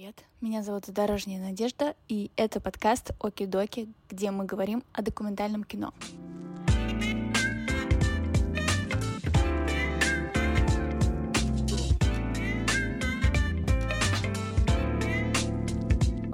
привет! 0.00 0.24
Меня 0.40 0.62
зовут 0.62 0.84
Дорожняя 0.88 1.38
Надежда, 1.42 1.94
и 2.08 2.30
это 2.34 2.58
подкаст 2.58 3.10
Оки-Доки, 3.20 3.86
где 4.08 4.30
мы 4.30 4.46
говорим 4.46 4.82
о 4.94 5.02
документальном 5.02 5.62
кино. 5.62 5.92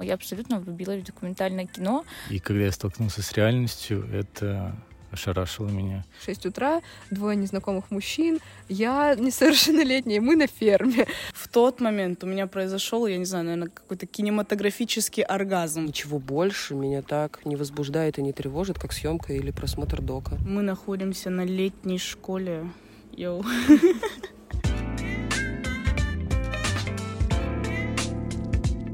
Я 0.01 0.13
абсолютно 0.13 0.61
влюбилась 0.61 1.01
в 1.01 1.05
документальное 1.05 1.65
кино. 1.65 2.05
И 2.29 2.39
когда 2.39 2.63
я 2.63 2.71
столкнулся 2.71 3.21
с 3.21 3.33
реальностью, 3.33 4.07
это 4.13 4.73
ошарашило 5.11 5.69
меня. 5.69 6.03
В 6.19 6.25
6 6.25 6.47
утра, 6.47 6.81
двое 7.11 7.35
незнакомых 7.35 7.91
мужчин, 7.91 8.39
я 8.69 9.15
несовершеннолетняя, 9.15 10.21
мы 10.21 10.35
на 10.35 10.47
ферме. 10.47 11.07
В 11.33 11.47
тот 11.47 11.79
момент 11.79 12.23
у 12.23 12.27
меня 12.27 12.47
произошел, 12.47 13.05
я 13.07 13.17
не 13.17 13.25
знаю, 13.25 13.45
наверное, 13.45 13.69
какой-то 13.69 14.05
кинематографический 14.05 15.23
оргазм. 15.23 15.85
Ничего 15.85 16.19
больше 16.19 16.75
меня 16.75 17.01
так 17.01 17.45
не 17.45 17.55
возбуждает 17.55 18.17
и 18.19 18.21
не 18.21 18.33
тревожит, 18.33 18.79
как 18.79 18.93
съемка 18.93 19.33
или 19.33 19.51
просмотр 19.51 20.01
дока. 20.01 20.37
Мы 20.45 20.61
находимся 20.61 21.29
на 21.29 21.45
летней 21.45 21.99
школе. 21.99 22.69
Йоу. 23.13 23.43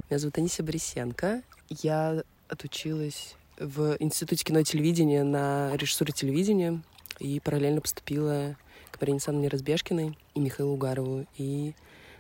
Меня 0.09 0.19
зовут 0.19 0.37
Анисия 0.37 0.63
Борисенко. 0.63 1.41
Я 1.69 2.23
отучилась 2.47 3.35
в 3.63 3.95
Институте 3.99 4.43
кино 4.43 4.59
и 4.59 4.63
телевидения 4.63 5.23
на 5.23 5.75
режиссуре 5.77 6.11
телевидения 6.11 6.81
и 7.19 7.39
параллельно 7.39 7.81
поступила 7.81 8.55
к 8.91 8.99
Марине 8.99 9.15
Александровне 9.15 9.47
Разбежкиной 9.47 10.17
и 10.35 10.39
Михаилу 10.39 10.73
Угарову 10.73 11.25
и 11.37 11.73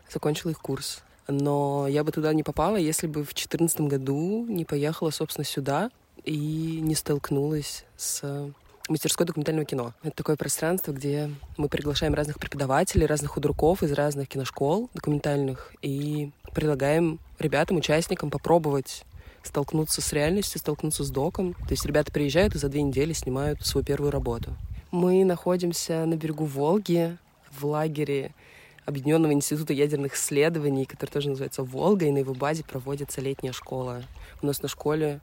закончила 0.09 0.51
их 0.51 0.59
курс. 0.59 1.03
Но 1.27 1.87
я 1.87 2.03
бы 2.03 2.11
туда 2.11 2.33
не 2.33 2.43
попала, 2.43 2.77
если 2.77 3.07
бы 3.07 3.21
в 3.23 3.33
2014 3.33 3.81
году 3.81 4.45
не 4.47 4.65
поехала, 4.65 5.09
собственно, 5.09 5.45
сюда 5.45 5.91
и 6.23 6.79
не 6.81 6.95
столкнулась 6.95 7.85
с 7.97 8.51
мастерской 8.89 9.25
документального 9.25 9.65
кино. 9.65 9.93
Это 10.03 10.15
такое 10.15 10.35
пространство, 10.35 10.91
где 10.91 11.29
мы 11.57 11.69
приглашаем 11.69 12.13
разных 12.13 12.39
преподавателей, 12.39 13.05
разных 13.05 13.31
худруков 13.31 13.83
из 13.83 13.91
разных 13.93 14.27
киношкол 14.27 14.89
документальных 14.93 15.73
и 15.81 16.31
предлагаем 16.53 17.19
ребятам, 17.39 17.77
участникам 17.77 18.29
попробовать 18.29 19.05
столкнуться 19.43 20.01
с 20.01 20.13
реальностью, 20.13 20.59
столкнуться 20.59 21.03
с 21.03 21.09
доком. 21.09 21.53
То 21.53 21.71
есть 21.71 21.85
ребята 21.85 22.11
приезжают 22.11 22.55
и 22.55 22.57
за 22.57 22.69
две 22.69 22.81
недели 22.81 23.13
снимают 23.13 23.65
свою 23.65 23.85
первую 23.85 24.11
работу. 24.11 24.55
Мы 24.91 25.23
находимся 25.25 26.05
на 26.05 26.15
берегу 26.15 26.45
Волги, 26.45 27.17
в 27.51 27.65
лагере 27.65 28.33
Объединенного 28.85 29.31
института 29.31 29.71
ядерных 29.71 30.15
исследований, 30.15 30.85
который 30.85 31.09
тоже 31.09 31.29
называется 31.29 31.63
«Волга», 31.63 32.05
и 32.05 32.11
на 32.11 32.17
его 32.17 32.33
базе 32.33 32.65
проводится 32.65 33.21
летняя 33.21 33.53
школа. 33.53 34.03
У 34.41 34.45
нас 34.45 34.61
на 34.61 34.67
школе 34.67 35.21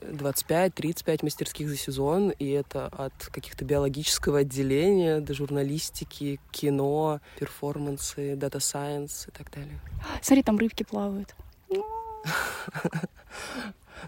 25-35 0.00 1.18
мастерских 1.22 1.68
за 1.68 1.76
сезон, 1.76 2.30
и 2.30 2.48
это 2.48 2.86
от 2.86 3.12
каких-то 3.26 3.66
биологического 3.66 4.38
отделения 4.38 5.20
до 5.20 5.34
журналистики, 5.34 6.40
кино, 6.50 7.20
перформансы, 7.38 8.36
data 8.36 8.69
science 8.69 9.28
и 9.28 9.30
так 9.30 9.50
далее. 9.50 9.78
Смотри, 10.22 10.42
там 10.42 10.56
рыбки 10.56 10.82
плавают. 10.82 11.34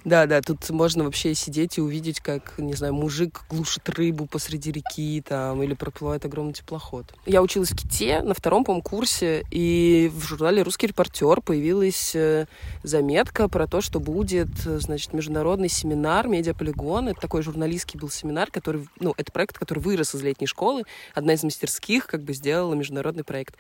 Да, 0.05 0.27
да, 0.27 0.41
тут 0.41 0.71
можно 0.71 1.05
вообще 1.05 1.35
сидеть 1.35 1.79
и 1.79 1.81
увидеть, 1.81 2.21
как, 2.21 2.59
не 2.59 2.75
знаю, 2.75 2.95
мужик 2.95 3.43
глушит 3.51 3.89
рыбу 3.89 4.27
посреди 4.27 4.71
реки 4.71 5.23
там, 5.27 5.63
или 5.63 5.75
проплывает 5.75 6.25
огромный 6.25 6.53
теплоход. 6.53 7.13
Я 7.25 7.43
училась 7.43 7.71
в 7.71 7.77
Ките 7.77 8.23
на 8.23 8.35
втором, 8.35 8.65
по 8.65 8.81
курсе, 8.83 9.45
и 9.51 10.11
в 10.15 10.23
журнале 10.23 10.63
«Русский 10.63 10.87
репортер» 10.87 11.41
появилась 11.41 12.15
э, 12.15 12.47
заметка 12.83 13.49
про 13.49 13.67
то, 13.67 13.81
что 13.81 13.99
будет, 13.99 14.49
значит, 14.59 15.13
международный 15.13 15.69
семинар 15.69 16.29
«Медиаполигон». 16.29 17.09
Это 17.09 17.21
такой 17.21 17.43
журналистский 17.43 17.99
был 17.99 18.11
семинар, 18.11 18.51
который, 18.51 18.89
ну, 19.01 19.15
это 19.17 19.33
проект, 19.33 19.59
который 19.59 19.81
вырос 19.81 20.15
из 20.15 20.23
летней 20.23 20.47
школы. 20.47 20.85
Одна 21.15 21.33
из 21.33 21.43
мастерских 21.43 22.07
как 22.07 22.23
бы 22.23 22.33
сделала 22.33 22.75
международный 22.75 23.25
проект. 23.25 23.57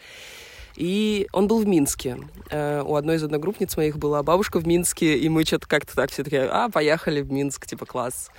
И 0.76 1.26
он 1.32 1.48
был 1.48 1.60
в 1.60 1.66
Минске. 1.66 2.19
Э, 2.50 2.82
у 2.82 2.97
одной 2.97 3.16
из 3.16 3.22
одногруппниц 3.22 3.76
моих 3.76 3.98
была 3.98 4.22
бабушка 4.22 4.60
в 4.60 4.66
Минске, 4.66 5.16
и 5.16 5.28
мы 5.28 5.44
что-то 5.44 5.66
как-то 5.66 5.94
так 5.94 6.10
все 6.10 6.22
таки 6.22 6.37
а, 6.37 6.69
поехали 6.69 7.22
в 7.22 7.32
Минск, 7.32 7.66
типа, 7.66 7.87
класс. 7.87 8.31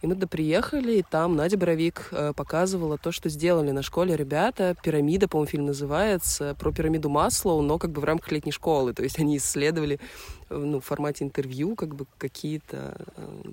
И 0.00 0.06
мы 0.06 0.14
туда 0.14 0.26
приехали, 0.26 0.94
и 0.94 1.02
там 1.02 1.36
Надя 1.36 1.56
Боровик 1.56 2.08
э, 2.10 2.32
показывала 2.34 2.98
то, 2.98 3.12
что 3.12 3.28
сделали 3.28 3.70
на 3.70 3.82
школе 3.82 4.16
ребята. 4.16 4.74
«Пирамида», 4.82 5.28
по-моему, 5.28 5.48
фильм 5.48 5.66
называется, 5.66 6.56
про 6.58 6.72
пирамиду 6.72 7.08
Маслоу, 7.08 7.60
но 7.62 7.78
как 7.78 7.92
бы 7.92 8.00
в 8.00 8.04
рамках 8.04 8.32
летней 8.32 8.52
школы. 8.52 8.94
То 8.94 9.04
есть 9.04 9.20
они 9.20 9.36
исследовали 9.36 10.00
э, 10.48 10.56
ну, 10.56 10.80
в 10.80 10.84
формате 10.84 11.24
интервью 11.24 11.76
как 11.76 11.94
бы 11.94 12.06
какие-то 12.18 12.96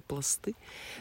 пласты. 0.07 0.55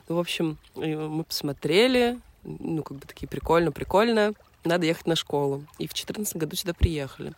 Ну, 0.09 0.17
в 0.17 0.19
общем, 0.19 0.59
мы 0.75 1.25
посмотрели, 1.25 2.19
ну, 2.43 2.83
как 2.83 2.99
бы 2.99 3.07
такие 3.07 3.29
прикольно, 3.29 3.73
прикольно 3.73 4.35
надо 4.65 4.87
ехать 4.87 5.07
на 5.07 5.17
школу. 5.17 5.65
И 5.79 5.87
в 5.87 5.95
2014 5.95 6.37
году 6.37 6.57
сюда 6.57 6.75
приехали. 6.75 7.33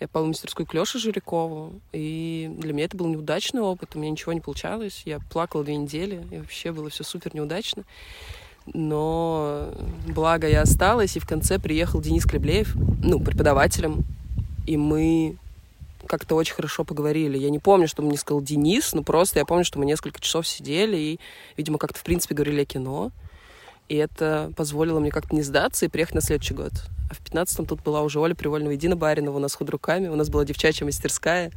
Я 0.00 0.06
попала 0.06 0.26
в 0.26 0.28
мастерскую 0.28 0.66
к 0.66 0.74
Лёше 0.74 0.98
Жирикову, 0.98 1.80
и 1.92 2.50
для 2.58 2.72
меня 2.72 2.84
это 2.84 2.96
был 2.96 3.08
неудачный 3.08 3.62
опыт, 3.62 3.96
у 3.96 3.98
меня 3.98 4.10
ничего 4.10 4.32
не 4.32 4.40
получалось. 4.40 5.02
Я 5.04 5.18
плакала 5.18 5.64
две 5.64 5.76
недели, 5.76 6.24
и 6.30 6.38
вообще 6.38 6.72
было 6.72 6.88
все 6.88 7.02
супер 7.02 7.34
неудачно. 7.34 7.84
Но 8.74 9.72
благо 10.06 10.48
я 10.48 10.62
осталась, 10.62 11.16
и 11.16 11.20
в 11.20 11.26
конце 11.26 11.58
приехал 11.58 12.00
Денис 12.00 12.24
Креблеев, 12.24 12.76
ну, 13.02 13.18
преподавателем, 13.18 14.04
и 14.66 14.76
мы 14.76 15.36
как-то 16.06 16.36
очень 16.36 16.54
хорошо 16.54 16.84
поговорили. 16.84 17.38
Я 17.38 17.50
не 17.50 17.58
помню, 17.58 17.88
что 17.88 18.02
мне 18.02 18.16
сказал 18.16 18.40
Денис, 18.40 18.92
но 18.92 19.02
просто 19.02 19.40
я 19.40 19.44
помню, 19.44 19.64
что 19.64 19.78
мы 19.78 19.86
несколько 19.86 20.20
часов 20.20 20.46
сидели 20.46 20.96
и, 20.96 21.20
видимо, 21.56 21.78
как-то, 21.78 21.98
в 21.98 22.04
принципе, 22.04 22.34
говорили 22.34 22.62
о 22.62 22.66
кино. 22.66 23.10
И 23.88 23.96
это 23.96 24.52
позволило 24.56 25.00
мне 25.00 25.10
как-то 25.10 25.34
не 25.34 25.42
сдаться 25.42 25.86
и 25.86 25.88
приехать 25.88 26.14
на 26.14 26.20
следующий 26.20 26.54
год. 26.54 26.72
А 27.10 27.14
в 27.14 27.22
15-м 27.22 27.64
тут 27.66 27.82
была 27.82 28.02
уже 28.02 28.20
Оля 28.20 28.34
Привольного 28.34 28.72
и 28.72 28.76
Дина 28.76 28.96
Баринова 28.96 29.36
у 29.36 29.40
нас 29.40 29.54
худруками. 29.54 30.08
У 30.08 30.16
нас 30.16 30.28
была 30.28 30.44
девчачья 30.44 30.84
мастерская. 30.84 31.50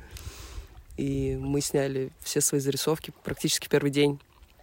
И 0.96 1.38
мы 1.40 1.62
сняли 1.62 2.12
все 2.22 2.40
свои 2.40 2.62
зарисовки 2.62 3.12
практически 3.24 3.68
первый 3.68 3.92
день. 3.92 4.20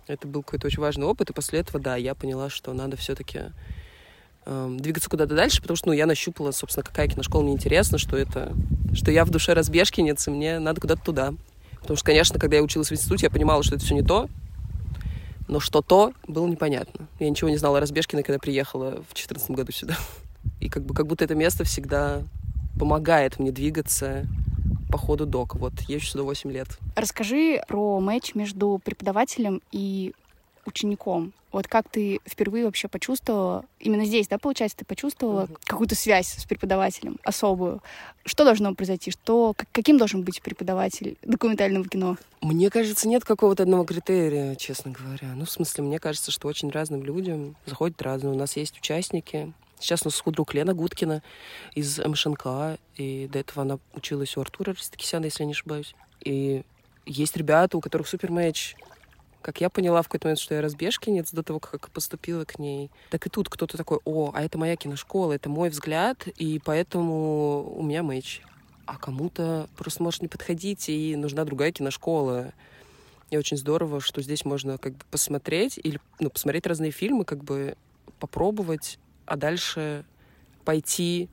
Это 0.06 0.26
был 0.26 0.42
какой-то 0.42 0.66
очень 0.66 0.80
важный 0.80 1.04
опыт. 1.04 1.28
И 1.28 1.32
после 1.34 1.60
этого, 1.60 1.78
да, 1.78 1.96
я 1.96 2.14
поняла, 2.14 2.48
что 2.48 2.72
надо 2.72 2.96
все-таки 2.96 3.38
э, 3.38 3.50
эм, 4.46 4.80
двигаться 4.80 5.10
куда-то 5.10 5.34
дальше, 5.34 5.60
потому 5.60 5.76
что, 5.76 5.88
ну, 5.88 5.92
я 5.92 6.06
нащупала, 6.06 6.52
собственно, 6.52 6.84
какая 6.84 7.08
киношкола 7.08 7.42
мне 7.42 7.52
интересна, 7.52 7.98
что 7.98 8.16
это, 8.16 8.54
что 8.94 9.10
я 9.10 9.26
в 9.26 9.30
душе 9.30 9.52
разбежкинец, 9.52 10.26
и 10.26 10.30
мне 10.30 10.58
надо 10.58 10.80
куда-то 10.80 11.02
туда. 11.02 11.34
Потому 11.80 11.96
что, 11.96 12.06
конечно, 12.06 12.38
когда 12.38 12.56
я 12.56 12.62
училась 12.62 12.88
в 12.88 12.92
институте, 12.92 13.26
я 13.26 13.30
понимала, 13.30 13.62
что 13.62 13.76
это 13.76 13.84
все 13.84 13.94
не 13.94 14.02
то, 14.02 14.28
но 15.48 15.60
что 15.60 15.82
то, 15.82 16.12
было 16.26 16.46
непонятно. 16.46 17.08
Я 17.18 17.28
ничего 17.28 17.50
не 17.50 17.56
знала 17.56 17.78
о 17.78 17.80
Разбежкиной, 17.80 18.22
когда 18.22 18.38
приехала 18.38 18.90
в 18.90 19.14
2014 19.14 19.50
году 19.50 19.72
сюда. 19.72 19.96
И 20.60 20.68
как, 20.68 20.84
бы, 20.84 20.94
как 20.94 21.06
будто 21.06 21.24
это 21.24 21.34
место 21.34 21.64
всегда 21.64 22.22
помогает 22.78 23.38
мне 23.38 23.50
двигаться 23.50 24.26
по 24.90 24.98
ходу 24.98 25.26
дока. 25.26 25.56
Вот, 25.56 25.72
езжу 25.88 26.06
сюда 26.06 26.24
8 26.24 26.52
лет. 26.52 26.68
Расскажи 26.94 27.60
про 27.66 28.00
матч 28.00 28.34
между 28.34 28.80
преподавателем 28.84 29.62
и 29.72 30.12
учеником. 30.68 31.32
Вот 31.50 31.66
как 31.66 31.88
ты 31.88 32.20
впервые 32.26 32.66
вообще 32.66 32.88
почувствовала, 32.88 33.64
именно 33.80 34.04
здесь, 34.04 34.28
да, 34.28 34.38
получается, 34.38 34.78
ты 34.78 34.84
почувствовала 34.84 35.44
uh-huh. 35.44 35.58
какую-то 35.64 35.94
связь 35.94 36.28
с 36.28 36.44
преподавателем 36.44 37.18
особую? 37.24 37.82
Что 38.26 38.44
должно 38.44 38.74
произойти? 38.74 39.10
Что, 39.10 39.54
каким 39.72 39.96
должен 39.96 40.22
быть 40.22 40.42
преподаватель 40.42 41.16
документального 41.22 41.88
кино? 41.88 42.18
Мне 42.42 42.68
кажется, 42.68 43.08
нет 43.08 43.24
какого-то 43.24 43.62
одного 43.62 43.84
критерия, 43.84 44.54
честно 44.56 44.92
говоря. 44.92 45.34
Ну, 45.34 45.46
в 45.46 45.50
смысле, 45.50 45.84
мне 45.84 45.98
кажется, 45.98 46.30
что 46.30 46.48
очень 46.48 46.70
разным 46.70 47.02
людям 47.02 47.56
заходит 47.64 48.00
разные. 48.02 48.34
У 48.34 48.38
нас 48.38 48.56
есть 48.56 48.76
участники, 48.78 49.52
Сейчас 49.80 50.02
у 50.02 50.06
нас 50.06 50.18
худрук 50.18 50.54
Лена 50.54 50.74
Гудкина 50.74 51.22
из 51.74 51.98
МШНК, 51.98 52.78
и 52.96 53.28
до 53.32 53.38
этого 53.38 53.62
она 53.62 53.78
училась 53.94 54.36
у 54.36 54.40
Артура 54.40 54.72
Растакисяна, 54.72 55.26
если 55.26 55.44
я 55.44 55.46
не 55.46 55.52
ошибаюсь. 55.52 55.94
И 56.24 56.62
есть 57.06 57.36
ребята, 57.36 57.78
у 57.78 57.80
которых 57.80 58.08
супер 58.08 58.30
матч 58.30 58.74
как 59.42 59.60
я 59.60 59.70
поняла 59.70 60.02
в 60.02 60.08
какой-то 60.08 60.26
момент, 60.26 60.40
что 60.40 60.54
я 60.54 60.62
разбежкинец 60.62 61.30
до 61.32 61.42
того, 61.42 61.60
как 61.60 61.90
поступила 61.90 62.44
к 62.44 62.58
ней, 62.58 62.90
так 63.10 63.26
и 63.26 63.30
тут 63.30 63.48
кто-то 63.48 63.76
такой, 63.76 63.98
о, 64.04 64.32
а 64.34 64.42
это 64.42 64.58
моя 64.58 64.76
киношкола, 64.76 65.32
это 65.32 65.48
мой 65.48 65.70
взгляд, 65.70 66.26
и 66.26 66.60
поэтому 66.64 67.72
у 67.76 67.82
меня 67.82 68.02
мэч. 68.02 68.42
А 68.86 68.96
кому-то 68.96 69.68
просто 69.76 70.02
может 70.02 70.22
не 70.22 70.28
подходить, 70.28 70.88
и 70.88 71.14
нужна 71.14 71.44
другая 71.44 71.72
киношкола. 71.72 72.52
И 73.30 73.36
очень 73.36 73.58
здорово, 73.58 74.00
что 74.00 74.22
здесь 74.22 74.44
можно 74.44 74.78
как 74.78 74.94
бы 74.94 75.04
посмотреть 75.10 75.78
или 75.82 76.00
ну, 76.18 76.30
посмотреть 76.30 76.66
разные 76.66 76.90
фильмы, 76.90 77.24
как 77.24 77.44
бы 77.44 77.76
попробовать, 78.18 78.98
а 79.26 79.36
дальше 79.36 80.04
пойти 80.64 81.28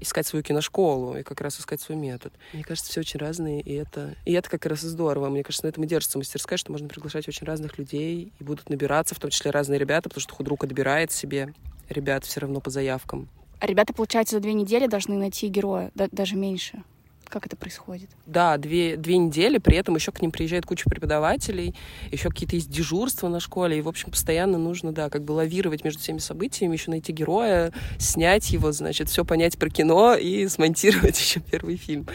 искать 0.00 0.26
свою 0.26 0.42
киношколу 0.42 1.16
и 1.16 1.22
как 1.22 1.40
раз 1.40 1.58
искать 1.58 1.80
свой 1.80 1.96
метод. 1.96 2.32
Мне 2.52 2.64
кажется, 2.64 2.90
все 2.90 3.00
очень 3.00 3.20
разные, 3.20 3.60
и 3.60 3.74
это, 3.74 4.16
и 4.24 4.32
это 4.32 4.50
как 4.50 4.66
раз 4.66 4.80
здорово. 4.80 5.28
Мне 5.28 5.42
кажется, 5.42 5.66
на 5.66 5.70
этом 5.70 5.84
и 5.84 5.86
держится 5.86 6.18
мастерская, 6.18 6.56
что 6.56 6.72
можно 6.72 6.88
приглашать 6.88 7.28
очень 7.28 7.46
разных 7.46 7.78
людей, 7.78 8.32
и 8.38 8.44
будут 8.44 8.68
набираться, 8.70 9.14
в 9.14 9.18
том 9.18 9.30
числе 9.30 9.50
разные 9.50 9.78
ребята, 9.78 10.08
потому 10.08 10.22
что 10.22 10.34
худрук 10.34 10.64
отбирает 10.64 11.12
себе 11.12 11.54
ребят 11.88 12.24
все 12.24 12.40
равно 12.40 12.60
по 12.60 12.70
заявкам. 12.70 13.28
А 13.60 13.66
ребята, 13.66 13.92
получается, 13.92 14.36
за 14.36 14.40
две 14.40 14.52
недели 14.52 14.86
должны 14.86 15.16
найти 15.16 15.48
героя, 15.48 15.90
да, 15.94 16.08
даже 16.10 16.36
меньше. 16.36 16.82
Как 17.34 17.46
это 17.46 17.56
происходит? 17.56 18.10
Да, 18.26 18.56
две, 18.58 18.96
две 18.96 19.16
недели, 19.16 19.58
при 19.58 19.76
этом 19.76 19.96
еще 19.96 20.12
к 20.12 20.22
ним 20.22 20.30
приезжает 20.30 20.66
куча 20.66 20.88
преподавателей, 20.88 21.74
еще 22.12 22.28
какие-то 22.28 22.54
есть 22.54 22.70
дежурства 22.70 23.26
на 23.26 23.40
школе, 23.40 23.76
и, 23.76 23.80
в 23.80 23.88
общем, 23.88 24.12
постоянно 24.12 24.56
нужно, 24.56 24.92
да, 24.92 25.10
как 25.10 25.24
бы 25.24 25.32
лавировать 25.32 25.82
между 25.82 25.98
всеми 25.98 26.18
событиями, 26.18 26.74
еще 26.74 26.92
найти 26.92 27.10
героя, 27.10 27.72
снять 27.98 28.50
его, 28.50 28.70
значит, 28.70 29.08
все 29.08 29.24
понять 29.24 29.58
про 29.58 29.68
кино 29.68 30.14
и 30.14 30.46
смонтировать 30.46 31.18
еще 31.20 31.40
первый 31.40 31.74
фильм. 31.74 32.06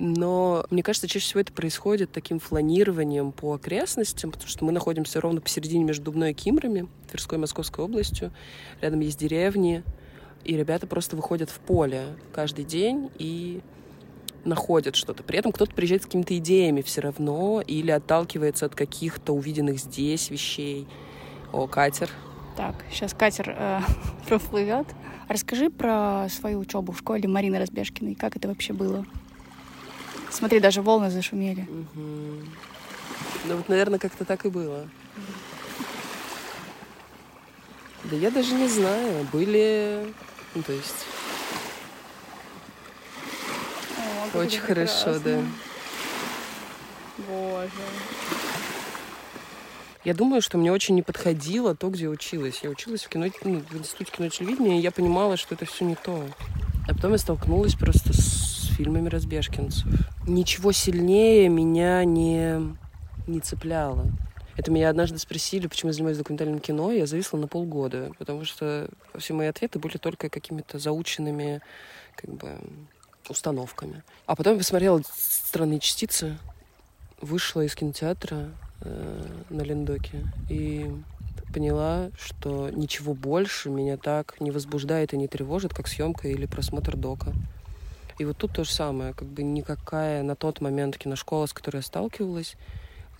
Но 0.00 0.66
мне 0.70 0.82
кажется, 0.82 1.06
чаще 1.06 1.26
всего 1.26 1.38
это 1.38 1.52
происходит 1.52 2.10
таким 2.10 2.40
фланированием 2.40 3.30
по 3.30 3.54
окрестностям, 3.54 4.32
потому 4.32 4.48
что 4.48 4.64
мы 4.64 4.72
находимся 4.72 5.20
ровно 5.20 5.40
посередине 5.40 5.84
между 5.84 6.06
Дубной 6.06 6.32
и 6.32 6.34
Кимрами, 6.34 6.88
Тверской 7.08 7.38
и 7.38 7.40
Московской 7.40 7.84
областью. 7.84 8.32
Рядом 8.80 8.98
есть 8.98 9.20
деревни, 9.20 9.84
и 10.44 10.56
ребята 10.56 10.88
просто 10.88 11.14
выходят 11.14 11.48
в 11.48 11.60
поле 11.60 12.16
каждый 12.32 12.64
день 12.64 13.08
и 13.20 13.60
находят 14.44 14.96
что-то. 14.96 15.22
При 15.22 15.38
этом 15.38 15.52
кто-то 15.52 15.74
приезжает 15.74 16.02
с 16.02 16.06
какими-то 16.06 16.36
идеями 16.38 16.82
все 16.82 17.00
равно 17.00 17.62
или 17.66 17.90
отталкивается 17.90 18.66
от 18.66 18.74
каких-то 18.74 19.32
увиденных 19.32 19.78
здесь 19.78 20.30
вещей. 20.30 20.86
О, 21.52 21.66
катер. 21.66 22.10
Так, 22.56 22.74
сейчас 22.90 23.14
катер 23.14 23.54
э, 23.56 23.80
проплывет. 24.28 24.86
Расскажи 25.28 25.70
про 25.70 26.26
свою 26.30 26.60
учебу 26.60 26.92
в 26.92 26.98
школе 26.98 27.28
Марины 27.28 27.58
Разбежкиной. 27.58 28.14
Как 28.14 28.36
это 28.36 28.48
вообще 28.48 28.72
было? 28.72 29.04
Смотри, 30.30 30.60
даже 30.60 30.82
волны 30.82 31.10
зашумели. 31.10 31.62
Угу. 31.62 32.06
Ну 33.46 33.56
вот, 33.56 33.68
наверное, 33.68 33.98
как-то 33.98 34.24
так 34.24 34.44
и 34.44 34.50
было. 34.50 34.88
Да 38.04 38.16
я 38.16 38.30
даже 38.30 38.54
не 38.54 38.68
знаю. 38.68 39.26
Были... 39.32 40.12
Ну, 40.54 40.62
то 40.62 40.72
есть... 40.72 41.06
О, 44.18 44.26
как 44.32 44.42
Очень 44.42 44.60
хорошо, 44.60 45.14
прекрасно. 45.14 45.20
да. 45.30 45.42
Боже. 47.28 47.70
Я 50.04 50.14
думаю, 50.14 50.40
что 50.42 50.58
мне 50.58 50.72
очень 50.72 50.94
не 50.94 51.02
подходило 51.02 51.74
то, 51.74 51.88
где 51.90 52.08
училась. 52.08 52.60
Я 52.62 52.70
училась 52.70 53.04
в, 53.04 53.08
кино, 53.08 53.26
ну, 53.44 53.60
в 53.60 53.76
институте 53.76 54.12
кино 54.12 54.26
и 54.26 54.30
телевидения, 54.30 54.78
и 54.78 54.82
я 54.82 54.90
понимала, 54.90 55.36
что 55.36 55.54
это 55.54 55.66
все 55.66 55.84
не 55.84 55.94
то. 55.96 56.24
А 56.88 56.94
потом 56.94 57.12
я 57.12 57.18
столкнулась 57.18 57.74
просто 57.74 58.12
с 58.12 58.70
фильмами 58.76 59.08
разбежкинцев. 59.08 59.86
Ничего 60.26 60.72
сильнее 60.72 61.48
меня 61.48 62.04
не, 62.04 62.76
не 63.26 63.40
цепляло. 63.40 64.06
Это 64.56 64.72
меня 64.72 64.88
однажды 64.88 65.18
спросили, 65.18 65.66
почему 65.68 65.90
я 65.90 65.92
занимаюсь 65.92 66.18
документальным 66.18 66.58
кино, 66.58 66.90
и 66.90 66.98
я 66.98 67.06
зависла 67.06 67.36
на 67.38 67.46
полгода, 67.46 68.10
потому 68.18 68.44
что 68.44 68.88
все 69.16 69.34
мои 69.34 69.46
ответы 69.46 69.78
были 69.78 69.98
только 69.98 70.28
какими-то 70.28 70.78
заученными 70.78 71.60
как 72.16 72.30
бы, 72.34 72.58
установками. 73.28 74.02
А 74.26 74.34
потом 74.34 74.54
я 74.54 74.58
посмотрела 74.58 75.02
«Странные 75.16 75.80
частицы», 75.80 76.38
вышла 77.20 77.62
из 77.62 77.74
кинотеатра 77.74 78.50
э, 78.80 79.26
на 79.50 79.62
Лендоке 79.62 80.24
и 80.48 80.90
поняла, 81.52 82.10
что 82.18 82.70
ничего 82.70 83.14
больше 83.14 83.70
меня 83.70 83.96
так 83.96 84.40
не 84.40 84.50
возбуждает 84.50 85.14
и 85.14 85.16
не 85.16 85.28
тревожит, 85.28 85.74
как 85.74 85.88
съемка 85.88 86.28
или 86.28 86.46
просмотр 86.46 86.96
дока. 86.96 87.32
И 88.18 88.24
вот 88.24 88.36
тут 88.36 88.52
то 88.52 88.64
же 88.64 88.72
самое, 88.72 89.14
как 89.14 89.28
бы 89.28 89.42
никакая 89.42 90.22
на 90.22 90.34
тот 90.34 90.60
момент 90.60 90.98
киношкола, 90.98 91.46
с 91.46 91.52
которой 91.52 91.76
я 91.76 91.82
сталкивалась, 91.82 92.56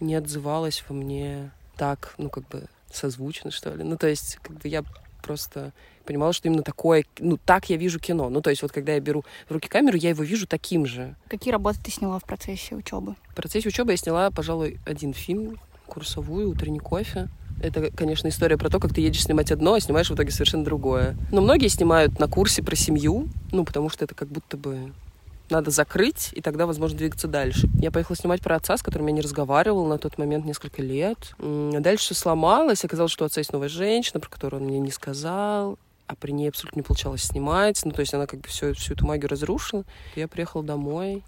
не 0.01 0.15
отзывалась 0.15 0.85
во 0.89 0.95
мне 0.95 1.51
так, 1.77 2.15
ну, 2.19 2.29
как 2.29 2.47
бы 2.49 2.65
созвучно, 2.93 3.51
что 3.51 3.75
ли. 3.75 3.85
Ну, 3.85 3.97
то 3.97 4.09
есть, 4.09 4.39
как 4.43 4.57
бы 4.57 4.69
я 4.69 4.85
просто 5.23 5.73
понимала, 6.05 6.33
что 6.33 6.49
именно 6.49 6.63
такое, 6.63 7.05
ну, 7.19 7.37
так 7.37 7.69
я 7.71 7.77
вижу 7.77 8.01
кино. 8.01 8.31
Ну, 8.31 8.41
то 8.41 8.51
есть, 8.51 8.63
вот 8.63 8.73
когда 8.73 8.93
я 8.93 9.01
беру 9.01 9.25
в 9.49 9.53
руки 9.53 9.69
камеру, 9.69 9.97
я 9.97 10.11
его 10.11 10.23
вижу 10.23 10.47
таким 10.47 10.87
же. 10.87 11.15
Какие 11.29 11.53
работы 11.53 11.79
ты 11.83 11.91
сняла 11.91 12.19
в 12.19 12.25
процессе 12.25 12.75
учебы? 12.75 13.15
В 13.29 13.35
процессе 13.35 13.69
учебы 13.69 13.93
я 13.93 13.97
сняла, 13.97 14.31
пожалуй, 14.31 14.79
один 14.87 15.13
фильм, 15.13 15.59
курсовую, 15.87 16.51
утренний 16.51 16.81
кофе. 16.81 17.29
Это, 17.61 17.91
конечно, 17.91 18.29
история 18.29 18.57
про 18.57 18.71
то, 18.71 18.79
как 18.79 18.95
ты 18.95 19.01
едешь 19.01 19.25
снимать 19.25 19.51
одно, 19.51 19.75
а 19.75 19.81
снимаешь 19.81 20.09
в 20.09 20.15
итоге 20.15 20.31
совершенно 20.31 20.65
другое. 20.65 21.17
Но 21.33 21.41
многие 21.41 21.69
снимают 21.69 22.19
на 22.19 22.29
курсе 22.29 22.63
про 22.63 22.77
семью, 22.77 23.29
ну, 23.51 23.65
потому 23.65 23.91
что 23.91 24.05
это 24.05 24.15
как 24.15 24.29
будто 24.29 24.57
бы 24.57 24.93
надо 25.51 25.71
закрыть, 25.71 26.31
и 26.33 26.41
тогда, 26.41 26.67
возможно, 26.67 26.99
двигаться 26.99 27.29
дальше. 27.29 27.69
Я 27.81 27.91
поехала 27.91 28.17
снимать 28.17 28.43
про 28.43 28.57
отца, 28.57 28.77
с 28.77 28.83
которым 28.83 29.07
я 29.09 29.13
не 29.15 29.21
разговаривала 29.21 29.89
на 29.89 29.99
тот 29.99 30.19
момент 30.19 30.45
несколько 30.45 30.83
лет. 30.83 31.35
Дальше 31.39 32.07
все 32.07 32.15
сломалось. 32.15 32.85
Оказалось, 32.85 33.13
что 33.13 33.25
у 33.25 33.27
отца 33.27 33.41
есть 33.41 33.53
новая 33.53 33.69
женщина, 33.69 34.21
про 34.21 34.29
которую 34.29 34.63
он 34.63 34.69
мне 34.69 34.79
не 34.79 34.91
сказал 34.91 35.79
а 36.09 36.15
при 36.15 36.33
ней 36.33 36.49
абсолютно 36.49 36.79
не 36.79 36.83
получалось 36.83 37.23
снимать. 37.23 37.85
Ну, 37.85 37.93
то 37.93 38.01
есть 38.01 38.15
она 38.15 38.27
как 38.27 38.41
бы 38.41 38.49
всю, 38.49 38.73
всю 38.73 38.95
эту 38.95 39.07
магию 39.07 39.29
разрушила. 39.29 39.85
Я 40.17 40.27
приехала 40.27 40.65
домой 40.65 41.23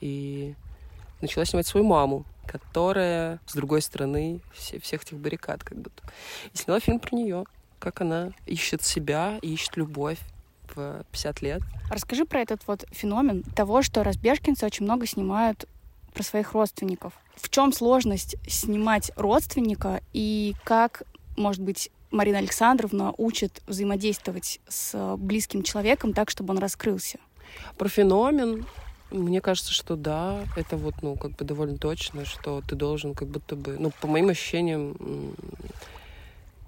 и 0.00 0.54
начала 1.20 1.44
снимать 1.44 1.66
свою 1.66 1.84
маму, 1.84 2.24
которая 2.46 3.40
с 3.46 3.54
другой 3.54 3.82
стороны 3.82 4.40
все, 4.54 4.78
всех 4.78 5.02
этих 5.02 5.18
баррикад 5.18 5.64
как 5.64 5.78
будто. 5.78 6.02
И 6.54 6.56
сняла 6.56 6.78
фильм 6.78 7.00
про 7.00 7.16
нее, 7.16 7.44
как 7.80 8.00
она 8.02 8.30
ищет 8.46 8.82
себя, 8.82 9.38
ищет 9.42 9.76
любовь 9.76 10.20
в 10.74 11.04
50 11.12 11.42
лет. 11.42 11.62
Расскажи 11.90 12.24
про 12.24 12.40
этот 12.40 12.66
вот 12.66 12.84
феномен 12.90 13.42
того, 13.42 13.82
что 13.82 14.02
разбежкинцы 14.02 14.66
очень 14.66 14.84
много 14.84 15.06
снимают 15.06 15.66
про 16.14 16.22
своих 16.22 16.52
родственников. 16.52 17.12
В 17.36 17.48
чем 17.48 17.72
сложность 17.72 18.36
снимать 18.48 19.12
родственника 19.16 20.02
и 20.12 20.54
как, 20.64 21.02
может 21.36 21.62
быть, 21.62 21.90
Марина 22.10 22.38
Александровна 22.38 23.14
учит 23.16 23.62
взаимодействовать 23.66 24.60
с 24.68 25.16
близким 25.16 25.62
человеком 25.62 26.12
так, 26.12 26.30
чтобы 26.30 26.52
он 26.52 26.58
раскрылся? 26.58 27.18
Про 27.78 27.88
феномен 27.88 28.66
мне 29.10 29.40
кажется, 29.40 29.72
что 29.72 29.96
да, 29.96 30.44
это 30.56 30.76
вот, 30.76 30.94
ну, 31.02 31.16
как 31.16 31.32
бы 31.32 31.44
довольно 31.44 31.78
точно, 31.78 32.24
что 32.24 32.62
ты 32.66 32.76
должен 32.76 33.14
как 33.14 33.28
будто 33.28 33.56
бы, 33.56 33.76
ну, 33.78 33.90
по 34.00 34.06
моим 34.06 34.28
ощущениям, 34.28 35.34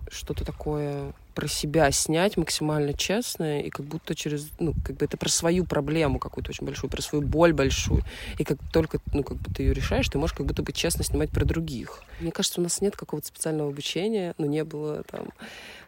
что-то 0.08 0.44
такое 0.44 1.12
про 1.34 1.48
себя 1.48 1.90
снять 1.90 2.36
максимально 2.36 2.94
честное, 2.94 3.60
и 3.60 3.70
как 3.70 3.86
будто 3.86 4.14
через, 4.14 4.48
ну, 4.58 4.74
как 4.84 4.96
бы 4.96 5.04
это 5.04 5.16
про 5.16 5.28
свою 5.28 5.64
проблему 5.64 6.18
какую-то 6.18 6.50
очень 6.50 6.66
большую, 6.66 6.90
про 6.90 7.02
свою 7.02 7.24
боль 7.24 7.52
большую. 7.52 8.02
И 8.38 8.44
как 8.44 8.58
только, 8.72 9.00
ну, 9.12 9.22
как 9.22 9.38
бы 9.38 9.52
ты 9.52 9.62
ее 9.62 9.74
решаешь, 9.74 10.08
ты 10.08 10.18
можешь 10.18 10.36
как 10.36 10.46
будто 10.46 10.62
бы 10.62 10.72
честно 10.72 11.04
снимать 11.04 11.30
про 11.30 11.44
других. 11.44 12.02
Мне 12.20 12.32
кажется, 12.32 12.60
у 12.60 12.62
нас 12.62 12.80
нет 12.80 12.96
какого-то 12.96 13.26
специального 13.26 13.70
обучения, 13.70 14.34
но 14.38 14.46
не 14.46 14.64
было 14.64 15.02
там, 15.04 15.32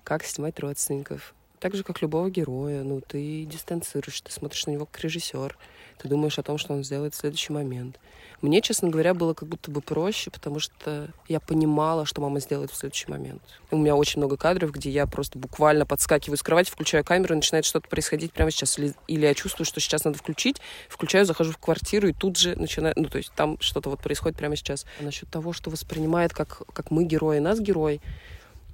как 0.03 0.25
снимать 0.25 0.59
родственников. 0.61 1.35
Так 1.61 1.75
же, 1.75 1.83
как 1.83 2.03
любого 2.03 2.31
героя, 2.31 2.83
ну, 2.83 3.01
ты 3.01 3.45
дистанцируешь, 3.45 4.21
ты 4.21 4.31
смотришь 4.31 4.67
на 4.67 4.73
него 4.73 4.87
как 4.87 5.03
режиссер, 5.03 5.57
ты 5.99 6.09
думаешь 6.09 6.39
о 6.39 6.43
том, 6.43 6.59
что 6.59 6.75
он 6.75 6.85
сделает 6.85 7.15
в 7.15 7.17
следующий 7.17 7.53
момент. 7.53 7.99
Мне, 8.43 8.61
честно 8.61 8.89
говоря, 8.89 9.15
было 9.15 9.35
как 9.35 9.49
будто 9.49 9.71
бы 9.71 9.81
проще, 9.81 10.31
потому 10.31 10.59
что 10.59 11.09
я 11.29 11.41
понимала, 11.41 12.05
что 12.05 12.21
мама 12.21 12.41
сделает 12.41 12.71
в 12.71 12.77
следующий 12.77 13.11
момент. 13.11 13.43
У 13.71 13.77
меня 13.77 13.97
очень 13.97 14.21
много 14.21 14.37
кадров, 14.37 14.71
где 14.71 14.91
я 14.91 15.07
просто 15.07 15.39
буквально 15.39 15.87
подскакиваю 15.87 16.37
с 16.37 16.43
кровати, 16.43 16.71
включаю 16.71 17.05
камеру, 17.05 17.35
и 17.35 17.37
начинает 17.37 17.65
что-то 17.65 17.89
происходить 17.89 18.33
прямо 18.33 18.51
сейчас. 18.51 18.79
Или, 18.79 18.95
или 19.07 19.27
я 19.27 19.35
чувствую, 19.35 19.67
что 19.67 19.81
сейчас 19.81 20.05
надо 20.05 20.19
включить, 20.19 20.61
включаю, 20.89 21.25
захожу 21.25 21.53
в 21.53 21.59
квартиру, 21.59 22.09
и 22.09 22.13
тут 22.13 22.37
же 22.39 22.55
начинаю... 22.57 22.95
Ну, 22.97 23.09
то 23.09 23.19
есть 23.19 23.33
там 23.35 23.59
что-то 23.61 23.91
вот 23.91 24.01
происходит 24.01 24.37
прямо 24.37 24.57
сейчас. 24.57 24.87
А 25.01 25.05
насчет 25.05 25.29
того, 25.31 25.53
что 25.53 25.71
воспринимает 25.71 26.33
как, 26.33 26.63
как 26.73 26.91
мы 26.91 27.05
герои, 27.05 27.39
нас 27.39 27.61
герой, 27.61 28.01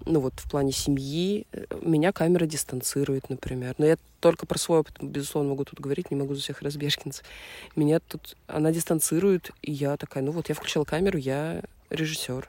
ну 0.07 0.21
вот 0.21 0.35
в 0.37 0.51
плане 0.51 0.73
семьи, 0.73 1.47
э, 1.53 1.65
меня 1.83 2.13
камера 2.13 2.47
дистанцирует, 2.47 3.29
например. 3.29 3.75
Но 3.79 3.87
я 3.87 3.97
только 4.21 4.47
про 4.47 4.59
свой 4.59 4.81
опыт, 4.81 4.97
безусловно, 5.01 5.51
могу 5.51 5.65
тут 5.65 5.81
говорить, 5.81 6.11
не 6.11 6.17
могу 6.17 6.35
за 6.35 6.41
всех 6.41 6.63
разбежкинцев. 6.63 7.25
Меня 7.77 8.01
тут, 8.01 8.37
она 8.47 8.73
дистанцирует, 8.73 9.51
и 9.63 9.73
я 9.73 9.97
такая, 9.97 10.23
ну 10.23 10.33
вот 10.33 10.49
я 10.49 10.55
включила 10.55 10.85
камеру, 10.85 11.19
я 11.19 11.63
режиссер. 11.91 12.49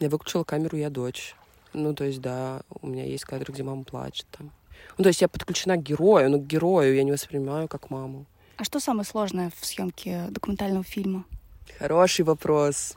Я 0.00 0.08
выключила 0.08 0.44
камеру, 0.44 0.76
я 0.76 0.90
дочь. 0.90 1.34
Ну, 1.72 1.94
то 1.94 2.04
есть, 2.04 2.20
да, 2.20 2.62
у 2.80 2.86
меня 2.86 3.04
есть 3.04 3.24
кадры, 3.24 3.52
где 3.52 3.62
мама 3.62 3.84
плачет 3.84 4.26
там. 4.30 4.50
Ну, 4.96 5.02
то 5.02 5.08
есть 5.08 5.20
я 5.20 5.28
подключена 5.28 5.76
к 5.76 5.82
герою, 5.82 6.30
но 6.30 6.38
к 6.38 6.46
герою 6.46 6.94
я 6.94 7.02
не 7.02 7.12
воспринимаю 7.12 7.68
как 7.68 7.90
маму. 7.90 8.26
А 8.56 8.64
что 8.64 8.80
самое 8.80 9.04
сложное 9.04 9.52
в 9.56 9.66
съемке 9.66 10.26
документального 10.30 10.84
фильма? 10.84 11.24
Хороший 11.78 12.24
вопрос. 12.24 12.96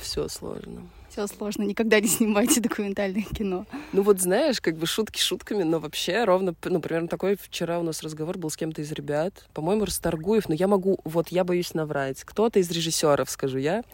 Все 0.00 0.28
сложно. 0.28 0.88
Все 1.12 1.26
сложно, 1.26 1.64
никогда 1.64 2.00
не 2.00 2.08
снимайте 2.08 2.60
документальное 2.62 3.24
кино. 3.24 3.66
Ну 3.92 4.02
вот 4.02 4.18
знаешь, 4.18 4.62
как 4.62 4.78
бы 4.78 4.86
шутки 4.86 5.20
шутками, 5.20 5.62
но 5.62 5.78
вообще 5.78 6.24
ровно, 6.24 6.54
ну, 6.64 6.80
примерно 6.80 7.06
такой 7.06 7.36
вчера 7.36 7.78
у 7.78 7.82
нас 7.82 8.02
разговор 8.02 8.38
был 8.38 8.48
с 8.48 8.56
кем-то 8.56 8.80
из 8.80 8.90
ребят. 8.92 9.46
По-моему, 9.52 9.84
Расторгуев, 9.84 10.48
но 10.48 10.54
я 10.54 10.68
могу, 10.68 10.98
вот 11.04 11.28
я 11.28 11.44
боюсь 11.44 11.74
наврать. 11.74 12.24
Кто-то 12.24 12.60
из 12.60 12.70
режиссеров, 12.70 13.28
скажу 13.28 13.58
я, 13.58 13.84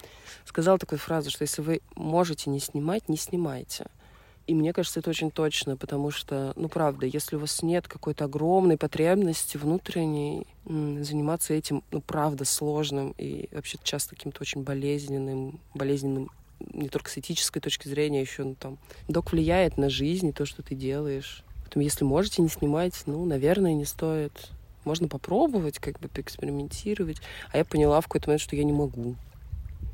сказал 0.44 0.78
такую 0.78 1.00
фразу, 1.00 1.30
что 1.32 1.42
если 1.42 1.60
вы 1.60 1.80
можете 1.96 2.50
не 2.50 2.60
снимать, 2.60 3.08
не 3.08 3.16
снимайте. 3.16 3.86
И 4.46 4.54
мне 4.54 4.72
кажется, 4.72 5.00
это 5.00 5.10
очень 5.10 5.32
точно, 5.32 5.76
потому 5.76 6.12
что, 6.12 6.52
ну, 6.54 6.68
правда, 6.68 7.04
если 7.04 7.34
у 7.34 7.40
вас 7.40 7.64
нет 7.64 7.88
какой-то 7.88 8.26
огромной 8.26 8.78
потребности 8.78 9.56
внутренней 9.56 10.46
заниматься 10.64 11.52
этим, 11.52 11.82
ну, 11.90 12.00
правда, 12.00 12.44
сложным 12.44 13.12
и 13.18 13.48
вообще 13.50 13.76
часто 13.82 14.14
каким-то 14.14 14.40
очень 14.40 14.62
болезненным, 14.62 15.60
болезненным 15.74 16.30
не 16.60 16.88
только 16.88 17.10
с 17.10 17.18
этической 17.18 17.60
точки 17.60 17.88
зрения, 17.88 18.20
еще, 18.20 18.44
ну, 18.44 18.54
там, 18.54 18.78
док 19.08 19.32
влияет 19.32 19.76
на 19.76 19.88
жизнь 19.88 20.28
и 20.28 20.32
то, 20.32 20.46
что 20.46 20.62
ты 20.62 20.74
делаешь. 20.74 21.42
Поэтому, 21.62 21.84
если 21.84 22.04
можете 22.04 22.42
не 22.42 22.48
снимать, 22.48 22.94
ну, 23.06 23.24
наверное, 23.24 23.74
не 23.74 23.84
стоит. 23.84 24.50
можно 24.84 25.06
попробовать, 25.06 25.78
как 25.78 26.00
бы 26.00 26.08
поэкспериментировать. 26.08 27.18
А 27.52 27.58
я 27.58 27.64
поняла 27.64 28.00
в 28.00 28.04
какой-то 28.04 28.28
момент, 28.28 28.40
что 28.40 28.56
я 28.56 28.64
не 28.64 28.72
могу. 28.72 29.16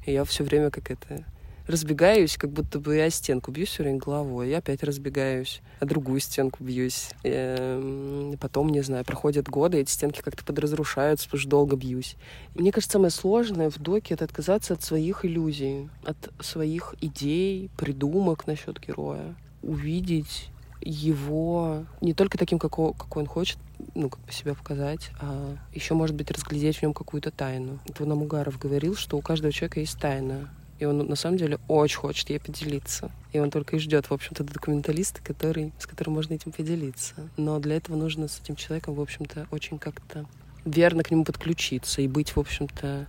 И 0.06 0.12
я 0.12 0.24
все 0.24 0.44
время 0.44 0.70
как 0.70 0.90
это 0.90 1.24
разбегаюсь, 1.66 2.36
как 2.36 2.50
будто 2.50 2.78
бы 2.78 2.96
я 2.96 3.10
стенку 3.10 3.50
бьюсь 3.50 3.68
все 3.68 3.82
время 3.82 3.98
головой. 3.98 4.50
Я 4.50 4.58
опять 4.58 4.82
разбегаюсь, 4.82 5.62
а 5.80 5.86
другую 5.86 6.20
стенку 6.20 6.62
бьюсь. 6.62 7.10
Эм, 7.22 8.36
потом, 8.40 8.68
не 8.68 8.82
знаю, 8.82 9.04
проходят 9.04 9.48
годы, 9.48 9.78
эти 9.78 9.90
стенки 9.90 10.20
как-то 10.20 10.44
подразрушаются, 10.44 11.26
потому 11.26 11.40
что 11.40 11.50
долго 11.50 11.76
бьюсь. 11.76 12.16
И 12.54 12.60
мне 12.60 12.72
кажется, 12.72 12.94
самое 12.94 13.10
сложное 13.10 13.70
в 13.70 13.78
доке— 13.78 14.14
это 14.14 14.24
отказаться 14.24 14.74
от 14.74 14.82
своих 14.82 15.24
иллюзий, 15.24 15.88
от 16.04 16.16
своих 16.40 16.94
идей, 17.00 17.70
придумок 17.76 18.46
насчет 18.46 18.78
героя. 18.80 19.34
Увидеть 19.62 20.50
его 20.82 21.86
не 22.00 22.12
только 22.12 22.36
таким, 22.36 22.58
какой, 22.58 22.92
какой 22.92 23.22
он 23.22 23.28
хочет, 23.28 23.58
ну, 23.94 24.10
как 24.10 24.20
бы 24.20 24.32
себя 24.32 24.54
показать, 24.54 25.10
а 25.20 25.56
еще, 25.72 25.94
может 25.94 26.14
быть, 26.14 26.30
разглядеть 26.30 26.76
в 26.76 26.82
нем 26.82 26.92
какую-то 26.92 27.30
тайну. 27.30 27.78
Это 27.86 28.04
Намугаров 28.04 28.58
говорил, 28.58 28.94
что 28.94 29.16
у 29.16 29.22
каждого 29.22 29.52
человека 29.52 29.80
есть 29.80 29.98
тайна. 29.98 30.50
И 30.78 30.84
он 30.84 30.98
на 30.98 31.16
самом 31.16 31.38
деле 31.38 31.58
очень 31.68 31.98
хочет 31.98 32.30
ей 32.30 32.40
поделиться. 32.40 33.10
И 33.32 33.38
он 33.38 33.50
только 33.50 33.76
и 33.76 33.78
ждет, 33.78 34.06
в 34.06 34.12
общем-то, 34.12 34.44
документалиста, 34.44 35.22
который, 35.22 35.72
с 35.78 35.86
которым 35.86 36.14
можно 36.14 36.34
этим 36.34 36.52
поделиться. 36.52 37.14
Но 37.36 37.58
для 37.60 37.76
этого 37.76 37.96
нужно 37.96 38.28
с 38.28 38.40
этим 38.40 38.56
человеком, 38.56 38.94
в 38.94 39.00
общем-то, 39.00 39.46
очень 39.50 39.78
как-то 39.78 40.26
верно 40.64 41.02
к 41.02 41.10
нему 41.10 41.24
подключиться 41.24 42.02
и 42.02 42.08
быть, 42.08 42.34
в 42.34 42.38
общем-то, 42.40 43.06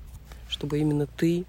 чтобы 0.47 0.79
именно 0.79 1.07
ты 1.07 1.45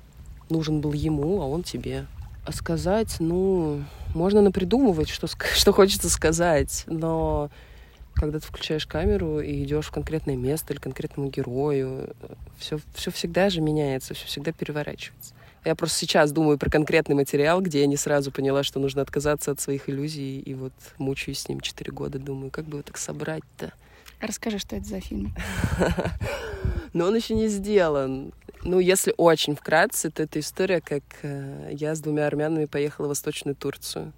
нужен 0.49 0.81
был 0.81 0.93
ему, 0.93 1.41
а 1.43 1.47
он 1.47 1.63
тебе. 1.63 2.07
А 2.45 2.53
сказать, 2.53 3.17
ну, 3.19 3.83
можно 4.15 4.41
напридумывать, 4.41 5.09
что, 5.09 5.27
что 5.55 5.73
хочется 5.73 6.09
сказать, 6.09 6.85
но 6.87 7.51
когда 8.15 8.41
ты 8.41 8.47
включаешь 8.47 8.87
камеру 8.87 9.41
и 9.41 9.63
идешь 9.65 9.87
в 9.87 9.91
конкретное 9.91 10.37
место 10.37 10.73
или 10.73 10.81
конкретному 10.81 11.29
герою, 11.29 12.15
все, 12.59 12.79
все 12.95 13.11
всегда 13.11 13.51
же 13.51 13.61
меняется, 13.61 14.15
все 14.15 14.27
всегда 14.27 14.53
переворачивается. 14.53 15.35
Я 15.67 15.75
просто 15.75 15.99
сейчас 15.99 16.31
думаю 16.31 16.59
про 16.59 16.71
конкретный 16.71 17.17
материал, 17.17 17.61
где 17.61 17.81
я 17.81 17.87
не 17.89 17.97
сразу 17.97 18.31
поняла, 18.31 18.63
что 18.63 18.79
нужно 18.79 19.03
отказаться 19.03 19.51
от 19.51 19.61
своих 19.61 19.89
иллюзий, 19.89 20.39
и 20.39 20.55
вот 20.55 20.73
мучаюсь 20.97 21.41
с 21.41 21.49
ним 21.49 21.59
четыре 21.59 21.91
года, 21.91 22.21
думаю, 22.21 22.53
как 22.53 22.67
бы 22.67 22.77
его 22.77 22.83
так 22.85 22.97
собрать-то. 22.97 23.73
Расскажи, 24.21 24.61
что 24.61 24.77
это 24.77 24.87
за 24.87 25.01
фильм. 25.01 25.35
Но 26.93 27.07
он 27.07 27.17
еще 27.17 27.35
не 27.35 27.49
сделан. 27.49 28.33
Ну, 28.63 28.79
если 28.79 29.13
очень 29.17 29.57
вкратце, 29.57 30.09
то 30.13 30.23
это 30.23 30.39
история, 30.39 30.81
как 30.81 31.03
э, 31.23 31.71
я 31.73 31.97
с 31.97 32.01
двумя 32.01 32.29
армянами 32.29 32.67
поехала 32.67 33.07
в 33.07 33.09
Восточную 33.09 33.57
Турцию 33.57 34.13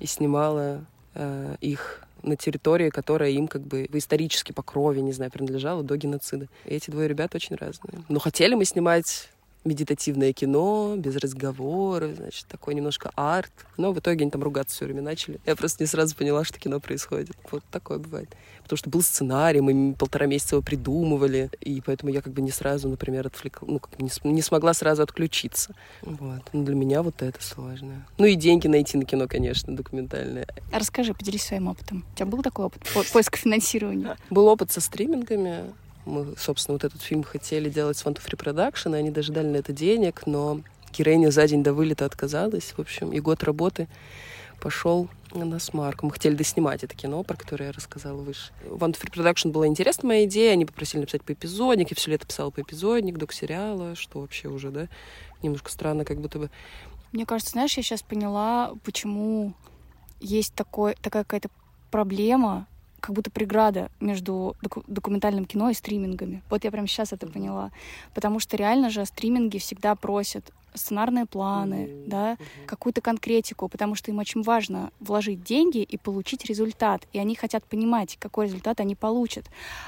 и 0.00 0.06
снимала 0.06 0.84
э, 1.14 1.54
их 1.60 2.02
на 2.24 2.34
территории, 2.34 2.90
которая 2.90 3.30
им 3.30 3.46
как 3.46 3.62
бы 3.62 3.88
исторически 3.92 4.50
по 4.50 4.64
крови, 4.64 4.98
не 4.98 5.12
знаю, 5.12 5.30
принадлежала 5.30 5.84
до 5.84 5.96
геноцида. 5.96 6.48
И 6.64 6.74
эти 6.74 6.90
двое 6.90 7.06
ребят 7.06 7.36
очень 7.36 7.54
разные. 7.54 8.02
Но 8.08 8.18
хотели 8.18 8.54
мы 8.54 8.64
снимать 8.64 9.30
медитативное 9.64 10.32
кино, 10.32 10.94
без 10.96 11.16
разговоров, 11.16 12.16
значит, 12.16 12.46
такой 12.46 12.74
немножко 12.74 13.10
арт. 13.14 13.52
Но 13.76 13.92
в 13.92 13.98
итоге 13.98 14.22
они 14.22 14.30
там 14.30 14.42
ругаться 14.42 14.76
все 14.76 14.84
время 14.86 15.02
начали. 15.02 15.40
Я 15.46 15.56
просто 15.56 15.82
не 15.82 15.86
сразу 15.86 16.16
поняла, 16.16 16.44
что 16.44 16.58
кино 16.58 16.80
происходит. 16.80 17.30
Вот 17.50 17.62
такое 17.70 17.98
бывает. 17.98 18.34
Потому 18.62 18.78
что 18.78 18.90
был 18.90 19.02
сценарий, 19.02 19.60
мы 19.60 19.94
полтора 19.94 20.26
месяца 20.26 20.54
его 20.54 20.62
придумывали, 20.62 21.50
и 21.60 21.80
поэтому 21.80 22.12
я 22.12 22.22
как 22.22 22.32
бы 22.32 22.40
не 22.40 22.50
сразу, 22.50 22.88
например, 22.88 23.26
отвлекла, 23.26 23.68
ну, 23.68 23.78
как 23.80 23.90
бы 23.96 24.04
не, 24.04 24.32
не 24.32 24.42
смогла 24.42 24.74
сразу 24.74 25.02
отключиться. 25.02 25.74
Вот. 26.02 26.42
Но 26.52 26.64
для 26.64 26.74
меня 26.74 27.02
вот 27.02 27.20
это 27.22 27.42
сложное. 27.42 28.06
Ну 28.18 28.26
и 28.26 28.34
деньги 28.36 28.68
найти 28.68 28.96
на 28.96 29.04
кино, 29.04 29.26
конечно, 29.28 29.74
документальное. 29.74 30.46
Расскажи, 30.72 31.14
поделись 31.14 31.42
своим 31.42 31.68
опытом. 31.68 32.04
У 32.12 32.16
тебя 32.16 32.26
был 32.26 32.42
такой 32.42 32.66
опыт 32.66 32.82
по 32.94 33.02
поиска 33.02 33.36
финансирования? 33.36 34.16
Был 34.30 34.46
опыт 34.46 34.70
со 34.70 34.80
стримингами. 34.80 35.64
Мы, 36.04 36.34
собственно, 36.38 36.74
вот 36.74 36.84
этот 36.84 37.02
фильм 37.02 37.22
хотели 37.22 37.68
делать 37.68 37.98
с 37.98 38.04
Free 38.04 38.36
Production, 38.36 38.94
и 38.94 38.98
они 38.98 39.10
даже 39.10 39.32
дали 39.32 39.48
на 39.48 39.56
это 39.56 39.72
денег, 39.72 40.26
но 40.26 40.60
героиня 40.92 41.30
за 41.30 41.46
день 41.46 41.62
до 41.62 41.72
вылета 41.72 42.04
отказалась. 42.04 42.72
В 42.76 42.78
общем, 42.80 43.12
и 43.12 43.20
год 43.20 43.42
работы 43.44 43.88
пошел 44.60 45.08
на 45.32 45.58
смарку. 45.58 46.06
Мы 46.06 46.12
хотели 46.12 46.34
доснимать 46.34 46.84
это 46.84 46.94
кино, 46.94 47.22
про 47.22 47.36
которое 47.36 47.66
я 47.66 47.72
рассказала 47.72 48.20
выше. 48.20 48.52
One 48.64 48.96
Free 48.98 49.12
Production 49.12 49.50
была 49.50 49.66
интересна 49.66 50.08
моя 50.08 50.24
идея. 50.24 50.52
Они 50.52 50.66
попросили 50.66 51.00
написать 51.00 51.22
по 51.22 51.32
эпизодник. 51.32 51.90
Я 51.90 51.96
все 51.96 52.10
лето 52.10 52.26
писала 52.26 52.50
по 52.50 52.60
эпизодник, 52.60 53.16
док 53.16 53.32
сериала, 53.32 53.94
что 53.94 54.20
вообще 54.20 54.48
уже, 54.48 54.70
да, 54.70 54.88
немножко 55.42 55.70
странно, 55.70 56.04
как 56.04 56.20
будто 56.20 56.38
бы. 56.38 56.50
Мне 57.12 57.26
кажется, 57.26 57.52
знаешь, 57.52 57.76
я 57.76 57.82
сейчас 57.82 58.02
поняла, 58.02 58.72
почему 58.84 59.54
есть 60.20 60.54
такой, 60.54 60.94
такая 61.00 61.24
какая-то 61.24 61.48
проблема 61.90 62.66
как 63.00 63.14
будто 63.14 63.30
преграда 63.30 63.90
между 64.00 64.56
доку- 64.62 64.84
документальным 64.86 65.44
кино 65.44 65.70
и 65.70 65.74
стримингами. 65.74 66.42
Вот 66.50 66.64
я 66.64 66.70
прямо 66.70 66.86
сейчас 66.86 67.12
это 67.12 67.26
поняла. 67.26 67.70
Потому 68.14 68.40
что 68.40 68.56
реально 68.56 68.90
же 68.90 69.04
стриминги 69.06 69.58
всегда 69.58 69.94
просят 69.94 70.52
сценарные 70.74 71.26
планы, 71.26 71.74
mm-hmm. 71.74 72.08
да, 72.08 72.36
какую-то 72.66 73.00
конкретику, 73.00 73.68
потому 73.68 73.94
что 73.94 74.10
им 74.10 74.18
очень 74.18 74.42
важно 74.42 74.90
вложить 75.00 75.42
деньги 75.42 75.78
и 75.78 75.96
получить 75.96 76.44
результат. 76.44 77.06
И 77.12 77.18
они 77.18 77.34
хотят 77.34 77.64
понимать, 77.64 78.16
какой 78.18 78.46
результат 78.46 78.80
они 78.80 78.94
получат. 78.94 79.46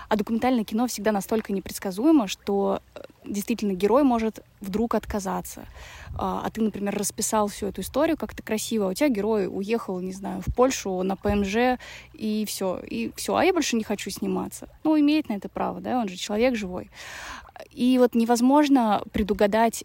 А 0.09 0.17
документальное 0.17 0.65
кино 0.65 0.87
всегда 0.87 1.13
настолько 1.13 1.53
непредсказуемо, 1.53 2.27
что 2.27 2.81
э, 2.95 3.01
действительно 3.25 3.73
герой 3.73 4.03
может 4.03 4.43
вдруг 4.61 4.95
отказаться. 4.95 5.67
А, 6.17 6.43
а 6.45 6.51
ты, 6.51 6.61
например, 6.61 6.97
расписал 6.97 7.49
всю 7.49 7.67
эту 7.67 7.81
историю 7.81 8.17
как-то 8.17 8.43
красиво, 8.43 8.87
а 8.87 8.91
у 8.91 8.95
тебя 8.95 9.09
герой 9.09 9.49
уехал, 9.49 10.01
не 10.01 10.13
знаю, 10.13 10.43
в 10.47 10.55
Польшу 10.55 11.03
на 11.03 11.17
ПМЖ, 11.17 11.79
и 12.13 12.45
все, 12.47 12.79
и 12.79 13.13
все, 13.17 13.37
а 13.37 13.45
я 13.45 13.53
больше 13.53 13.77
не 13.77 13.85
хочу 13.85 14.11
сниматься. 14.11 14.69
Ну, 14.85 14.99
имеет 14.99 15.29
на 15.29 15.35
это 15.35 15.49
право, 15.49 15.81
да, 15.81 15.99
он 15.99 16.09
же 16.09 16.17
человек 16.17 16.55
живой. 16.55 16.91
И 17.71 17.99
вот 17.99 18.15
невозможно 18.15 19.03
предугадать, 19.13 19.85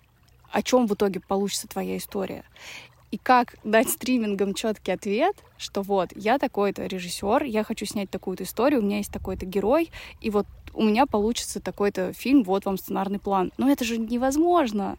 о 0.51 0.61
чем 0.61 0.87
в 0.87 0.93
итоге 0.93 1.19
получится 1.19 1.67
твоя 1.67 1.97
история. 1.97 2.43
И 3.09 3.17
как 3.17 3.55
дать 3.63 3.89
стримингам 3.89 4.53
четкий 4.53 4.91
ответ, 4.91 5.35
что 5.57 5.81
вот, 5.81 6.09
я 6.15 6.37
такой-то 6.37 6.85
режиссер, 6.85 7.43
я 7.43 7.63
хочу 7.63 7.85
снять 7.85 8.09
такую-то 8.09 8.43
историю, 8.43 8.81
у 8.81 8.83
меня 8.83 8.97
есть 8.97 9.13
такой-то 9.13 9.45
герой, 9.45 9.91
и 10.19 10.29
вот 10.29 10.45
у 10.73 10.83
меня 10.83 11.05
получится 11.05 11.61
такой-то 11.61 12.11
фильм, 12.13 12.43
вот 12.43 12.65
вам 12.65 12.77
сценарный 12.77 13.19
план. 13.19 13.53
Но 13.57 13.69
это 13.69 13.85
же 13.85 13.97
невозможно. 13.97 14.97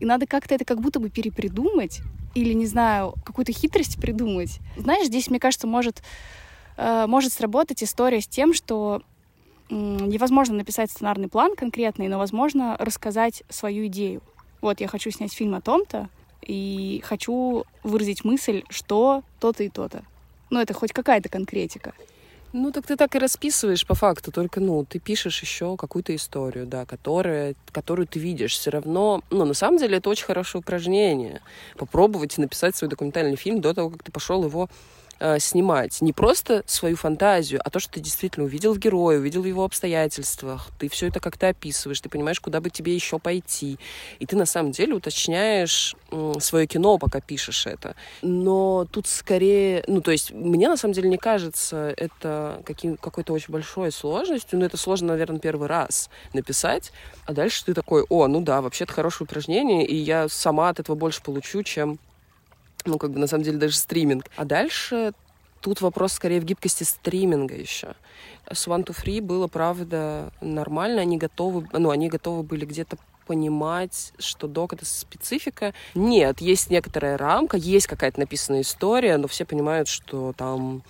И 0.00 0.06
надо 0.06 0.26
как-то 0.26 0.54
это 0.54 0.64
как 0.64 0.80
будто 0.80 0.98
бы 0.98 1.10
перепридумать 1.10 2.00
или, 2.34 2.54
не 2.54 2.66
знаю, 2.66 3.14
какую-то 3.24 3.52
хитрость 3.52 4.00
придумать. 4.00 4.58
Знаешь, 4.76 5.06
здесь, 5.06 5.28
мне 5.28 5.38
кажется, 5.38 5.66
может, 5.66 6.02
э, 6.78 7.06
может 7.06 7.32
сработать 7.32 7.82
история 7.82 8.20
с 8.20 8.26
тем, 8.26 8.54
что 8.54 9.02
невозможно 9.70 10.56
написать 10.56 10.90
сценарный 10.90 11.28
план 11.28 11.54
конкретный, 11.54 12.08
но 12.08 12.18
возможно 12.18 12.76
рассказать 12.78 13.42
свою 13.48 13.86
идею. 13.86 14.22
Вот, 14.62 14.80
я 14.80 14.88
хочу 14.88 15.10
снять 15.10 15.34
фильм 15.34 15.54
о 15.54 15.60
том-то, 15.60 16.08
и 16.40 17.02
хочу 17.04 17.64
выразить 17.82 18.24
мысль, 18.24 18.64
что 18.68 19.22
то-то 19.38 19.62
и 19.62 19.68
то-то. 19.68 20.02
Ну, 20.50 20.60
это 20.60 20.72
хоть 20.74 20.92
какая-то 20.92 21.28
конкретика. 21.28 21.92
Ну, 22.52 22.70
так 22.70 22.86
ты 22.86 22.96
так 22.96 23.14
и 23.14 23.18
расписываешь 23.18 23.86
по 23.86 23.94
факту, 23.94 24.30
только, 24.30 24.60
ну, 24.60 24.84
ты 24.84 24.98
пишешь 24.98 25.40
еще 25.40 25.76
какую-то 25.78 26.14
историю, 26.14 26.66
да, 26.66 26.84
которая, 26.84 27.54
которую 27.70 28.06
ты 28.06 28.18
видишь. 28.18 28.52
Все 28.52 28.70
равно, 28.70 29.22
ну, 29.30 29.46
на 29.46 29.54
самом 29.54 29.78
деле, 29.78 29.96
это 29.96 30.10
очень 30.10 30.26
хорошее 30.26 30.60
упражнение. 30.60 31.40
Попробовать 31.78 32.36
написать 32.36 32.76
свой 32.76 32.90
документальный 32.90 33.36
фильм 33.36 33.62
до 33.62 33.72
того, 33.72 33.88
как 33.88 34.02
ты 34.02 34.12
пошел 34.12 34.44
его 34.44 34.68
э, 35.22 35.38
снимать 35.38 36.02
не 36.02 36.12
просто 36.12 36.64
свою 36.66 36.96
фантазию, 36.96 37.60
а 37.64 37.70
то, 37.70 37.78
что 37.78 37.92
ты 37.92 38.00
действительно 38.00 38.44
увидел 38.44 38.74
в 38.74 38.78
герое, 38.78 39.18
увидел 39.18 39.44
его 39.44 39.64
обстоятельствах. 39.64 40.68
Ты 40.78 40.88
все 40.88 41.06
это 41.06 41.20
как-то 41.20 41.48
описываешь, 41.48 42.00
ты 42.00 42.08
понимаешь, 42.08 42.40
куда 42.40 42.60
бы 42.60 42.70
тебе 42.70 42.94
еще 42.94 43.18
пойти. 43.18 43.78
И 44.18 44.26
ты 44.26 44.36
на 44.36 44.46
самом 44.46 44.72
деле 44.72 44.94
уточняешь 44.94 45.94
э, 46.10 46.32
свое 46.40 46.66
кино, 46.66 46.98
пока 46.98 47.20
пишешь 47.20 47.66
это. 47.66 47.94
Но 48.20 48.86
тут 48.90 49.06
скорее, 49.06 49.84
ну, 49.86 50.00
то 50.00 50.10
есть 50.10 50.32
мне 50.32 50.68
на 50.68 50.76
самом 50.76 50.94
деле 50.94 51.08
не 51.08 51.18
кажется 51.18 51.94
это 51.96 52.62
какой-то 53.00 53.32
очень 53.32 53.52
большой 53.52 53.92
сложностью. 53.92 54.58
Ну, 54.58 54.64
это 54.64 54.76
сложно, 54.76 55.08
наверное, 55.08 55.38
первый 55.38 55.68
раз 55.68 56.10
написать. 56.34 56.92
А 57.26 57.32
дальше 57.32 57.64
ты 57.64 57.74
такой, 57.74 58.04
о, 58.08 58.26
ну 58.26 58.40
да, 58.40 58.60
вообще 58.60 58.84
это 58.84 58.92
хорошее 58.92 59.26
упражнение, 59.26 59.86
и 59.86 59.94
я 59.94 60.28
сама 60.28 60.70
от 60.70 60.80
этого 60.80 60.96
больше 60.96 61.22
получу, 61.22 61.62
чем 61.62 61.98
ну, 62.84 62.98
как 62.98 63.10
бы, 63.12 63.18
на 63.18 63.26
самом 63.26 63.44
деле, 63.44 63.58
даже 63.58 63.76
стриминг. 63.76 64.26
А 64.36 64.44
дальше 64.44 65.12
тут 65.60 65.80
вопрос 65.80 66.12
скорее 66.12 66.40
в 66.40 66.44
гибкости 66.44 66.84
стриминга 66.84 67.54
еще. 67.54 67.94
С 68.50 68.66
One 68.66 68.84
to 68.84 68.94
Free 68.94 69.20
было, 69.20 69.46
правда, 69.46 70.32
нормально. 70.40 71.00
Они 71.00 71.16
готовы, 71.16 71.68
ну, 71.72 71.90
они 71.90 72.08
готовы 72.08 72.42
были 72.42 72.64
где-то 72.64 72.98
понимать, 73.26 74.12
что 74.18 74.48
док— 74.48 74.72
это 74.74 74.84
специфика. 74.84 75.72
Нет, 75.94 76.40
есть 76.40 76.70
некоторая 76.70 77.16
рамка, 77.16 77.56
есть 77.56 77.86
какая-то 77.86 78.18
написанная 78.20 78.62
история, 78.62 79.16
но 79.16 79.28
все 79.28 79.44
понимают, 79.44 79.88
что 79.88 80.32
там 80.36 80.82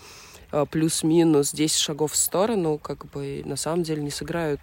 плюс-минус 0.71 1.53
10 1.53 1.79
шагов 1.79 2.13
в 2.13 2.17
сторону, 2.17 2.79
как 2.79 3.07
бы 3.07 3.43
на 3.45 3.57
самом 3.57 3.83
деле 3.83 4.03
не 4.03 4.11
сыграют 4.11 4.61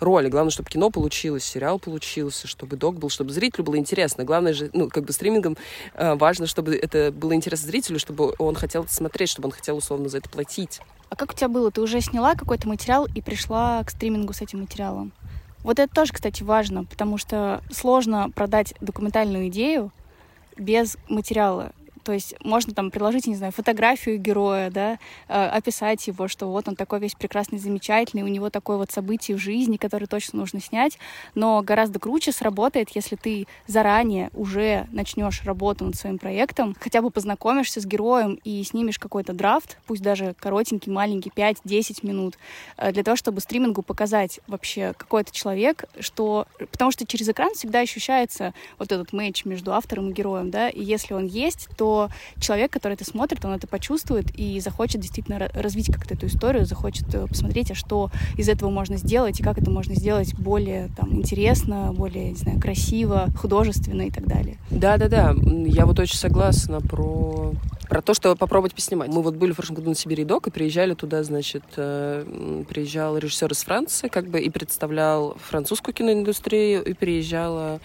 роли. 0.00 0.28
Главное, 0.28 0.50
чтобы 0.50 0.68
кино 0.68 0.90
получилось, 0.90 1.44
сериал 1.44 1.78
получился, 1.78 2.46
чтобы 2.46 2.76
док 2.76 2.96
был, 2.96 3.08
чтобы 3.08 3.32
зрителю 3.32 3.64
было 3.64 3.76
интересно. 3.76 4.24
Главное 4.24 4.54
же, 4.54 4.70
ну, 4.72 4.88
как 4.88 5.04
бы 5.04 5.12
стримингом 5.12 5.56
э, 5.94 6.14
важно, 6.14 6.46
чтобы 6.46 6.74
это 6.74 7.12
было 7.12 7.34
интересно 7.34 7.68
зрителю, 7.68 7.98
чтобы 7.98 8.34
он 8.38 8.54
хотел 8.54 8.86
смотреть, 8.88 9.30
чтобы 9.30 9.46
он 9.46 9.52
хотел 9.52 9.76
условно 9.76 10.08
за 10.08 10.18
это 10.18 10.28
платить. 10.28 10.80
А 11.08 11.16
как 11.16 11.32
у 11.32 11.34
тебя 11.34 11.48
было? 11.48 11.70
Ты 11.70 11.80
уже 11.80 12.00
сняла 12.00 12.34
какой-то 12.34 12.68
материал 12.68 13.06
и 13.06 13.20
пришла 13.20 13.82
к 13.84 13.90
стримингу 13.90 14.32
с 14.32 14.42
этим 14.42 14.60
материалом? 14.60 15.12
Вот 15.62 15.78
это 15.78 15.92
тоже, 15.92 16.12
кстати, 16.12 16.42
важно, 16.42 16.84
потому 16.84 17.18
что 17.18 17.60
сложно 17.72 18.30
продать 18.30 18.74
документальную 18.80 19.48
идею 19.48 19.92
без 20.56 20.96
материала. 21.08 21.72
То 22.06 22.12
есть 22.12 22.36
можно 22.44 22.72
там 22.72 22.92
приложить, 22.92 23.26
не 23.26 23.34
знаю, 23.34 23.50
фотографию 23.50 24.16
героя, 24.16 24.70
да, 24.70 25.00
э, 25.26 25.46
описать 25.48 26.06
его, 26.06 26.28
что 26.28 26.46
вот 26.46 26.68
он 26.68 26.76
такой 26.76 27.00
весь 27.00 27.16
прекрасный, 27.16 27.58
замечательный, 27.58 28.22
у 28.22 28.28
него 28.28 28.48
такое 28.48 28.76
вот 28.76 28.92
событие 28.92 29.36
в 29.36 29.40
жизни, 29.40 29.76
которое 29.76 30.06
точно 30.06 30.38
нужно 30.38 30.60
снять. 30.60 31.00
Но 31.34 31.60
гораздо 31.62 31.98
круче 31.98 32.30
сработает, 32.30 32.90
если 32.94 33.16
ты 33.16 33.48
заранее 33.66 34.30
уже 34.34 34.86
начнешь 34.92 35.42
работу 35.42 35.84
над 35.84 35.96
своим 35.96 36.18
проектом, 36.18 36.76
хотя 36.78 37.02
бы 37.02 37.10
познакомишься 37.10 37.80
с 37.80 37.84
героем 37.84 38.38
и 38.44 38.62
снимешь 38.62 39.00
какой-то 39.00 39.32
драфт, 39.32 39.76
пусть 39.88 40.02
даже 40.02 40.36
коротенький, 40.38 40.92
маленький, 40.92 41.32
5-10 41.34 42.06
минут, 42.06 42.38
э, 42.76 42.92
для 42.92 43.02
того, 43.02 43.16
чтобы 43.16 43.40
стримингу 43.40 43.82
показать 43.82 44.38
вообще 44.46 44.92
какой 44.96 45.24
то 45.24 45.32
человек, 45.32 45.86
что... 45.98 46.46
Потому 46.70 46.92
что 46.92 47.04
через 47.04 47.28
экран 47.28 47.52
всегда 47.54 47.80
ощущается 47.80 48.54
вот 48.78 48.92
этот 48.92 49.12
матч 49.12 49.44
между 49.44 49.72
автором 49.72 50.10
и 50.10 50.12
героем, 50.12 50.52
да, 50.52 50.68
и 50.68 50.84
если 50.84 51.12
он 51.12 51.26
есть, 51.26 51.66
то 51.76 51.95
человек, 52.38 52.72
который 52.72 52.94
это 52.94 53.04
смотрит, 53.04 53.44
он 53.44 53.52
это 53.52 53.66
почувствует 53.66 54.26
и 54.38 54.60
захочет 54.60 55.00
действительно 55.00 55.48
развить 55.54 55.92
как-то 55.92 56.14
эту 56.14 56.26
историю, 56.26 56.66
захочет 56.66 57.14
э, 57.14 57.26
посмотреть, 57.26 57.70
а 57.70 57.74
что 57.74 58.10
из 58.36 58.48
этого 58.48 58.70
можно 58.70 58.96
сделать 58.96 59.40
и 59.40 59.42
как 59.42 59.58
это 59.58 59.70
можно 59.70 59.94
сделать 59.94 60.34
более 60.34 60.88
там, 60.96 61.14
интересно, 61.14 61.92
более, 61.92 62.30
не 62.30 62.36
знаю, 62.36 62.60
красиво, 62.60 63.28
художественно 63.38 64.02
и 64.02 64.10
так 64.10 64.26
далее. 64.26 64.58
Да-да-да, 64.70 65.34
я 65.66 65.86
вот 65.86 65.98
очень 65.98 66.16
согласна 66.16 66.80
про 66.80 67.52
про 67.88 68.02
то, 68.02 68.14
что 68.14 68.34
попробовать 68.36 68.74
поснимать. 68.74 69.08
Мы 69.08 69.22
вот 69.22 69.36
были 69.36 69.52
в 69.52 69.56
прошлом 69.56 69.76
году 69.76 69.90
на 69.90 69.94
Сибири 69.94 70.24
Док 70.24 70.48
и 70.48 70.50
приезжали 70.50 70.94
туда, 70.94 71.22
значит, 71.22 71.62
э, 71.76 72.64
приезжал 72.68 73.16
режиссер 73.16 73.52
из 73.52 73.62
Франции, 73.64 74.08
как 74.08 74.26
бы, 74.28 74.40
и 74.40 74.50
представлял 74.50 75.36
французскую 75.48 75.94
киноиндустрию, 75.94 76.84
и 76.84 76.92
приезжала 76.94 77.80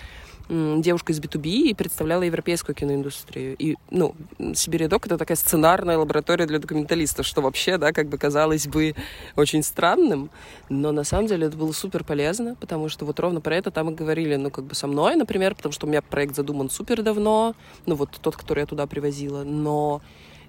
девушка 0.51 1.13
из 1.13 1.19
B2B 1.19 1.69
и 1.69 1.73
представляла 1.73 2.23
европейскую 2.23 2.75
киноиндустрию. 2.75 3.55
И, 3.57 3.77
ну, 3.89 4.15
Сибирия 4.53 4.89
Док— 4.89 5.05
это 5.07 5.17
такая 5.17 5.37
сценарная 5.37 5.97
лаборатория 5.97 6.45
для 6.45 6.59
документалистов, 6.59 7.25
что 7.25 7.41
вообще, 7.41 7.77
да, 7.77 7.93
как 7.93 8.09
бы 8.09 8.17
казалось 8.17 8.67
бы 8.67 8.93
очень 9.37 9.63
странным, 9.63 10.29
но 10.67 10.91
на 10.91 11.05
самом 11.05 11.27
деле 11.27 11.47
это 11.47 11.55
было 11.55 11.71
супер 11.71 12.03
полезно, 12.03 12.55
потому 12.59 12.89
что 12.89 13.05
вот 13.05 13.19
ровно 13.21 13.39
про 13.39 13.55
это 13.55 13.71
там 13.71 13.91
и 13.91 13.95
говорили, 13.95 14.35
ну, 14.35 14.51
как 14.51 14.65
бы 14.65 14.75
со 14.75 14.87
мной, 14.87 15.15
например, 15.15 15.55
потому 15.55 15.71
что 15.71 15.85
у 15.85 15.89
меня 15.89 16.01
проект 16.01 16.35
задуман 16.35 16.69
супер 16.69 17.01
давно, 17.01 17.55
ну, 17.85 17.95
вот 17.95 18.09
тот, 18.21 18.35
который 18.35 18.59
я 18.59 18.65
туда 18.65 18.87
привозила, 18.87 19.43
но 19.43 20.01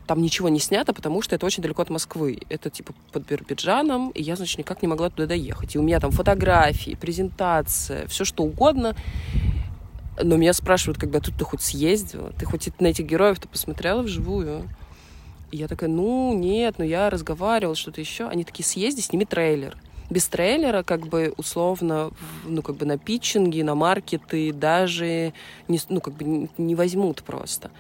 там 0.09 0.21
ничего 0.21 0.49
не 0.49 0.59
снято, 0.59 0.93
потому 0.93 1.23
что 1.23 1.37
это 1.37 1.47
очень 1.47 1.63
далеко 1.63 1.83
от 1.83 1.91
Москвы. 1.91 2.41
Это 2.49 2.71
типа 2.71 2.93
под 3.13 3.25
Биробиджаном, 3.25 4.11
и 4.11 4.23
я, 4.23 4.35
значит, 4.35 4.59
никак 4.59 4.83
не 4.83 4.89
могла 4.89 5.11
туда 5.11 5.27
доехать. 5.27 5.77
И 5.77 5.79
у 5.79 5.83
меня 5.83 6.01
там 6.01 6.11
фотографии, 6.11 6.97
презентация, 7.01 8.09
все 8.09 8.25
что 8.25 8.43
угодно. 8.43 8.97
Но 10.21 10.37
меня 10.37 10.53
спрашивают, 10.53 10.99
когда 10.99 11.21
тут 11.21 11.37
ты 11.37 11.45
хоть 11.45 11.63
съездила, 11.63 12.33
ты 12.39 12.45
хоть 12.45 12.69
на 12.81 12.89
этих 12.89 13.07
героев-то 13.07 13.49
посмотрела 13.49 14.03
вживую? 14.03 14.69
И 15.51 15.57
я 15.57 15.69
такая, 15.69 15.89
ну, 15.89 16.35
нет, 16.35 16.77
ну 16.79 16.85
я 16.85 17.11
разговаривала, 17.11 17.77
что-то 17.77 18.01
еще. 18.01 18.27
Они 18.29 18.45
такие, 18.45 18.65
съезди, 18.65 19.01
сними 19.01 19.25
трейлер. 19.25 19.77
Без 20.11 20.27
трейлера, 20.27 20.83
как 20.83 21.07
бы, 21.07 21.33
условно, 21.37 22.11
ну, 22.45 22.63
как 22.63 22.77
бы 22.77 22.85
на 22.85 22.99
питчинге, 22.99 23.65
на 23.65 23.75
маркеты 23.75 24.53
даже, 24.53 25.33
не, 25.69 25.81
ну, 25.89 26.01
как 26.01 26.15
бы 26.15 26.49
не 26.59 26.75
возьмут 26.75 27.23
просто. 27.23 27.71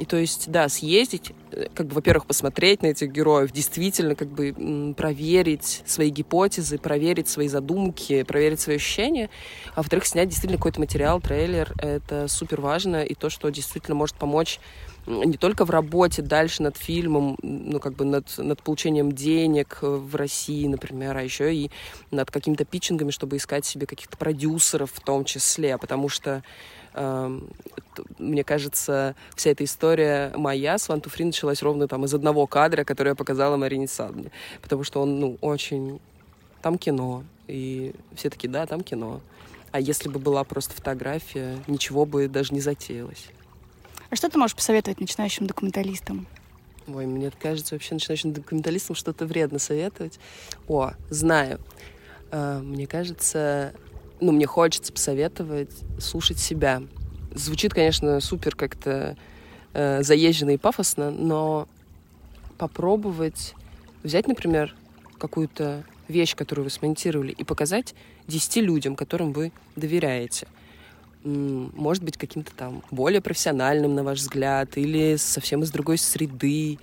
И 0.00 0.06
то 0.06 0.16
есть, 0.16 0.50
да, 0.50 0.70
съездить, 0.70 1.32
э, 1.52 1.66
как 1.74 1.88
бы, 1.88 1.94
во-первых, 1.96 2.24
посмотреть 2.24 2.80
на 2.80 2.86
этих 2.86 3.12
героев, 3.12 3.52
действительно, 3.52 4.14
как 4.14 4.28
бы, 4.28 4.94
проверить 4.96 5.82
свои 5.84 6.08
гипотезы, 6.08 6.78
проверить 6.78 7.28
свои 7.28 7.48
задумки, 7.48 8.22
проверить 8.22 8.60
свои 8.60 8.76
ощущения. 8.76 9.28
А 9.74 9.80
во-вторых, 9.80 10.06
снять 10.06 10.30
действительно 10.30 10.56
какой-то 10.56 10.80
материал, 10.80 11.20
трейлер, 11.20 11.74
это 11.78 12.28
супер 12.28 12.62
важно, 12.62 13.04
и 13.04 13.14
то, 13.14 13.28
что 13.28 13.50
действительно 13.50 13.94
может 13.94 14.16
помочь 14.16 14.58
не 15.06 15.36
только 15.36 15.64
в 15.64 15.70
работе 15.70 16.22
дальше 16.22 16.62
над 16.62 16.76
фильмом, 16.76 17.36
ну, 17.42 17.78
как 17.78 17.94
бы 17.94 18.04
над, 18.04 18.26
над 18.38 18.62
получением 18.62 19.12
денег 19.12 19.78
в 19.82 20.14
России, 20.14 20.66
например, 20.66 21.16
а 21.16 21.22
еще 21.22 21.54
и 21.54 21.70
над 22.10 22.30
какими-то 22.30 22.64
питчингами, 22.64 23.10
чтобы 23.10 23.36
искать 23.36 23.64
себе 23.64 23.86
каких-то 23.86 24.16
продюсеров 24.16 24.92
в 24.92 25.00
том 25.00 25.24
числе, 25.24 25.76
потому 25.78 26.08
что 26.08 26.42
мне 26.94 28.44
кажется, 28.44 29.14
вся 29.36 29.50
эта 29.50 29.64
история 29.64 30.32
моя 30.36 30.78
с 30.78 30.88
Ван 30.88 31.00
Туфри 31.00 31.24
началась 31.24 31.62
ровно 31.62 31.88
там 31.88 32.04
из 32.04 32.14
одного 32.14 32.46
кадра, 32.46 32.84
который 32.84 33.10
я 33.10 33.14
показала 33.14 33.56
Марине 33.56 33.88
Садне. 33.88 34.30
Потому 34.62 34.84
что 34.84 35.02
он, 35.02 35.20
ну, 35.20 35.38
очень... 35.40 36.00
Там 36.62 36.76
кино. 36.76 37.24
И 37.48 37.94
все 38.14 38.28
таки 38.28 38.46
да, 38.46 38.66
там 38.66 38.82
кино. 38.82 39.20
А 39.72 39.80
если 39.80 40.08
бы 40.08 40.18
была 40.18 40.44
просто 40.44 40.74
фотография, 40.74 41.58
ничего 41.66 42.04
бы 42.04 42.28
даже 42.28 42.52
не 42.52 42.60
затеялось. 42.60 43.28
А 44.10 44.16
что 44.16 44.28
ты 44.28 44.38
можешь 44.38 44.56
посоветовать 44.56 45.00
начинающим 45.00 45.46
документалистам? 45.46 46.26
Ой, 46.86 47.06
мне 47.06 47.30
кажется, 47.30 47.74
вообще 47.74 47.94
начинающим 47.94 48.32
документалистам 48.32 48.96
что-то 48.96 49.24
вредно 49.26 49.58
советовать. 49.58 50.18
О, 50.68 50.92
знаю. 51.08 51.60
А, 52.32 52.60
мне 52.60 52.86
кажется, 52.86 53.72
ну, 54.20 54.32
мне 54.32 54.46
хочется 54.46 54.92
посоветовать 54.92 55.70
слушать 55.98 56.38
себя. 56.38 56.82
Звучит, 57.34 57.72
конечно, 57.74 58.20
супер 58.20 58.54
как-то 58.54 59.16
э, 59.72 60.02
заезженно 60.02 60.50
и 60.50 60.56
пафосно, 60.56 61.10
но 61.10 61.68
попробовать 62.58 63.54
взять, 64.02 64.26
например, 64.26 64.74
какую-то 65.18 65.84
вещь, 66.08 66.34
которую 66.34 66.64
вы 66.64 66.70
смонтировали, 66.70 67.32
и 67.32 67.44
показать 67.44 67.94
10 68.26 68.56
людям, 68.56 68.96
которым 68.96 69.32
вы 69.32 69.52
доверяете. 69.76 70.46
Может 71.22 72.02
быть, 72.02 72.16
каким-то 72.16 72.52
там 72.54 72.82
более 72.90 73.20
профессиональным, 73.20 73.94
на 73.94 74.02
ваш 74.02 74.18
взгляд, 74.18 74.76
или 74.78 75.16
совсем 75.16 75.62
из 75.62 75.70
другой 75.70 75.98
среды, 75.98 76.78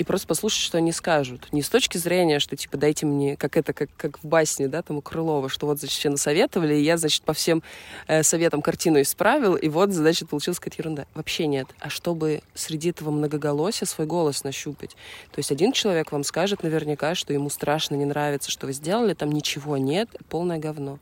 и 0.00 0.04
просто 0.04 0.26
послушать, 0.26 0.62
что 0.62 0.78
они 0.78 0.92
скажут. 0.92 1.52
Не 1.52 1.60
с 1.60 1.68
точки 1.68 1.98
зрения, 1.98 2.38
что, 2.38 2.56
типа, 2.56 2.78
дайте 2.78 3.04
мне, 3.04 3.36
как 3.36 3.58
это, 3.58 3.74
как, 3.74 3.90
как 3.98 4.18
в 4.18 4.24
басне, 4.24 4.66
да, 4.66 4.80
там 4.80 4.96
у 4.96 5.02
Крылова, 5.02 5.50
что 5.50 5.66
вот, 5.66 5.78
значит, 5.78 5.98
все 5.98 6.08
насоветовали, 6.08 6.74
и 6.74 6.82
я, 6.82 6.96
значит, 6.96 7.22
по 7.22 7.34
всем 7.34 7.62
э, 8.06 8.22
советам 8.22 8.62
картину 8.62 9.02
исправил, 9.02 9.56
и 9.56 9.68
вот, 9.68 9.92
значит, 9.92 10.30
получилась 10.30 10.58
какая-то 10.58 10.80
ерунда. 10.80 11.06
Вообще 11.12 11.46
нет. 11.46 11.66
А 11.80 11.90
чтобы 11.90 12.40
среди 12.54 12.88
этого 12.90 13.10
многоголосия 13.10 13.86
свой 13.86 14.06
голос 14.06 14.42
нащупать. 14.42 14.92
То 15.32 15.38
есть 15.38 15.52
один 15.52 15.72
человек 15.72 16.12
вам 16.12 16.24
скажет 16.24 16.62
наверняка, 16.62 17.14
что 17.14 17.34
ему 17.34 17.50
страшно, 17.50 17.94
не 17.94 18.06
нравится, 18.06 18.50
что 18.50 18.66
вы 18.66 18.72
сделали, 18.72 19.12
там 19.12 19.30
ничего 19.30 19.76
нет, 19.76 20.08
полное 20.30 20.56
говно 20.56 20.98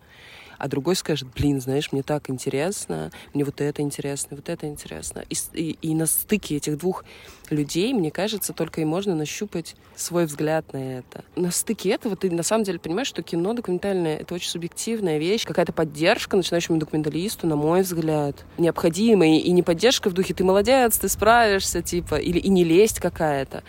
а 0.58 0.68
другой 0.68 0.96
скажет, 0.96 1.28
блин, 1.34 1.60
знаешь, 1.60 1.92
мне 1.92 2.02
так 2.02 2.28
интересно, 2.30 3.10
мне 3.32 3.44
вот 3.44 3.60
это 3.60 3.82
интересно, 3.82 4.36
вот 4.36 4.48
это 4.48 4.66
интересно. 4.66 5.24
И, 5.30 5.34
и, 5.54 5.78
и 5.80 5.94
на 5.94 6.06
стыке 6.06 6.56
этих 6.56 6.76
двух 6.78 7.04
людей, 7.50 7.94
мне 7.94 8.10
кажется, 8.10 8.52
только 8.52 8.80
и 8.80 8.84
можно 8.84 9.14
нащупать 9.14 9.76
свой 9.96 10.26
взгляд 10.26 10.72
на 10.72 10.98
это. 10.98 11.24
На 11.36 11.50
стыке 11.50 11.90
этого 11.90 12.16
ты 12.16 12.30
на 12.30 12.42
самом 12.42 12.64
деле 12.64 12.78
понимаешь, 12.78 13.08
что 13.08 13.22
кино 13.22 13.54
документальное— 13.54 14.16
это 14.18 14.34
очень 14.34 14.50
субъективная 14.50 15.18
вещь, 15.18 15.44
какая-то 15.44 15.72
поддержка 15.72 16.36
начинающему 16.36 16.78
документалисту, 16.78 17.46
на 17.46 17.56
мой 17.56 17.82
взгляд, 17.82 18.44
необходимая, 18.58 19.38
и 19.38 19.50
не 19.50 19.62
поддержка 19.62 20.10
в 20.10 20.12
духе 20.12 20.34
«ты 20.34 20.44
молодец, 20.44 20.98
ты 20.98 21.08
справишься», 21.08 21.82
типа, 21.82 22.16
или 22.16 22.38
и 22.38 22.48
не 22.48 22.64
лезть 22.64 23.00
какая-то, 23.00 23.62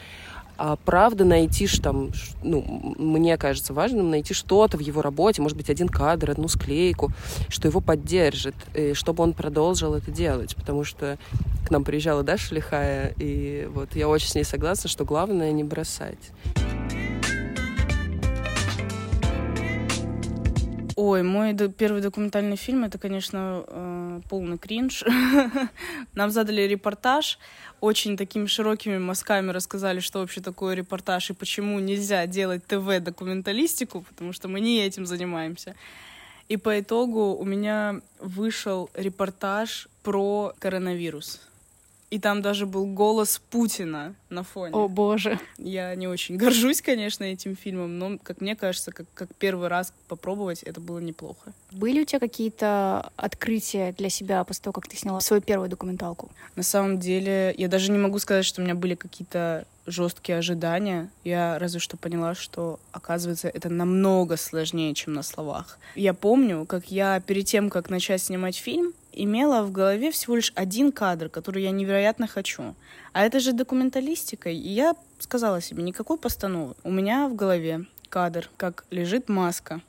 а 0.60 0.76
правда 0.76 1.24
найти, 1.24 1.68
там, 1.82 2.12
ну, 2.44 2.94
мне 3.00 3.38
кажется 3.38 3.74
важным 3.74 4.10
найти 4.10 4.34
что-то 4.34 4.76
в 4.76 4.82
его 4.82 5.02
работе, 5.02 5.42
может 5.42 5.58
быть, 5.58 5.70
один 5.70 5.88
кадр, 5.88 6.32
одну 6.32 6.50
склейку, 6.50 7.14
что 7.48 7.70
его 7.70 7.80
поддержит, 7.80 8.56
и 8.76 8.94
чтобы 8.94 9.24
он 9.24 9.32
продолжил 9.32 9.96
это 9.96 10.12
делать, 10.12 10.58
потому 10.58 10.84
что 10.84 11.18
к 11.66 11.72
нам 11.72 11.86
приезжала 11.86 12.24
Даша 12.24 12.54
Лихая, 12.54 13.14
и 13.18 13.70
вот 13.74 13.96
я 13.96 14.10
очень 14.10 14.28
с 14.28 14.36
ней 14.36 14.44
согласна, 14.44 14.90
что 14.90 15.06
главное 15.06 15.54
не 15.54 15.64
бросать. 15.64 16.32
Ой, 21.02 21.24
мой 21.24 21.56
первый 21.56 22.02
документальный 22.02 22.58
фильм 22.58 22.84
это, 22.84 22.98
конечно, 22.98 23.64
э, 23.66 24.20
полный 24.28 24.58
кринж. 24.58 25.06
Нам 26.14 26.30
задали 26.30 26.64
репортаж, 26.64 27.40
очень 27.80 28.18
такими 28.18 28.48
широкими 28.48 28.98
мазками 28.98 29.52
рассказали, 29.52 30.02
что 30.02 30.20
вообще 30.20 30.42
такое 30.42 30.76
репортаж 30.76 31.30
и 31.30 31.34
почему 31.34 31.80
нельзя 31.80 32.28
делать 32.28 32.66
ТВ-документалистику, 32.66 34.02
потому 34.02 34.34
что 34.34 34.50
мы 34.50 34.60
не 34.60 34.86
этим 34.86 35.06
занимаемся. 35.06 35.74
И 36.50 36.58
по 36.58 36.78
итогу 36.78 37.34
у 37.34 37.46
меня 37.46 38.02
вышел 38.20 38.90
репортаж 38.94 39.88
про 40.04 40.54
коронавирус. 40.60 41.49
И 42.10 42.20
там 42.20 42.42
даже 42.42 42.66
был 42.66 42.88
голос 42.88 43.40
Путина 43.52 44.16
на 44.30 44.44
фоне. 44.44 44.74
О, 44.74 44.88
боже. 44.88 45.40
Я 45.58 45.94
не 45.94 46.08
очень 46.08 46.38
горжусь, 46.38 46.82
конечно, 46.82 47.24
этим 47.24 47.56
фильмом, 47.56 48.00
но, 48.00 48.18
как 48.18 48.42
мне 48.42 48.56
кажется, 48.56 48.92
как, 48.92 49.06
как 49.14 49.30
первый 49.36 49.68
раз 49.68 49.94
попробовать, 50.08 50.64
это 50.64 50.82
было 50.82 51.00
неплохо. 51.00 51.54
Были 51.72 52.02
у 52.02 52.06
тебя 52.06 52.20
какие-то 52.20 53.12
открытия 53.16 53.94
для 53.94 54.10
себя 54.10 54.44
после 54.44 54.64
того, 54.64 54.74
как 54.74 54.88
ты 54.88 54.98
сняла 54.98 55.20
свою 55.22 55.42
первую 55.42 55.70
документалку? 55.70 56.32
На 56.56 56.64
самом 56.64 57.00
деле, 57.00 57.54
я 57.56 57.68
даже 57.68 57.92
не 57.92 58.00
могу 58.00 58.18
сказать, 58.18 58.46
что 58.46 58.62
у 58.62 58.64
меня 58.64 58.74
были 58.74 58.96
какие-то 58.96 59.66
жесткие 59.86 60.38
ожидания. 60.38 61.10
Я 61.24 61.60
разве 61.60 61.80
что 61.80 61.98
поняла, 61.98 62.36
что, 62.36 62.80
оказывается, 62.92 63.50
это 63.50 63.70
намного 63.70 64.38
сложнее, 64.38 64.94
чем 64.94 65.14
на 65.14 65.24
словах. 65.24 65.78
Я 65.96 66.14
помню, 66.14 66.66
как 66.66 66.92
я 66.92 67.20
перед 67.20 67.46
тем, 67.46 67.70
как 67.70 67.90
начать 67.90 68.22
снимать 68.22 68.56
фильм, 68.56 68.94
имела 69.24 69.64
в 69.64 69.72
голове 69.72 70.12
всего 70.12 70.36
лишь 70.36 70.52
один 70.56 70.92
кадр, 70.92 71.30
который 71.30 71.64
я 71.64 71.72
невероятно 71.72 72.28
хочу. 72.28 72.76
А 73.14 73.24
это 73.24 73.40
же 73.40 73.54
документалистика. 73.54 74.50
И 74.50 74.70
я 74.70 74.96
сказала 75.20 75.62
себе, 75.62 75.84
никакой 75.84 76.18
постановы. 76.18 76.76
У 76.84 76.92
меня 76.92 77.28
в 77.28 77.36
голове 77.36 77.86
кадр, 78.10 78.50
как 78.58 78.86
лежит 78.90 79.30
маска 79.30 79.82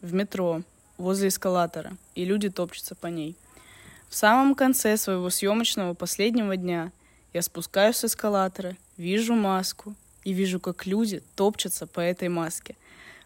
в 0.00 0.12
метро 0.14 0.62
возле 0.96 1.28
эскалатора, 1.28 1.96
и 2.14 2.24
люди 2.24 2.48
топчутся 2.50 2.94
по 2.94 3.06
ней. 3.06 3.36
В 4.08 4.14
самом 4.14 4.54
конце 4.54 4.96
своего 4.96 5.30
съемочного 5.30 5.94
последнего 5.94 6.56
дня 6.56 6.92
я 7.32 7.42
спускаюсь 7.42 7.96
с 7.96 8.04
эскалатора, 8.04 8.76
вижу 8.96 9.34
маску 9.34 9.94
и 10.24 10.32
вижу, 10.32 10.60
как 10.60 10.86
люди 10.86 11.22
топчутся 11.36 11.86
по 11.86 12.00
этой 12.00 12.28
маске. 12.28 12.74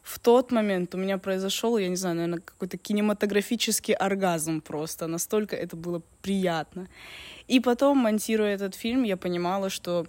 В 0.02 0.18
тот 0.18 0.50
момент 0.50 0.94
у 0.94 0.98
меня 0.98 1.18
произошел, 1.18 1.78
я 1.78 1.88
не 1.88 1.96
знаю, 1.96 2.16
наверное, 2.16 2.40
какой-то 2.40 2.76
кинематографический 2.76 3.94
оргазм 3.94 4.60
просто. 4.60 5.06
Настолько 5.06 5.56
это 5.56 5.76
было 5.76 6.02
приятно. 6.22 6.88
И 7.46 7.60
потом, 7.60 7.98
монтируя 7.98 8.54
этот 8.54 8.74
фильм, 8.74 9.04
я 9.04 9.16
понимала, 9.16 9.70
что 9.70 10.06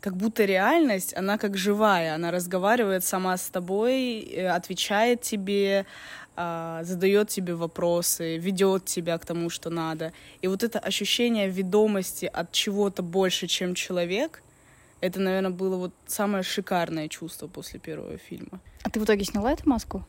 как 0.00 0.16
будто 0.16 0.44
реальность, 0.44 1.16
она 1.16 1.38
как 1.38 1.56
живая, 1.56 2.14
она 2.14 2.30
разговаривает 2.30 3.04
сама 3.04 3.36
с 3.36 3.48
тобой, 3.48 4.20
э, 4.20 4.48
отвечает 4.48 5.22
тебе, 5.22 5.86
а, 6.34 6.82
задает 6.82 7.28
тебе 7.28 7.54
вопросы, 7.54 8.36
ведет 8.36 8.84
тебя 8.84 9.18
к 9.18 9.26
тому, 9.26 9.50
что 9.50 9.70
надо. 9.70 10.12
И 10.40 10.48
вот 10.48 10.62
это 10.62 10.78
ощущение 10.78 11.48
ведомости 11.48 12.26
от 12.26 12.52
чего-то 12.52 13.02
больше, 13.02 13.46
чем 13.46 13.74
человек, 13.74 14.42
это, 15.02 15.20
наверное, 15.20 15.50
было 15.50 15.76
вот 15.76 15.92
самое 16.06 16.44
шикарное 16.44 17.08
чувство 17.08 17.48
после 17.48 17.80
первого 17.80 18.18
фильма. 18.18 18.60
А 18.84 18.88
ты 18.88 19.00
в 19.00 19.04
итоге 19.04 19.24
сняла 19.24 19.52
эту 19.52 19.68
маску? 19.68 20.06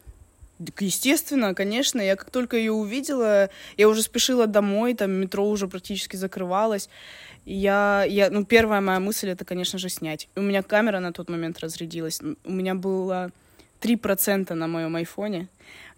Естественно, 0.80 1.56
конечно. 1.56 2.00
Я 2.00 2.16
как 2.16 2.30
только 2.30 2.58
ее 2.58 2.72
увидела, 2.72 3.50
я 3.76 3.90
уже 3.90 4.04
спешила 4.04 4.46
домой, 4.46 4.94
там 4.94 5.12
метро 5.12 5.50
уже 5.50 5.68
практически 5.68 6.16
закрывалось. 6.16 6.90
Я, 7.44 8.06
я, 8.08 8.30
ну, 8.30 8.46
первая 8.46 8.82
моя 8.82 9.00
мысль 9.00 9.30
это, 9.30 9.46
конечно 9.46 9.80
же, 9.80 9.90
снять. 9.90 10.30
У 10.36 10.42
меня 10.42 10.62
камера 10.62 11.00
на 11.00 11.12
тот 11.12 11.28
момент 11.28 11.60
разрядилась. 11.60 12.22
У 12.46 12.52
меня 12.52 12.76
было 12.76 13.32
3% 13.82 14.54
на 14.54 14.68
моем 14.68 14.96
айфоне. 14.96 15.48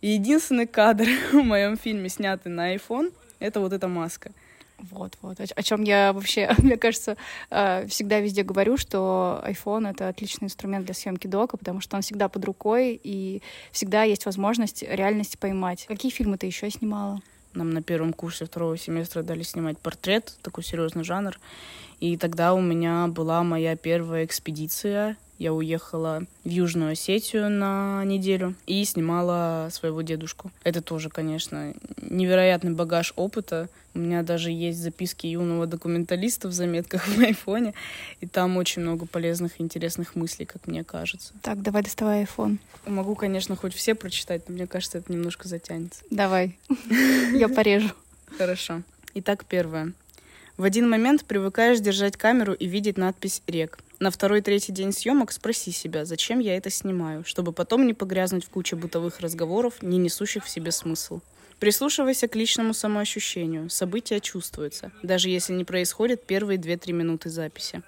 Единственный 0.02 0.68
кадр 0.68 1.06
в 1.34 1.44
моем 1.44 1.78
фильме, 1.78 2.08
снятый 2.08 2.50
на 2.50 2.74
iPhone, 2.74 3.14
это 3.40 3.60
вот 3.60 3.74
эта 3.74 3.90
маска. 3.90 4.32
Вот, 4.78 5.18
вот. 5.22 5.38
О, 5.40 5.64
чем 5.64 5.84
я 5.84 6.14
вообще, 6.14 6.54
мне 6.58 6.78
кажется, 6.78 7.18
э, 7.50 7.88
всегда 7.88 8.20
везде 8.20 8.44
говорю, 8.44 8.78
что 8.78 9.42
iPhone— 9.46 9.90
это 9.92 10.10
отличный 10.10 10.46
инструмент 10.46 10.86
для 10.86 10.94
съемки 10.94 11.28
дока, 11.28 11.58
потому 11.58 11.82
что 11.82 11.96
он 11.96 12.02
всегда 12.02 12.30
под 12.30 12.46
рукой, 12.46 13.00
и 13.02 13.42
всегда 13.72 14.04
есть 14.04 14.26
возможность 14.26 14.84
реальность 14.84 15.40
поймать. 15.40 15.86
Какие 15.88 16.12
фильмы 16.12 16.38
ты 16.38 16.48
еще 16.48 16.70
снимала? 16.70 17.22
Нам 17.54 17.70
на 17.70 17.82
первом 17.82 18.12
курсе 18.12 18.46
второго 18.46 18.78
семестра 18.78 19.24
дали 19.24 19.44
снимать 19.44 19.80
портрет, 19.80 20.38
такой 20.42 20.64
серьезный 20.64 21.06
жанр. 21.06 21.40
И 22.02 22.18
тогда 22.18 22.54
у 22.54 22.60
меня 22.60 23.08
была 23.08 23.44
моя 23.44 23.78
первая 23.78 24.26
экспедиция 24.26 25.16
я 25.38 25.54
уехала 25.54 26.24
в 26.44 26.50
Южную 26.50 26.92
Осетию 26.92 27.50
на 27.50 28.04
неделю 28.06 28.56
и 28.66 28.84
снимала 28.86 29.70
своего 29.72 30.02
дедушку. 30.02 30.52
Это 30.64 30.82
тоже, 30.82 31.10
конечно, 31.10 31.74
невероятный 32.02 32.72
багаж 32.72 33.14
опыта. 33.16 33.70
У 33.94 34.00
меня 34.00 34.24
даже 34.24 34.52
есть 34.52 34.80
записки 34.80 35.28
юного 35.28 35.68
документалиста 35.68 36.48
в 36.48 36.52
заметках 36.52 37.08
в 37.08 37.20
айфоне, 37.20 37.74
и 38.20 38.28
там 38.28 38.58
очень 38.58 38.82
много 38.82 39.06
полезных 39.06 39.60
и 39.60 39.64
интересных 39.64 40.16
мыслей, 40.16 40.46
как 40.46 40.68
мне 40.68 40.84
кажется. 40.84 41.34
Так, 41.42 41.62
давай 41.62 41.84
доставай 41.84 42.20
айфон. 42.22 42.60
Могу, 42.86 43.16
конечно, 43.16 43.56
хоть 43.56 43.74
все 43.74 43.96
прочитать, 43.96 44.48
но 44.48 44.56
мне 44.56 44.68
кажется, 44.68 44.98
это 44.98 45.12
немножко 45.12 45.48
затянется. 45.48 46.02
Давай, 46.10 46.58
я 47.34 47.48
порежу. 47.48 47.92
Хорошо. 48.38 48.82
Итак, 49.14 49.46
первое. 49.46 49.94
В 50.58 50.64
один 50.64 50.90
момент 50.90 51.26
привыкаешь 51.26 51.82
держать 51.82 52.16
камеру 52.16 52.54
и 52.54 52.66
видеть 52.66 52.98
надпись 52.98 53.42
«Рек». 53.46 53.78
На 54.00 54.10
второй-третий 54.10 54.72
день 54.72 54.94
съемок 54.94 55.34
спроси 55.34 55.72
себя, 55.72 56.06
зачем 56.06 56.40
я 56.40 56.56
это 56.56 56.70
снимаю, 56.70 57.26
чтобы 57.26 57.52
потом 57.52 57.86
не 57.86 57.94
погрязнуть 57.94 58.46
в 58.46 58.50
куче 58.50 58.78
бытовых 58.78 59.20
разговоров, 59.20 59.82
не 59.82 59.98
несущих 59.98 60.46
в 60.46 60.50
себе 60.50 60.72
смысл. 60.72 61.20
Прислушивайся 61.60 62.30
к 62.30 62.38
личному 62.38 62.74
самоощущению. 62.74 63.70
События 63.70 64.22
чувствуются, 64.22 64.94
даже 65.04 65.28
если 65.28 65.52
не 65.52 65.66
происходят 65.66 66.26
первые 66.26 66.58
2-3 66.58 66.94
минуты 66.94 67.30
записи. 67.30 67.84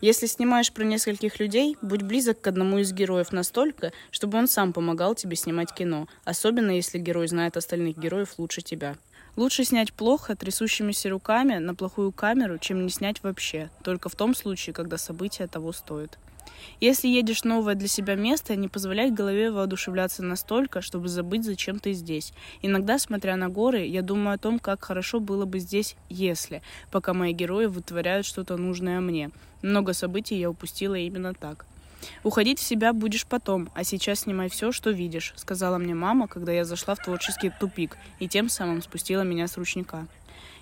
Если 0.00 0.26
снимаешь 0.26 0.72
про 0.72 0.84
нескольких 0.84 1.38
людей, 1.40 1.76
будь 1.82 2.02
близок 2.02 2.40
к 2.40 2.46
одному 2.46 2.78
из 2.78 2.90
героев 2.92 3.32
настолько, 3.32 3.92
чтобы 4.10 4.38
он 4.38 4.48
сам 4.48 4.72
помогал 4.72 5.14
тебе 5.14 5.36
снимать 5.36 5.74
кино, 5.74 6.08
особенно 6.24 6.70
если 6.70 6.98
герой 6.98 7.28
знает 7.28 7.58
остальных 7.58 7.98
героев 7.98 8.34
лучше 8.38 8.62
тебя. 8.62 8.96
Лучше 9.38 9.62
снять 9.62 9.92
плохо, 9.92 10.34
трясущимися 10.34 11.10
руками, 11.10 11.58
на 11.58 11.76
плохую 11.76 12.10
камеру, 12.10 12.58
чем 12.58 12.84
не 12.84 12.90
снять 12.90 13.22
вообще, 13.22 13.70
только 13.84 14.08
в 14.08 14.16
том 14.16 14.34
случае, 14.34 14.74
когда 14.74 14.98
события 14.98 15.46
того 15.46 15.70
стоят. 15.70 16.18
Если 16.80 17.06
едешь 17.06 17.42
в 17.42 17.44
новое 17.44 17.76
для 17.76 17.86
себя 17.86 18.16
место, 18.16 18.56
не 18.56 18.66
позволяй 18.66 19.12
голове 19.12 19.52
воодушевляться 19.52 20.24
настолько, 20.24 20.80
чтобы 20.80 21.06
забыть, 21.06 21.44
зачем 21.44 21.78
ты 21.78 21.92
здесь. 21.92 22.32
Иногда, 22.62 22.98
смотря 22.98 23.36
на 23.36 23.48
горы, 23.48 23.86
я 23.86 24.02
думаю 24.02 24.34
о 24.34 24.38
том, 24.38 24.58
как 24.58 24.82
хорошо 24.82 25.20
было 25.20 25.44
бы 25.44 25.60
здесь, 25.60 25.94
если, 26.08 26.60
пока 26.90 27.14
мои 27.14 27.32
герои 27.32 27.66
вытворяют 27.66 28.26
что-то 28.26 28.56
нужное 28.56 28.98
мне. 28.98 29.30
Много 29.62 29.92
событий 29.92 30.36
я 30.36 30.50
упустила 30.50 30.96
именно 30.96 31.32
так. 31.32 31.64
Уходить 32.22 32.58
в 32.58 32.62
себя 32.62 32.92
будешь 32.92 33.26
потом, 33.26 33.70
а 33.74 33.84
сейчас 33.84 34.20
снимай 34.20 34.48
все, 34.48 34.72
что 34.72 34.90
видишь, 34.90 35.32
сказала 35.36 35.78
мне 35.78 35.94
мама, 35.94 36.28
когда 36.28 36.52
я 36.52 36.64
зашла 36.64 36.94
в 36.94 37.02
творческий 37.02 37.50
тупик 37.50 37.96
и 38.18 38.28
тем 38.28 38.48
самым 38.48 38.82
спустила 38.82 39.22
меня 39.22 39.48
с 39.48 39.56
ручника. 39.56 40.06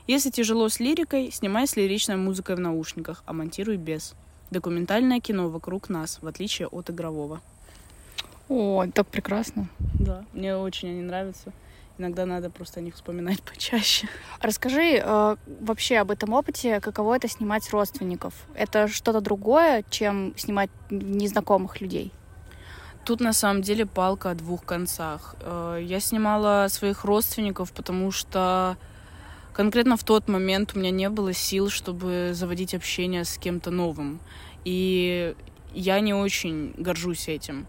Если 0.06 0.30
тяжело 0.30 0.68
с 0.68 0.78
лирикой, 0.78 1.30
снимай 1.32 1.66
с 1.66 1.76
лиричной 1.76 2.16
музыкой 2.16 2.56
в 2.56 2.60
наушниках, 2.60 3.22
а 3.26 3.32
монтируй 3.32 3.76
без. 3.76 4.14
Документальное 4.50 5.20
кино 5.20 5.48
вокруг 5.48 5.88
нас, 5.88 6.18
в 6.22 6.26
отличие 6.26 6.68
от 6.68 6.90
игрового. 6.90 7.40
О, 8.48 8.86
так 8.94 9.08
прекрасно. 9.08 9.68
Да, 9.94 10.24
мне 10.32 10.56
очень 10.56 10.90
они 10.90 11.02
нравятся. 11.02 11.52
Иногда 11.98 12.26
надо 12.26 12.50
просто 12.50 12.80
о 12.80 12.82
них 12.82 12.94
вспоминать 12.94 13.42
почаще. 13.52 14.08
Расскажи 14.40 15.00
э, 15.02 15.36
вообще 15.60 15.96
об 15.96 16.10
этом 16.10 16.32
опыте, 16.32 16.80
каково 16.80 17.16
это 17.16 17.28
снимать 17.28 17.70
родственников. 17.70 18.34
Это 18.54 18.88
что-то 18.88 19.20
другое, 19.20 19.84
чем 19.88 20.34
снимать 20.36 20.70
незнакомых 20.90 21.80
людей? 21.80 22.12
Тут 23.06 23.20
на 23.20 23.32
самом 23.32 23.62
деле 23.62 23.86
палка 23.86 24.30
о 24.30 24.34
двух 24.34 24.64
концах. 24.64 25.36
Э, 25.40 25.78
я 25.82 26.00
снимала 26.00 26.66
своих 26.68 27.04
родственников, 27.04 27.72
потому 27.72 28.10
что 28.10 28.76
конкретно 29.52 29.96
в 29.96 30.04
тот 30.04 30.28
момент 30.28 30.72
у 30.74 30.78
меня 30.78 30.90
не 30.90 31.08
было 31.08 31.32
сил, 31.32 31.70
чтобы 31.70 32.32
заводить 32.34 32.74
общение 32.74 33.24
с 33.24 33.38
кем-то 33.38 33.70
новым. 33.70 34.20
И 34.64 35.34
я 35.72 36.00
не 36.00 36.12
очень 36.12 36.74
горжусь 36.76 37.28
этим. 37.28 37.66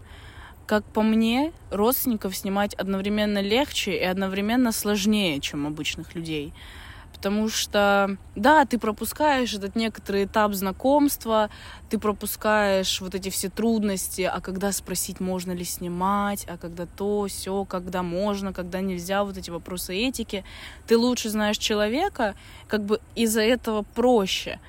Как 0.68 0.84
по 0.84 1.00
мне, 1.00 1.54
родственников 1.70 2.36
снимать 2.36 2.74
одновременно 2.74 3.40
легче 3.40 3.96
и 3.96 4.04
одновременно 4.04 4.70
сложнее, 4.70 5.40
чем 5.40 5.66
обычных 5.66 6.14
людей. 6.14 6.52
Потому 7.14 7.48
что, 7.48 8.18
да, 8.36 8.66
ты 8.66 8.78
пропускаешь 8.78 9.54
этот 9.54 9.76
некоторый 9.76 10.26
этап 10.26 10.52
знакомства, 10.52 11.48
ты 11.88 11.98
пропускаешь 11.98 13.00
вот 13.00 13.14
эти 13.14 13.30
все 13.30 13.48
трудности, 13.48 14.20
а 14.22 14.42
когда 14.42 14.70
спросить, 14.70 15.20
можно 15.20 15.52
ли 15.52 15.64
снимать, 15.64 16.44
а 16.46 16.58
когда 16.58 16.84
то, 16.84 17.26
все, 17.28 17.64
когда 17.64 18.02
можно, 18.02 18.52
когда 18.52 18.82
нельзя, 18.82 19.24
вот 19.24 19.38
эти 19.38 19.48
вопросы 19.48 19.96
этики. 19.96 20.44
Ты 20.86 20.98
лучше 20.98 21.30
знаешь 21.30 21.56
человека, 21.56 22.34
как 22.68 22.84
бы 22.84 23.00
из-за 23.14 23.40
этого 23.40 23.84
проще. 23.94 24.60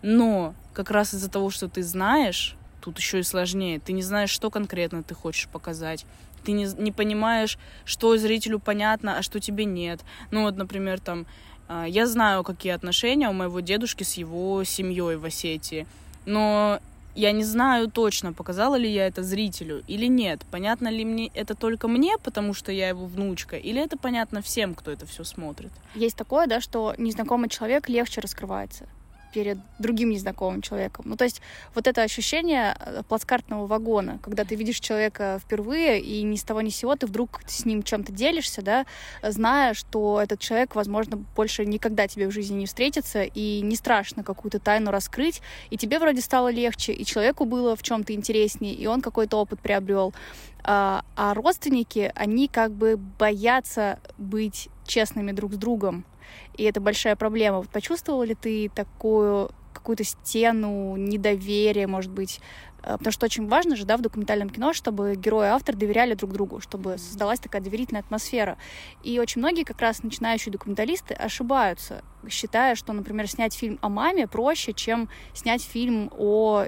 Но 0.00 0.54
как 0.72 0.92
раз 0.92 1.12
из-за 1.12 1.28
того, 1.28 1.50
что 1.50 1.68
ты 1.68 1.82
знаешь, 1.82 2.56
тут 2.80 2.98
еще 2.98 3.20
и 3.20 3.22
сложнее. 3.22 3.80
Ты 3.80 3.92
не 3.92 4.02
знаешь, 4.02 4.30
что 4.30 4.50
конкретно 4.50 5.02
ты 5.02 5.14
хочешь 5.14 5.48
показать. 5.48 6.06
Ты 6.44 6.52
не, 6.52 6.66
не 6.78 6.92
понимаешь, 6.92 7.58
что 7.84 8.16
зрителю 8.16 8.58
понятно, 8.58 9.18
а 9.18 9.22
что 9.22 9.40
тебе 9.40 9.64
нет. 9.64 10.00
Ну 10.30 10.42
вот, 10.42 10.56
например, 10.56 11.00
там, 11.00 11.26
э, 11.68 11.84
я 11.88 12.06
знаю, 12.06 12.44
какие 12.44 12.72
отношения 12.72 13.28
у 13.28 13.32
моего 13.32 13.60
дедушки 13.60 14.04
с 14.04 14.14
его 14.14 14.64
семьей 14.64 15.16
в 15.16 15.24
Осетии, 15.24 15.86
но 16.24 16.80
я 17.14 17.32
не 17.32 17.44
знаю 17.44 17.90
точно, 17.90 18.32
показала 18.32 18.76
ли 18.76 18.90
я 18.90 19.06
это 19.06 19.22
зрителю 19.22 19.82
или 19.86 20.06
нет. 20.06 20.40
Понятно 20.50 20.88
ли 20.88 21.04
мне 21.04 21.30
это 21.34 21.54
только 21.54 21.88
мне, 21.88 22.16
потому 22.22 22.54
что 22.54 22.72
я 22.72 22.88
его 22.88 23.06
внучка, 23.06 23.56
или 23.56 23.82
это 23.82 23.98
понятно 23.98 24.42
всем, 24.42 24.74
кто 24.74 24.90
это 24.90 25.06
все 25.06 25.24
смотрит. 25.24 25.72
Есть 25.94 26.16
такое, 26.16 26.46
да, 26.46 26.60
что 26.60 26.94
незнакомый 26.98 27.48
человек 27.48 27.88
легче 27.88 28.20
раскрывается. 28.20 28.86
Перед 29.32 29.58
другим 29.78 30.10
незнакомым 30.10 30.62
человеком. 30.62 31.04
Ну, 31.08 31.16
то 31.16 31.24
есть 31.24 31.40
вот 31.74 31.86
это 31.86 32.02
ощущение 32.02 32.76
э, 32.78 33.02
плацкартного 33.08 33.66
вагона, 33.66 34.18
когда 34.22 34.44
ты 34.44 34.54
видишь 34.54 34.80
человека 34.80 35.40
впервые, 35.42 36.00
и 36.00 36.22
ни 36.22 36.36
с 36.36 36.42
того 36.42 36.60
ни 36.60 36.70
с 36.70 36.76
сего 36.76 36.96
ты 36.96 37.06
вдруг 37.06 37.40
с 37.46 37.64
ним 37.64 37.82
чем-то 37.82 38.12
делишься, 38.12 38.62
да, 38.62 38.86
зная, 39.22 39.74
что 39.74 40.20
этот 40.20 40.40
человек, 40.40 40.74
возможно, 40.74 41.16
больше 41.16 41.64
никогда 41.64 42.08
тебе 42.08 42.28
в 42.28 42.32
жизни 42.32 42.58
не 42.58 42.66
встретится, 42.66 43.22
и 43.22 43.60
не 43.62 43.76
страшно 43.76 44.24
какую-то 44.24 44.58
тайну 44.58 44.90
раскрыть, 44.90 45.42
и 45.70 45.76
тебе 45.76 45.98
вроде 45.98 46.20
стало 46.20 46.50
легче, 46.50 46.92
и 46.92 47.04
человеку 47.04 47.44
было 47.44 47.76
в 47.76 47.82
чем-то 47.82 48.14
интереснее, 48.14 48.74
и 48.74 48.86
он 48.86 49.00
какой-то 49.00 49.36
опыт 49.36 49.60
приобрел. 49.60 50.12
А, 50.62 51.04
а 51.16 51.34
родственники, 51.34 52.12
они 52.14 52.48
как 52.48 52.72
бы 52.72 52.96
боятся 52.96 53.98
быть 54.18 54.68
честными 54.86 55.32
друг 55.32 55.54
с 55.54 55.56
другом. 55.56 56.04
И 56.56 56.64
это 56.64 56.80
большая 56.80 57.16
проблема. 57.16 57.58
Вот 57.58 57.68
почувствовала 57.68 58.22
ли 58.22 58.34
ты 58.34 58.70
такую 58.74 59.50
какую-то 59.72 60.04
стену 60.04 60.96
недоверия, 60.96 61.86
может 61.86 62.10
быть, 62.10 62.40
э, 62.82 62.92
Потому 62.92 63.12
что 63.12 63.26
очень 63.26 63.46
важно 63.46 63.76
же, 63.76 63.84
да, 63.84 63.96
в 63.96 64.02
документальном 64.02 64.50
кино, 64.50 64.72
чтобы 64.72 65.14
герой 65.14 65.46
и 65.46 65.50
автор 65.50 65.76
доверяли 65.76 66.14
друг 66.14 66.32
другу, 66.32 66.60
чтобы 66.60 66.98
создалась 66.98 67.38
такая 67.38 67.62
доверительная 67.62 68.02
атмосфера. 68.02 68.56
И 69.02 69.18
очень 69.18 69.40
многие 69.40 69.64
как 69.64 69.80
раз 69.80 70.02
начинающие 70.02 70.52
документалисты 70.52 71.14
ошибаются, 71.14 72.02
считая, 72.28 72.74
что, 72.74 72.92
например, 72.92 73.28
снять 73.28 73.54
фильм 73.54 73.78
о 73.80 73.88
маме 73.88 74.26
проще, 74.26 74.72
чем 74.72 75.08
снять 75.34 75.62
фильм 75.62 76.10
о 76.16 76.66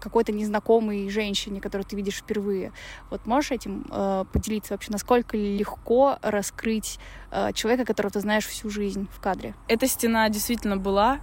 какой-то 0.00 0.32
незнакомой 0.32 1.08
женщине, 1.10 1.60
которую 1.60 1.86
ты 1.86 1.96
видишь 1.96 2.16
впервые. 2.16 2.72
Вот 3.10 3.26
можешь 3.26 3.50
этим 3.50 3.86
э, 3.90 4.24
поделиться 4.32 4.74
вообще, 4.74 4.92
насколько 4.92 5.36
легко 5.36 6.18
раскрыть 6.22 6.98
э, 7.30 7.52
человека, 7.54 7.84
которого 7.84 8.12
ты 8.12 8.20
знаешь 8.20 8.46
всю 8.46 8.70
жизнь 8.70 9.08
в 9.12 9.20
кадре? 9.20 9.54
Эта 9.68 9.86
стена 9.88 10.28
действительно 10.28 10.76
была, 10.76 11.20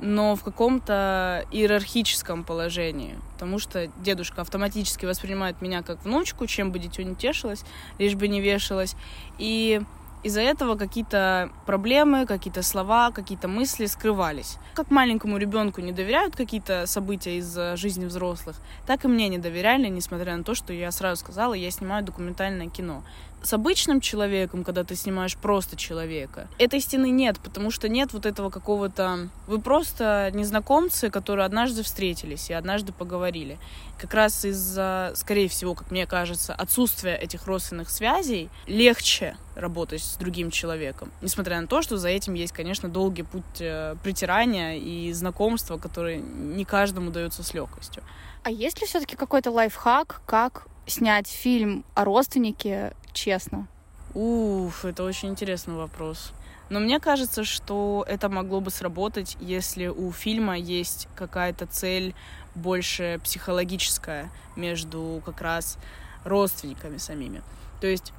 но 0.00 0.34
в 0.34 0.42
каком-то 0.42 1.46
иерархическом 1.52 2.44
положении, 2.44 3.16
потому 3.34 3.58
что 3.58 3.86
дедушка 3.98 4.40
автоматически 4.40 5.06
воспринимает 5.06 5.62
меня 5.62 5.82
как 5.82 6.04
внучку, 6.04 6.46
чем 6.46 6.72
бы 6.72 6.78
дитё 6.78 7.02
не 7.04 7.14
тешилось, 7.14 7.64
лишь 7.98 8.14
бы 8.16 8.26
не 8.26 8.40
вешалось. 8.40 8.96
И 9.38 9.80
из-за 10.22 10.40
этого 10.40 10.76
какие-то 10.76 11.50
проблемы, 11.66 12.26
какие-то 12.26 12.62
слова, 12.62 13.10
какие-то 13.10 13.48
мысли 13.48 13.86
скрывались. 13.86 14.58
Как 14.74 14.90
маленькому 14.90 15.36
ребенку 15.36 15.80
не 15.80 15.92
доверяют 15.92 16.36
какие-то 16.36 16.86
события 16.86 17.38
из 17.38 17.58
жизни 17.76 18.04
взрослых, 18.04 18.56
так 18.86 19.04
и 19.04 19.08
мне 19.08 19.28
не 19.28 19.38
доверяли, 19.38 19.88
несмотря 19.88 20.36
на 20.36 20.44
то, 20.44 20.54
что 20.54 20.72
я 20.72 20.90
сразу 20.90 21.20
сказала, 21.20 21.54
я 21.54 21.70
снимаю 21.70 22.04
документальное 22.04 22.68
кино 22.68 23.02
с 23.42 23.52
обычным 23.52 24.00
человеком, 24.00 24.64
когда 24.64 24.84
ты 24.84 24.94
снимаешь 24.94 25.36
просто 25.36 25.76
человека, 25.76 26.48
этой 26.58 26.80
стены 26.80 27.10
нет, 27.10 27.38
потому 27.42 27.70
что 27.70 27.88
нет 27.88 28.12
вот 28.12 28.26
этого 28.26 28.50
какого-то... 28.50 29.28
Вы 29.46 29.60
просто 29.60 30.30
незнакомцы, 30.32 31.10
которые 31.10 31.46
однажды 31.46 31.82
встретились 31.82 32.50
и 32.50 32.52
однажды 32.52 32.92
поговорили. 32.92 33.58
Как 33.98 34.14
раз 34.14 34.44
из-за, 34.44 35.12
скорее 35.16 35.48
всего, 35.48 35.74
как 35.74 35.90
мне 35.90 36.06
кажется, 36.06 36.54
отсутствия 36.54 37.16
этих 37.16 37.46
родственных 37.46 37.90
связей 37.90 38.48
легче 38.66 39.36
работать 39.54 40.02
с 40.02 40.16
другим 40.16 40.50
человеком. 40.50 41.10
Несмотря 41.20 41.60
на 41.60 41.66
то, 41.66 41.82
что 41.82 41.96
за 41.96 42.08
этим 42.08 42.34
есть, 42.34 42.52
конечно, 42.52 42.88
долгий 42.88 43.22
путь 43.22 43.60
э, 43.60 43.96
притирания 44.02 44.76
и 44.76 45.12
знакомства, 45.12 45.78
которые 45.78 46.18
не 46.18 46.64
каждому 46.64 47.10
даются 47.10 47.42
с 47.42 47.54
легкостью. 47.54 48.02
А 48.44 48.50
есть 48.50 48.80
ли 48.80 48.86
все-таки 48.86 49.16
какой-то 49.16 49.50
лайфхак, 49.50 50.22
как 50.26 50.66
снять 50.86 51.28
фильм 51.28 51.84
о 51.94 52.04
родственнике 52.04 52.94
честно? 53.12 53.68
Уф, 54.14 54.84
это 54.84 55.04
очень 55.04 55.30
интересный 55.30 55.74
вопрос. 55.74 56.32
Но 56.68 56.80
мне 56.80 57.00
кажется, 57.00 57.44
что 57.44 58.04
это 58.08 58.28
могло 58.28 58.60
бы 58.60 58.70
сработать, 58.70 59.36
если 59.40 59.88
у 59.88 60.10
фильма 60.12 60.56
есть 60.58 61.08
какая-то 61.14 61.66
цель 61.66 62.14
больше 62.54 63.20
психологическая 63.22 64.30
между 64.56 65.22
как 65.24 65.40
раз 65.40 65.78
родственниками 66.24 66.98
самими. 66.98 67.42
То 67.80 67.86
есть 67.86 68.12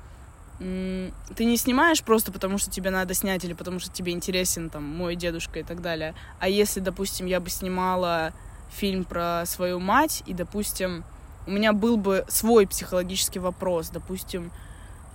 ты 0.60 1.46
не 1.46 1.58
снимаешь 1.58 2.04
просто 2.04 2.32
потому, 2.32 2.58
что 2.58 2.70
тебе 2.70 2.90
надо 2.92 3.14
снять 3.14 3.44
или 3.44 3.54
потому, 3.54 3.80
что 3.80 3.92
тебе 3.92 4.12
интересен 4.12 4.70
там 4.70 4.84
мой 4.84 5.16
дедушка 5.16 5.60
и 5.60 5.64
так 5.64 5.82
далее. 5.82 6.14
А 6.40 6.48
если, 6.48 6.80
допустим, 6.80 7.26
я 7.26 7.40
бы 7.40 7.50
снимала 7.50 8.34
фильм 8.72 9.04
про 9.04 9.44
свою 9.46 9.80
мать, 9.80 10.24
и, 10.26 10.34
допустим, 10.34 11.04
у 11.48 11.52
меня 11.52 11.74
был 11.74 11.98
бы 11.98 12.24
свой 12.28 12.68
психологический 12.68 13.40
вопрос, 13.40 13.90
допустим, 13.90 14.52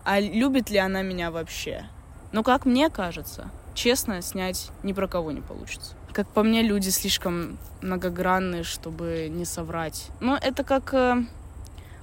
а 0.08 0.20
любит 0.20 0.70
ли 0.70 0.78
она 0.78 1.02
меня 1.02 1.30
вообще? 1.30 1.84
Но 2.32 2.42
как 2.42 2.64
мне 2.64 2.88
кажется, 2.88 3.50
честно 3.74 4.22
снять 4.22 4.70
ни 4.82 4.94
про 4.94 5.06
кого 5.06 5.32
не 5.32 5.42
получится. 5.42 5.94
Как 6.14 6.26
по 6.28 6.42
мне, 6.42 6.62
люди 6.62 6.88
слишком 6.88 7.58
многогранные, 7.82 8.62
чтобы 8.62 9.28
не 9.30 9.44
соврать. 9.44 10.08
Но 10.20 10.38
это 10.40 10.64
как 10.64 10.94
э, 10.94 11.26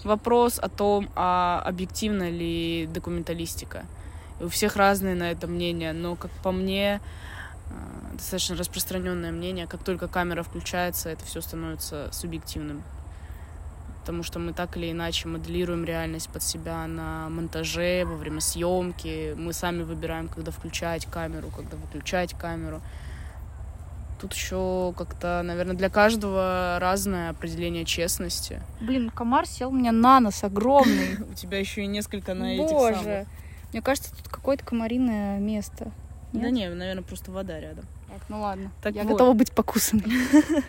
вопрос 0.04 0.60
о 0.60 0.70
том, 0.70 1.10
а 1.16 1.64
объективна 1.66 2.30
ли 2.30 2.88
документалистика. 2.94 3.88
И 4.40 4.44
у 4.44 4.50
всех 4.50 4.76
разные 4.76 5.16
на 5.16 5.32
это 5.32 5.48
мнения, 5.48 5.92
но 5.92 6.16
как 6.16 6.30
по 6.44 6.52
мне, 6.52 7.02
э, 7.72 8.14
достаточно 8.14 8.56
распространенное 8.56 9.32
мнение, 9.32 9.66
как 9.66 9.84
только 9.84 10.08
камера 10.08 10.44
включается, 10.44 11.10
это 11.10 11.26
все 11.26 11.42
становится 11.42 12.10
субъективным 12.12 12.84
потому 14.06 14.22
что 14.22 14.38
мы 14.38 14.54
так 14.54 14.78
или 14.78 14.92
иначе 14.92 15.28
моделируем 15.28 15.84
реальность 15.84 16.30
под 16.30 16.44
себя 16.44 16.86
на 16.86 17.28
монтаже, 17.30 18.06
во 18.06 18.16
время 18.16 18.40
съемки. 18.40 19.34
Мы 19.36 19.52
сами 19.52 19.82
выбираем, 19.82 20.28
когда 20.28 20.52
включать 20.52 21.08
камеру, 21.08 21.50
когда 21.50 21.76
выключать 21.76 22.38
камеру. 22.38 22.84
Тут 24.22 24.34
еще 24.36 24.94
как-то, 24.96 25.42
наверное, 25.44 25.76
для 25.76 25.90
каждого 25.90 26.78
разное 26.80 27.32
определение 27.32 27.84
честности. 27.84 28.62
Блин, 28.80 29.10
комар 29.10 29.48
сел 29.48 29.72
мне 29.72 29.92
на 29.92 30.20
нос 30.20 30.44
огромный. 30.44 31.18
У 31.32 31.34
тебя 31.34 31.58
еще 31.58 31.82
и 31.82 31.88
несколько 31.88 32.36
на 32.36 32.54
этих 32.54 32.70
Боже. 32.70 33.26
Мне 33.74 33.82
кажется, 33.82 34.16
тут 34.16 34.28
какое-то 34.28 34.64
комариное 34.64 35.40
место. 35.40 35.92
Да 36.32 36.52
не, 36.52 36.70
наверное, 36.70 37.04
просто 37.04 37.32
вода 37.32 37.60
рядом. 37.60 37.86
Так, 38.16 38.30
ну 38.30 38.40
ладно. 38.40 38.72
Так 38.82 38.96
я 38.96 39.04
вот. 39.04 39.12
готова 39.12 39.34
быть 39.34 39.52
покусанной. 39.52 40.06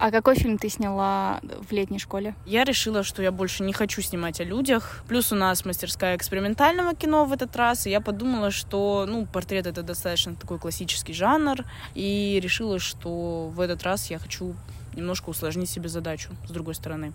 А 0.00 0.10
какой 0.10 0.34
фильм 0.34 0.58
ты 0.58 0.68
сняла 0.68 1.40
в 1.42 1.72
летней 1.72 2.00
школе? 2.00 2.34
Я 2.44 2.64
решила, 2.64 3.04
что 3.04 3.22
я 3.22 3.30
больше 3.30 3.62
не 3.62 3.72
хочу 3.72 4.02
снимать 4.02 4.40
о 4.40 4.44
людях. 4.44 5.04
Плюс 5.06 5.32
у 5.32 5.36
нас 5.36 5.64
мастерская 5.64 6.16
экспериментального 6.16 6.94
кино 6.94 7.24
в 7.24 7.32
этот 7.32 7.54
раз. 7.54 7.86
И 7.86 7.90
я 7.90 8.00
подумала, 8.00 8.50
что, 8.50 9.06
ну, 9.08 9.26
портрет 9.26 9.66
это 9.68 9.82
достаточно 9.82 10.34
такой 10.34 10.58
классический 10.58 11.12
жанр. 11.12 11.64
И 11.94 12.40
решила, 12.42 12.80
что 12.80 13.48
в 13.48 13.60
этот 13.60 13.84
раз 13.84 14.10
я 14.10 14.18
хочу 14.18 14.56
немножко 14.94 15.30
усложнить 15.30 15.70
себе 15.70 15.88
задачу 15.88 16.30
с 16.48 16.50
другой 16.50 16.74
стороны. 16.74 17.12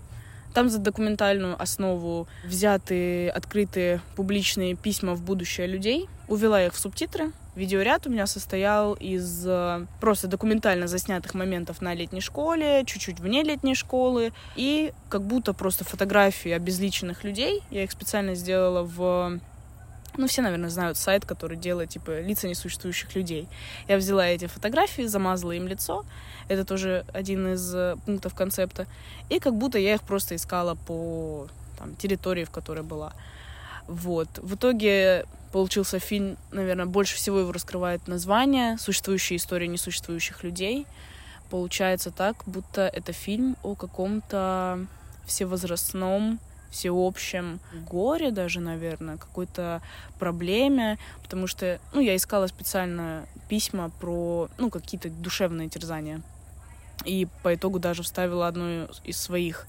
Там 0.54 0.69
за 0.69 0.80
документальную 0.80 1.62
основу 1.62 2.28
взяты 2.46 3.28
открытые 3.30 4.00
публичные 4.15 4.76
письма 4.76 5.13
в 5.13 5.24
будущее 5.24 5.67
людей. 5.67 6.08
Увела 6.30 6.63
их 6.63 6.74
в 6.74 6.80
субтитры. 6.80 7.34
Видеоряд 7.56 8.08
у 8.08 8.10
меня 8.10 8.26
состоял 8.26 8.94
из 8.94 9.46
э, 9.46 9.86
просто 10.00 10.28
документально 10.28 10.88
заснятых 10.88 11.36
моментов 11.36 11.82
на 11.82 11.94
летней 11.94 12.22
школе, 12.22 12.84
чуть-чуть 12.86 13.20
вне 13.20 13.44
летней 13.44 13.76
школы, 13.76 14.34
и 14.56 14.92
как 15.10 15.22
будто 15.22 15.54
просто 15.54 15.84
фотографии 15.84 16.50
обезличенных 16.50 17.24
людей. 17.24 17.62
Я 17.70 17.84
их 17.84 17.92
специально 17.92 18.34
сделала 18.34 18.84
в 18.84 19.39
ну, 20.16 20.28
все, 20.28 20.42
наверное, 20.42 20.70
знают 20.70 20.98
сайт, 20.98 21.26
который 21.26 21.58
делает, 21.58 21.89
типа, 21.89 22.22
лица 22.22 22.48
несуществующих 22.48 23.16
людей. 23.16 23.48
Я 23.88 23.98
взяла 23.98 24.28
эти 24.28 24.46
фотографии, 24.46 25.04
замазала 25.04 25.54
им 25.54 25.68
лицо. 25.68 26.06
Это 26.48 26.66
тоже 26.66 27.06
один 27.13 27.54
из 27.54 27.74
э, 27.74 27.96
пунктов 28.06 28.36
концепта. 28.36 28.86
И 29.30 29.39
как 29.39 29.56
будто 29.56 29.80
я 29.80 29.96
их 29.96 30.04
просто 30.04 30.36
искала 30.36 30.76
по 30.76 31.48
там, 31.80 31.96
территории, 31.96 32.44
в 32.44 32.52
которой 32.52 32.84
была. 32.84 33.13
Вот. 33.88 34.28
В 34.38 34.56
итоге 34.56 35.26
получился 35.54 36.00
фильм, 36.00 36.38
наверное, 36.52 36.88
больше 36.88 37.16
всего 37.16 37.39
его 37.39 37.52
раскрывает 37.52 38.08
название 38.08 38.78
«Существующая 38.80 39.36
история 39.36 39.68
несуществующих 39.68 40.44
людей». 40.44 40.88
Получается 41.52 42.10
так, 42.10 42.38
будто 42.48 42.82
это 42.82 43.13
фильм 43.13 43.56
о 43.62 43.76
каком-то 43.76 44.88
всевозрастном 45.28 46.39
всеобщем 46.72 47.60
горе 47.88 48.32
даже, 48.32 48.62
наверное, 48.62 49.18
какой-то 49.18 49.84
проблеме, 50.18 50.98
потому 51.22 51.46
что, 51.46 51.80
ну, 51.94 52.02
я 52.02 52.16
искала 52.16 52.48
специально 52.48 53.28
письма 53.48 53.92
про, 54.02 54.50
ну, 54.58 54.72
какие-то 54.72 55.12
душевные 55.12 55.70
терзания. 55.70 56.24
И 57.06 57.28
по 57.44 57.54
итогу 57.54 57.78
даже 57.78 58.02
вставила 58.02 58.48
одну 58.48 58.88
из 59.04 59.22
своих, 59.22 59.68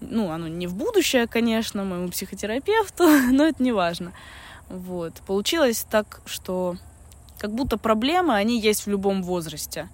ну, 0.00 0.32
оно 0.32 0.48
не 0.48 0.66
в 0.66 0.74
будущее, 0.74 1.28
конечно, 1.28 1.84
моему 1.84 2.08
психотерапевту, 2.08 3.04
но 3.30 3.46
это 3.46 3.62
не 3.62 3.70
важно. 3.70 4.12
Вот. 4.70 5.14
Получилось 5.26 5.84
так, 5.90 6.22
что 6.24 6.76
как 7.38 7.52
будто 7.52 7.76
проблемы, 7.76 8.34
они 8.34 8.60
есть 8.60 8.86
в 8.86 8.90
любом 8.90 9.22
возрасте. 9.22 9.88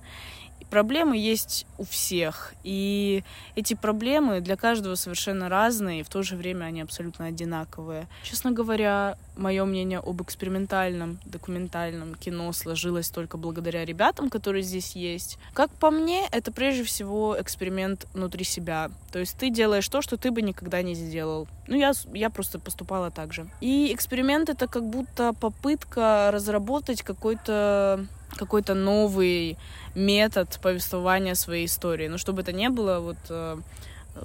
Проблемы 0.70 1.16
есть 1.16 1.66
у 1.79 1.85
всех, 1.85 2.55
и 2.62 3.22
эти 3.55 3.74
проблемы 3.74 4.40
для 4.40 4.57
каждого 4.57 4.94
совершенно 4.94 5.48
разные, 5.48 6.00
и 6.00 6.02
в 6.02 6.09
то 6.09 6.22
же 6.22 6.37
время 6.37 6.66
они 6.66 6.81
абсолютно 6.81 7.26
одинаковые. 7.26 8.09
Честно 8.22 8.50
говоря, 8.50 9.16
мое 9.37 9.64
мнение 9.64 9.98
об 9.98 10.22
экспериментальном 10.22 11.18
документальном 11.24 12.14
кино 12.14 12.52
сложилось 12.52 13.11
только 13.11 13.37
благодаря 13.37 13.85
ребятам, 13.85 14.31
которые 14.31 14.62
здесь 14.62 14.96
есть. 14.96 15.38
Как 15.52 15.70
по 15.70 15.90
мне, 15.90 16.26
это 16.33 16.52
прежде 16.52 16.85
всего 16.85 17.37
эксперимент 17.38 18.07
внутри 18.14 18.44
себя. 18.44 18.90
То 19.12 19.18
есть 19.18 19.37
ты 19.38 19.50
делаешь 19.50 19.88
то, 19.88 20.02
что 20.02 20.16
ты 20.16 20.31
бы 20.31 20.42
никогда 20.42 20.83
не 20.83 20.94
сделал. 20.94 21.48
Ну, 21.66 21.76
я, 21.76 21.92
я 22.12 22.31
просто 22.31 22.59
поступала 22.59 23.11
так 23.11 23.33
же. 23.33 23.48
И 23.61 23.92
эксперимент— 23.92 24.48
это 24.50 24.66
как 24.66 24.85
будто 24.88 25.33
попытка 25.33 26.31
разработать 26.33 27.02
какой-то 27.02 28.07
какой-то 28.37 28.75
новый 28.75 29.59
метод 29.94 30.59
повествования 30.62 31.35
своей 31.35 31.66
истории. 31.66 32.09
Но 32.09 32.18
чтобы 32.18 32.42
это 32.42 32.53
не 32.53 32.68
было 32.68 33.01
вот 33.01 33.18
э, 33.29 33.59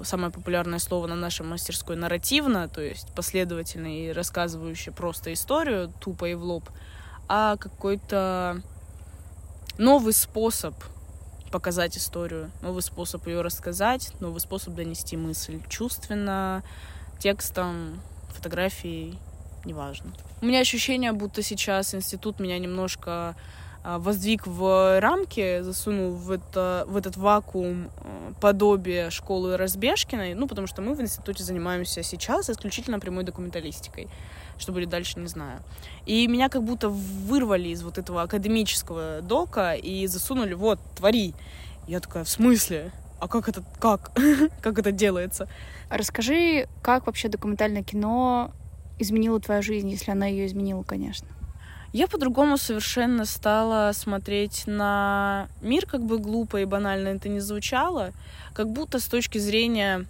самое 0.04 0.32
популярное 0.32 0.78
слово 0.78 1.06
на 1.06 1.16
нашей 1.16 1.46
мастерской 1.46 1.96
нарративно, 1.96 2.68
то 2.68 2.80
есть 2.80 3.12
последовательно 3.14 3.86
и 3.86 4.12
рассказывающий 4.12 4.92
просто 4.92 5.32
историю 5.32 5.92
тупо 6.00 6.28
и 6.28 6.34
в 6.34 6.42
лоб, 6.42 6.68
а 7.28 7.56
какой-то 7.56 8.62
новый 9.78 10.12
способ 10.12 10.74
показать 11.50 11.98
историю, 11.98 12.50
новый 12.62 12.82
способ 12.82 13.26
ее 13.26 13.42
рассказать, 13.42 14.12
новый 14.20 14.40
способ 14.40 14.74
донести 14.74 15.16
мысль 15.16 15.60
чувственно, 15.68 16.62
текстом, 17.18 18.00
фотографией, 18.30 19.18
неважно. 19.64 20.12
У 20.40 20.46
меня 20.46 20.60
ощущение, 20.60 21.12
будто 21.12 21.42
сейчас 21.42 21.94
институт 21.94 22.40
меня 22.40 22.58
немножко 22.58 23.36
воздвиг 23.84 24.46
в 24.46 25.00
рамки, 25.00 25.60
засунул 25.62 26.12
в, 26.12 26.30
это, 26.30 26.84
в 26.86 26.96
этот 26.96 27.16
вакуум 27.16 27.90
а, 27.96 28.32
подобие 28.40 29.10
школы 29.10 29.56
Разбежкиной, 29.56 30.34
ну, 30.34 30.46
потому 30.46 30.66
что 30.66 30.82
мы 30.82 30.94
в 30.94 31.00
институте 31.00 31.42
занимаемся 31.42 32.02
сейчас 32.02 32.48
исключительно 32.48 33.00
прямой 33.00 33.24
документалистикой. 33.24 34.08
Что 34.58 34.72
будет 34.72 34.88
дальше, 34.88 35.18
не 35.18 35.26
знаю. 35.26 35.62
И 36.06 36.26
меня 36.28 36.48
как 36.48 36.62
будто 36.62 36.88
вырвали 36.88 37.70
из 37.70 37.82
вот 37.82 37.98
этого 37.98 38.22
академического 38.22 39.20
дока 39.20 39.74
и 39.74 40.06
засунули, 40.06 40.54
вот, 40.54 40.78
твори. 40.96 41.34
Я 41.88 41.98
такая, 41.98 42.22
в 42.22 42.28
смысле? 42.28 42.92
А 43.18 43.26
как 43.26 43.48
это, 43.48 43.64
как? 43.80 44.12
как 44.62 44.78
это 44.78 44.92
делается? 44.92 45.48
Расскажи, 45.90 46.68
как 46.82 47.06
вообще 47.06 47.28
документальное 47.28 47.82
кино 47.82 48.52
изменило 48.98 49.40
твою 49.40 49.62
жизнь, 49.62 49.88
если 49.90 50.12
она 50.12 50.26
ее 50.26 50.46
изменила, 50.46 50.82
конечно. 50.84 51.26
Я 51.92 52.08
по-другому 52.08 52.56
совершенно 52.56 53.26
стала 53.26 53.92
смотреть 53.92 54.66
на 54.66 55.48
мир, 55.60 55.84
как 55.84 56.02
бы 56.02 56.18
глупо 56.18 56.60
и 56.60 56.64
банально 56.64 57.08
это 57.08 57.28
не 57.28 57.40
звучало, 57.40 58.12
как 58.54 58.70
будто 58.70 58.98
с 58.98 59.06
точки 59.06 59.36
зрения 59.36 60.06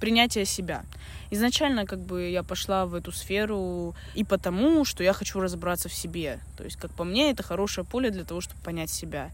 принятия 0.00 0.46
себя. 0.46 0.84
Изначально 1.30 1.84
как 1.84 2.00
бы 2.00 2.30
я 2.30 2.42
пошла 2.42 2.86
в 2.86 2.94
эту 2.94 3.12
сферу 3.12 3.94
и 4.14 4.24
потому, 4.24 4.86
что 4.86 5.04
я 5.04 5.12
хочу 5.12 5.38
разобраться 5.38 5.90
в 5.90 5.92
себе. 5.92 6.40
То 6.56 6.64
есть, 6.64 6.76
как 6.76 6.90
по 6.92 7.04
мне, 7.04 7.30
это 7.30 7.42
хорошее 7.42 7.86
поле 7.86 8.10
для 8.10 8.24
того, 8.24 8.40
чтобы 8.40 8.60
понять 8.62 8.90
себя. 8.90 9.30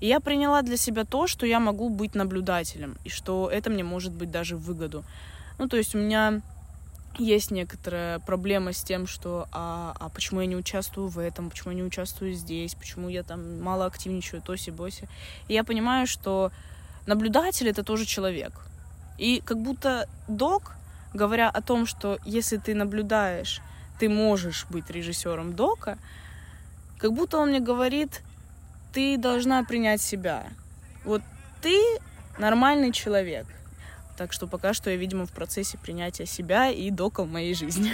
И 0.00 0.06
я 0.06 0.20
приняла 0.20 0.60
для 0.60 0.76
себя 0.76 1.04
то, 1.04 1.26
что 1.26 1.46
я 1.46 1.60
могу 1.60 1.88
быть 1.88 2.14
наблюдателем, 2.14 2.96
и 3.04 3.08
что 3.08 3.48
это 3.50 3.70
мне 3.70 3.82
может 3.82 4.12
быть 4.12 4.30
даже 4.30 4.56
в 4.56 4.60
выгоду. 4.60 5.02
Ну, 5.58 5.66
то 5.66 5.78
есть 5.78 5.94
у 5.94 5.98
меня 5.98 6.42
есть 7.20 7.50
некоторая 7.50 8.18
проблема 8.18 8.72
с 8.72 8.82
тем, 8.82 9.06
что 9.06 9.46
а, 9.52 9.94
а 10.00 10.08
почему 10.08 10.40
я 10.40 10.46
не 10.46 10.56
участвую 10.56 11.08
в 11.08 11.18
этом, 11.18 11.50
почему 11.50 11.72
я 11.72 11.76
не 11.76 11.82
участвую 11.82 12.32
здесь, 12.32 12.74
почему 12.74 13.08
я 13.08 13.22
там 13.22 13.60
мало 13.60 13.86
активничаю, 13.86 14.42
тоси-боси. 14.42 15.08
И 15.48 15.54
я 15.54 15.62
понимаю, 15.62 16.06
что 16.06 16.50
наблюдатель— 17.06 17.68
это 17.70 17.82
тоже 17.84 18.06
человек. 18.06 18.52
И 19.18 19.42
как 19.44 19.58
будто 19.58 20.08
док, 20.28 20.72
говоря 21.12 21.50
о 21.50 21.60
том, 21.60 21.86
что 21.86 22.18
если 22.24 22.56
ты 22.56 22.74
наблюдаешь, 22.74 23.60
ты 23.98 24.08
можешь 24.08 24.66
быть 24.70 24.88
режиссером 24.90 25.54
дока, 25.54 25.98
как 26.98 27.12
будто 27.12 27.38
он 27.38 27.50
мне 27.50 27.60
говорит, 27.60 28.22
ты 28.92 29.18
должна 29.18 29.62
принять 29.64 30.00
себя. 30.00 30.46
Вот 31.04 31.22
ты 31.60 31.78
нормальный 32.38 32.92
человек— 32.92 33.46
так 34.20 34.34
что 34.34 34.46
пока 34.46 34.74
что 34.74 34.90
я, 34.90 34.96
видимо, 34.96 35.24
в 35.24 35.32
процессе 35.32 35.78
принятия 35.78 36.26
себя 36.26 36.68
и 36.68 36.90
дока 36.90 37.22
в 37.22 37.30
моей 37.30 37.54
жизни. 37.54 37.90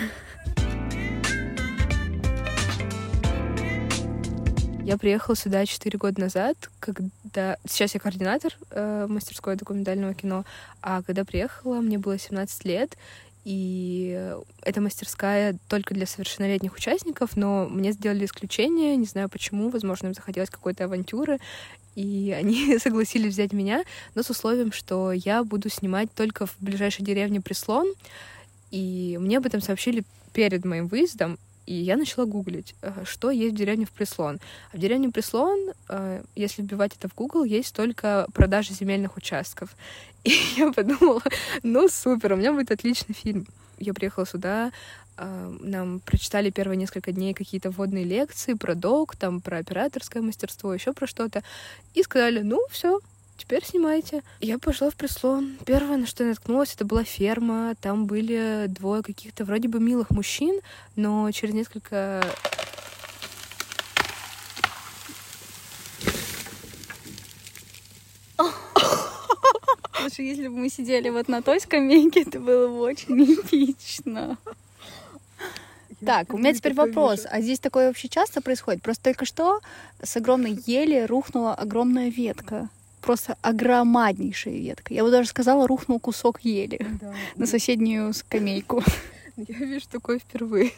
Я 4.83 4.99
приехала 4.99 5.37
сюда 5.37 5.65
четыре 5.67 6.01
года 6.01 6.21
назад, 6.21 6.57
когда... 6.81 7.59
Сейчас 7.69 7.95
я 7.95 8.01
координатор 8.01 8.53
э, 8.71 9.07
мастерской 9.09 9.55
документального 9.55 10.15
кино, 10.15 10.45
а 10.83 11.05
когда 11.05 11.25
приехала, 11.25 11.81
мне 11.81 11.97
было 11.97 12.19
17 12.19 12.65
лет, 12.65 12.97
и 13.45 14.35
эта 14.63 14.81
мастерская 14.81 15.57
только 15.69 15.95
для 15.95 16.07
совершеннолетних 16.07 16.75
участников, 16.75 17.37
но 17.37 17.69
мне 17.69 17.93
сделали 17.93 18.25
исключение, 18.25 18.97
не 18.97 19.07
знаю 19.07 19.29
почему, 19.29 19.71
возможно, 19.71 20.09
им 20.09 20.15
захотелось 20.15 20.51
какой-то 20.51 20.87
авантюры, 20.87 21.39
и 21.97 22.33
они 22.39 22.79
согласились 22.83 23.33
взять 23.33 23.53
меня, 23.53 23.83
но 24.15 24.23
с 24.23 24.31
условием, 24.31 24.71
что 24.71 25.11
я 25.11 25.43
буду 25.43 25.69
снимать 25.69 26.13
только 26.15 26.47
в 26.47 26.55
ближайшей 26.61 27.05
деревне 27.05 27.41
Преслон, 27.41 27.93
и 28.71 29.19
мне 29.21 29.39
об 29.39 29.47
этом 29.47 29.61
сообщили 29.61 30.05
перед 30.33 30.65
моим 30.65 30.87
выездом, 30.87 31.39
и 31.67 31.75
я 31.75 31.97
начала 31.97 32.27
гуглить, 32.27 32.75
э, 32.83 33.05
что 33.05 33.31
есть 33.31 33.55
в 33.55 33.59
деревне 33.59 33.87
в 33.87 33.91
Преслон. 33.91 34.39
А 34.73 34.77
в 34.77 34.81
деревне 34.81 35.11
Преслон, 35.11 35.73
э, 35.89 36.23
если 36.37 36.63
вбивать 36.63 36.93
это 36.97 37.09
в 37.09 37.15
Google, 37.15 37.43
есть 37.43 37.75
только 37.75 38.27
продажи 38.33 38.73
земельных 38.73 39.17
участков. 39.17 39.71
И 40.25 40.33
я 40.57 40.73
подумала, 40.73 41.23
ну 41.65 41.89
супер, 41.89 42.35
у 42.35 42.37
меня 42.37 42.53
будет 42.53 42.71
отличный 42.71 43.15
фильм. 43.15 43.47
Я 43.79 43.95
приехала 43.95 44.27
сюда, 44.27 44.71
нам 45.19 46.01
прочитали 46.01 46.51
первые 46.51 46.77
несколько 46.77 47.13
дней 47.13 47.35
какие-то 47.35 47.71
вводные 47.71 48.05
лекции 48.05 48.55
про 48.55 48.75
док, 48.75 49.17
там 49.17 49.41
про 49.41 49.59
операторское 49.59 50.23
мастерство, 50.23 50.75
еще 50.75 50.93
про 50.93 51.07
что-то, 51.07 51.43
и 51.95 52.03
сказали, 52.03 52.41
ну 52.41 52.61
все, 52.71 53.01
теперь 53.37 53.65
снимайте. 53.65 54.23
Я 54.41 54.59
пошла 54.59 54.91
в 54.91 54.95
прислон. 54.95 55.57
Первое, 55.65 55.97
на 55.97 56.07
что 56.07 56.25
я 56.25 56.31
наткнулась, 56.31 56.75
это 56.75 56.85
была 56.85 57.05
ферма. 57.05 57.75
Там 57.81 58.07
были 58.07 58.67
двое 58.69 59.03
каких-то 59.03 59.45
вроде 59.45 59.69
бы 59.69 59.81
милых 59.81 60.11
мужчин, 60.11 60.61
но 60.97 61.31
через 61.31 61.55
несколько 61.55 62.23
Слушай, 69.99 70.27
если 70.27 70.49
бы 70.49 70.57
мы 70.57 70.69
сидели 70.69 71.09
вот 71.09 71.27
на 71.27 71.43
той 71.43 71.61
скамейке, 71.61 72.23
это 72.23 72.39
было 72.39 72.69
бы 72.69 72.81
очень 72.81 73.25
эпично. 73.35 74.39
Так, 76.05 76.35
у 76.35 76.39
меня 76.39 76.53
теперь 76.53 76.75
вопрос. 76.75 77.27
А 77.31 77.41
здесь 77.41 77.59
такое 77.59 77.89
вообще 77.89 78.09
часто 78.09 78.41
происходит? 78.41 78.83
Просто 78.83 79.05
только 79.05 79.25
что 79.25 79.61
с 80.03 80.17
огромной 80.17 80.59
ели 80.67 81.05
рухнула 81.07 81.55
огромная 81.55 82.11
ветка. 82.11 82.69
Просто 83.01 83.37
огромаднейшая 83.43 84.55
ветка. 84.55 84.93
Я 84.93 85.05
бы 85.05 85.11
даже 85.11 85.29
сказала, 85.29 85.67
рухнул 85.67 86.01
кусок 86.01 86.41
ели 86.41 86.85
да, 87.01 87.15
на 87.37 87.47
соседнюю 87.47 88.13
скамейку. 88.13 88.83
Я 89.37 89.59
вижу 89.59 89.87
такое 89.89 90.19
впервые. 90.19 90.73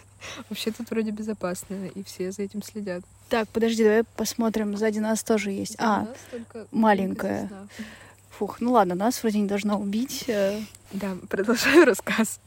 Вообще 0.50 0.72
тут 0.72 0.90
вроде 0.90 1.10
безопасно, 1.12 1.86
и 1.94 2.02
все 2.02 2.32
за 2.32 2.42
этим 2.42 2.62
следят. 2.62 3.02
Так, 3.28 3.48
подожди, 3.48 3.84
давай 3.84 4.04
посмотрим. 4.16 4.76
Сзади 4.76 4.98
нас 4.98 5.22
тоже 5.22 5.52
есть. 5.52 5.76
а, 5.78 6.06
маленькая. 6.72 7.50
Фух, 8.38 8.60
ну 8.60 8.70
ладно, 8.72 8.94
нас 8.94 9.20
вроде 9.20 9.40
не 9.40 9.48
должно 9.48 9.80
убить. 9.80 10.24
Э. 10.28 10.60
Да, 10.92 11.16
продолжаю 11.28 11.84
рассказ. 11.84 12.38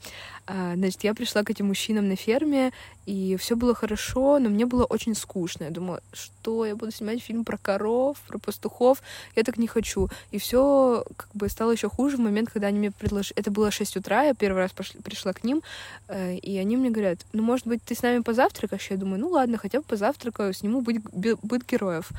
А, 0.48 0.74
значит, 0.76 1.04
я 1.04 1.14
пришла 1.14 1.44
к 1.44 1.50
этим 1.50 1.68
мужчинам 1.68 2.08
на 2.08 2.16
ферме, 2.16 2.72
и 3.06 3.36
все 3.38 3.58
было 3.58 3.76
хорошо, 3.76 4.40
но 4.40 4.50
мне 4.50 4.66
было 4.66 4.86
очень 4.86 5.16
скучно. 5.16 5.66
Я 5.66 5.70
думала, 5.70 6.02
что 6.14 6.66
я 6.66 6.78
буду 6.78 6.92
снимать 6.94 7.22
фильм 7.22 7.44
про 7.44 7.58
коров, 7.58 8.18
про 8.28 8.40
пастухов. 8.40 9.04
Я 9.36 9.44
так 9.44 9.58
не 9.58 9.68
хочу. 9.68 10.08
И 10.32 10.38
все 10.38 11.04
как 11.18 11.30
бы 11.34 11.50
стало 11.50 11.72
еще 11.72 11.90
хуже 11.90 12.16
в 12.16 12.22
момент, 12.22 12.50
когда 12.52 12.68
они 12.68 12.80
мне 12.80 12.92
предложили. 12.92 13.38
Это 13.38 13.52
было 13.52 13.70
6 13.70 13.98
утра, 13.98 14.24
я 14.24 14.34
первый 14.34 14.60
раз 14.60 14.72
пошли, 14.72 15.02
пришла 15.02 15.34
к 15.34 15.44
ним, 15.44 15.62
э, 16.08 16.36
и 16.36 16.58
они 16.58 16.78
мне 16.78 16.90
говорят: 16.90 17.20
ну, 17.34 17.44
может 17.44 17.68
быть, 17.68 17.84
ты 17.84 17.96
с 17.96 18.02
нами 18.02 18.20
позавтракаешь? 18.20 18.90
Я 18.90 18.98
думаю, 18.98 19.20
ну 19.20 19.28
ладно, 19.28 19.58
хотя 19.58 19.80
бы 19.80 19.84
позавтракаю, 19.84 20.54
сниму 20.54 20.80
быт, 20.80 21.04
быт 21.12 21.70
героев. 21.70 22.10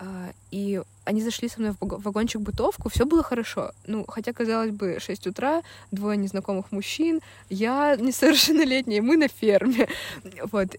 А, 0.00 0.32
и 0.50 0.80
они 1.04 1.22
зашли 1.22 1.48
со 1.48 1.60
мной 1.60 1.72
в 1.78 2.02
вагончик 2.02 2.40
бытовку, 2.40 2.88
все 2.88 3.04
было 3.04 3.22
хорошо. 3.22 3.72
Ну, 3.86 4.06
хотя, 4.08 4.32
казалось 4.32 4.70
бы, 4.70 4.98
6 4.98 5.26
утра, 5.26 5.62
двое 5.90 6.16
незнакомых 6.16 6.72
мужчин, 6.72 7.20
я 7.50 7.96
несовершеннолетняя, 7.96 9.02
мы 9.02 9.16
на 9.16 9.28
ферме. 9.28 9.88
Вот. 10.52 10.76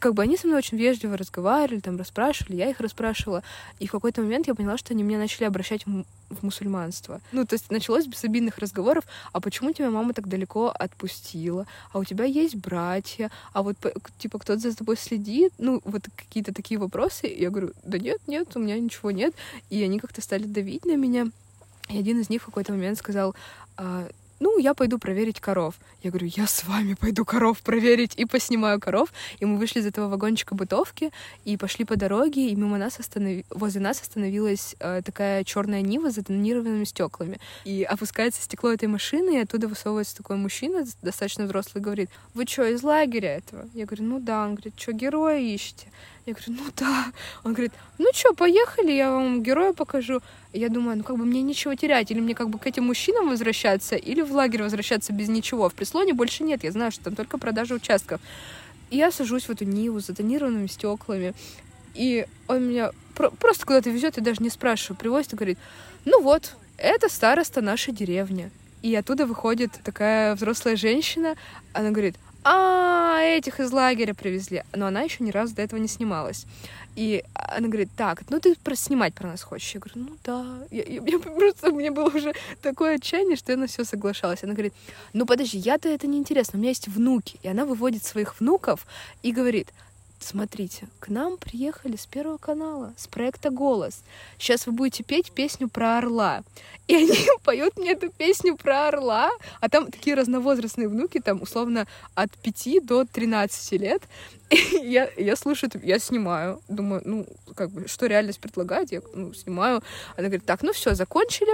Как 0.00 0.14
бы 0.14 0.22
они 0.22 0.36
со 0.36 0.46
мной 0.46 0.58
очень 0.58 0.78
вежливо 0.78 1.16
разговаривали, 1.16 1.80
там 1.80 1.96
расспрашивали, 1.96 2.56
я 2.56 2.70
их 2.70 2.80
расспрашивала. 2.80 3.42
И 3.78 3.86
в 3.86 3.90
какой-то 3.90 4.22
момент 4.22 4.46
я 4.46 4.54
поняла, 4.54 4.76
что 4.76 4.94
они 4.94 5.02
меня 5.02 5.18
начали 5.18 5.44
обращать 5.44 5.86
в, 5.86 6.04
в 6.30 6.42
мусульманство. 6.42 7.20
Ну, 7.32 7.44
то 7.44 7.54
есть 7.54 7.70
началось 7.70 8.06
без 8.06 8.24
обидных 8.24 8.58
разговоров, 8.58 9.04
а 9.32 9.40
почему 9.40 9.72
тебя 9.72 9.90
мама 9.90 10.14
так 10.14 10.28
далеко 10.28 10.68
отпустила? 10.68 11.66
А 11.92 11.98
у 11.98 12.04
тебя 12.04 12.24
есть 12.24 12.56
братья? 12.56 13.30
А 13.52 13.62
вот, 13.62 13.76
типа, 14.18 14.38
кто-то 14.38 14.58
за 14.58 14.76
тобой 14.76 14.96
следит? 14.96 15.52
Ну, 15.58 15.80
вот 15.84 16.04
какие-то 16.16 16.54
такие 16.54 16.78
вопросы. 16.78 17.26
И 17.26 17.42
я 17.42 17.50
говорю, 17.50 17.72
да 17.82 17.98
нет, 17.98 18.20
нет, 18.26 18.48
у 18.56 18.60
меня 18.60 18.78
ничего 18.78 19.10
нет. 19.10 19.34
И 19.68 19.82
они 19.82 19.98
как-то 19.98 20.22
стали 20.22 20.44
давить 20.44 20.84
на 20.84 20.96
меня. 20.96 21.28
И 21.88 21.98
один 21.98 22.20
из 22.20 22.30
них 22.30 22.42
в 22.42 22.46
какой-то 22.46 22.72
момент 22.72 22.98
сказал, 22.98 23.34
«А, 23.76 24.08
ну, 24.40 24.58
я 24.58 24.74
пойду 24.74 24.98
проверить 24.98 25.38
коров. 25.38 25.74
Я 26.02 26.10
говорю, 26.10 26.28
я 26.34 26.46
с 26.46 26.64
вами 26.64 26.94
пойду 26.94 27.24
коров 27.26 27.60
проверить 27.60 28.14
и 28.16 28.24
поснимаю 28.24 28.80
коров. 28.80 29.12
И 29.38 29.44
мы 29.44 29.58
вышли 29.58 29.80
из 29.80 29.86
этого 29.86 30.08
вагончика 30.08 30.54
бытовки 30.54 31.12
и 31.44 31.58
пошли 31.58 31.84
по 31.84 31.96
дороге, 31.96 32.48
и 32.48 32.56
мимо 32.56 32.78
нас 32.78 32.98
останов... 32.98 33.44
возле 33.50 33.82
нас 33.82 34.00
остановилась 34.00 34.74
э, 34.80 35.02
такая 35.04 35.44
черная 35.44 35.82
нива 35.82 36.10
с 36.10 36.14
затонированными 36.14 36.84
стеклами. 36.84 37.38
И 37.64 37.82
опускается 37.82 38.42
стекло 38.42 38.72
этой 38.72 38.88
машины, 38.88 39.36
и 39.36 39.42
оттуда 39.42 39.68
высовывается 39.68 40.16
такой 40.16 40.36
мужчина, 40.36 40.84
достаточно 41.02 41.44
взрослый, 41.44 41.84
говорит, 41.84 42.08
вы 42.32 42.46
что, 42.46 42.64
из 42.64 42.82
лагеря 42.82 43.36
этого? 43.36 43.68
Я 43.74 43.84
говорю, 43.84 44.04
ну 44.04 44.20
да. 44.20 44.44
Он 44.44 44.54
говорит, 44.54 44.74
что, 44.78 44.92
героя 44.92 45.38
ищете? 45.38 45.88
Я 46.30 46.34
говорю, 46.34 46.62
ну 46.62 46.70
да. 46.76 47.12
Он 47.42 47.52
говорит, 47.52 47.72
ну 47.98 48.06
что, 48.12 48.34
поехали, 48.34 48.92
я 48.92 49.10
вам 49.10 49.42
героя 49.42 49.72
покажу. 49.72 50.20
Я 50.52 50.68
думаю, 50.68 50.98
ну 50.98 51.02
как 51.02 51.16
бы 51.16 51.24
мне 51.24 51.42
нечего 51.42 51.74
терять, 51.76 52.10
или 52.12 52.20
мне 52.20 52.34
как 52.34 52.50
бы 52.50 52.58
к 52.58 52.66
этим 52.66 52.84
мужчинам 52.84 53.28
возвращаться, 53.28 53.96
или 53.96 54.22
в 54.22 54.32
лагерь 54.32 54.62
возвращаться 54.62 55.12
без 55.12 55.28
ничего. 55.28 55.68
В 55.68 55.74
Преслоне 55.74 56.14
больше 56.14 56.44
нет, 56.44 56.62
я 56.62 56.70
знаю, 56.70 56.92
что 56.92 57.04
там 57.04 57.16
только 57.16 57.36
продажа 57.36 57.74
участков. 57.74 58.20
И 58.90 58.96
я 58.96 59.10
сажусь 59.10 59.44
в 59.46 59.50
эту 59.50 59.64
Ниву 59.64 60.00
с 60.00 60.06
затонированными 60.06 60.68
стеклами, 60.68 61.34
и 61.94 62.26
он 62.46 62.68
меня 62.68 62.90
про- 63.16 63.30
просто 63.30 63.66
куда-то 63.66 63.90
везет, 63.90 64.18
и 64.18 64.20
даже 64.20 64.42
не 64.42 64.50
спрашиваю, 64.50 64.98
привозит 64.98 65.32
и 65.32 65.36
говорит, 65.36 65.58
ну 66.04 66.22
вот, 66.22 66.54
это 66.76 67.08
староста 67.08 67.60
нашей 67.60 67.92
деревни. 67.92 68.50
И 68.82 68.94
оттуда 68.94 69.26
выходит 69.26 69.72
такая 69.84 70.36
взрослая 70.36 70.76
женщина, 70.76 71.34
она 71.72 71.90
говорит, 71.90 72.16
а, 72.42 73.20
этих 73.20 73.60
из 73.60 73.70
лагеря 73.72 74.14
привезли. 74.14 74.62
Но 74.74 74.86
она 74.86 75.02
еще 75.02 75.22
ни 75.22 75.30
разу 75.30 75.54
до 75.54 75.62
этого 75.62 75.78
не 75.78 75.88
снималась. 75.88 76.46
И 76.96 77.22
она 77.34 77.68
говорит, 77.68 77.88
так, 77.96 78.22
ну 78.30 78.40
ты 78.40 78.54
просто 78.56 78.86
снимать 78.86 79.14
про 79.14 79.28
нас 79.28 79.42
хочешь? 79.42 79.74
Я 79.74 79.80
говорю, 79.80 80.08
ну 80.08 80.16
да. 80.24 80.58
Я, 80.70 80.82
я, 80.82 81.02
я 81.04 81.18
просто, 81.18 81.70
меня 81.70 81.92
было 81.92 82.08
уже 82.08 82.34
такое 82.62 82.96
отчаяние, 82.96 83.36
что 83.36 83.52
я 83.52 83.58
на 83.58 83.66
все 83.66 83.84
соглашалась. 83.84 84.42
Она 84.42 84.54
говорит, 84.54 84.74
ну 85.12 85.26
подожди, 85.26 85.58
я-то 85.58 85.88
это 85.88 86.06
не 86.06 86.18
интересно, 86.18 86.58
у 86.58 86.60
меня 86.60 86.70
есть 86.70 86.88
внуки. 86.88 87.38
И 87.42 87.48
она 87.48 87.64
выводит 87.64 88.04
своих 88.04 88.40
внуков 88.40 88.86
и 89.22 89.32
говорит, 89.32 89.68
смотрите, 90.22 90.88
к 90.98 91.08
нам 91.08 91.36
приехали 91.36 91.96
с 91.96 92.06
Первого 92.06 92.38
канала, 92.38 92.94
с 92.96 93.06
проекта 93.06 93.50
«Голос». 93.50 94.02
Сейчас 94.38 94.66
вы 94.66 94.72
будете 94.72 95.02
петь 95.02 95.32
песню 95.32 95.68
про 95.68 95.98
орла. 95.98 96.42
И 96.86 96.94
они 96.94 97.16
поют 97.44 97.76
мне 97.76 97.92
эту 97.92 98.10
песню 98.10 98.56
про 98.56 98.88
орла, 98.88 99.30
а 99.60 99.68
там 99.68 99.90
такие 99.90 100.16
разновозрастные 100.16 100.88
внуки, 100.88 101.20
там 101.20 101.42
условно 101.42 101.86
от 102.14 102.30
5 102.38 102.86
до 102.86 103.04
13 103.04 103.72
лет. 103.80 104.02
И 104.50 104.78
я, 104.82 105.08
я 105.16 105.36
слушаю, 105.36 105.70
я 105.82 105.98
снимаю, 105.98 106.60
думаю, 106.68 107.02
ну, 107.04 107.26
как 107.54 107.70
бы, 107.70 107.88
что 107.88 108.06
реальность 108.06 108.40
предлагает, 108.40 108.92
я 108.92 109.00
ну, 109.14 109.32
снимаю. 109.32 109.82
Она 110.16 110.28
говорит, 110.28 110.44
так, 110.44 110.62
ну 110.62 110.72
все, 110.72 110.94
закончили. 110.94 111.52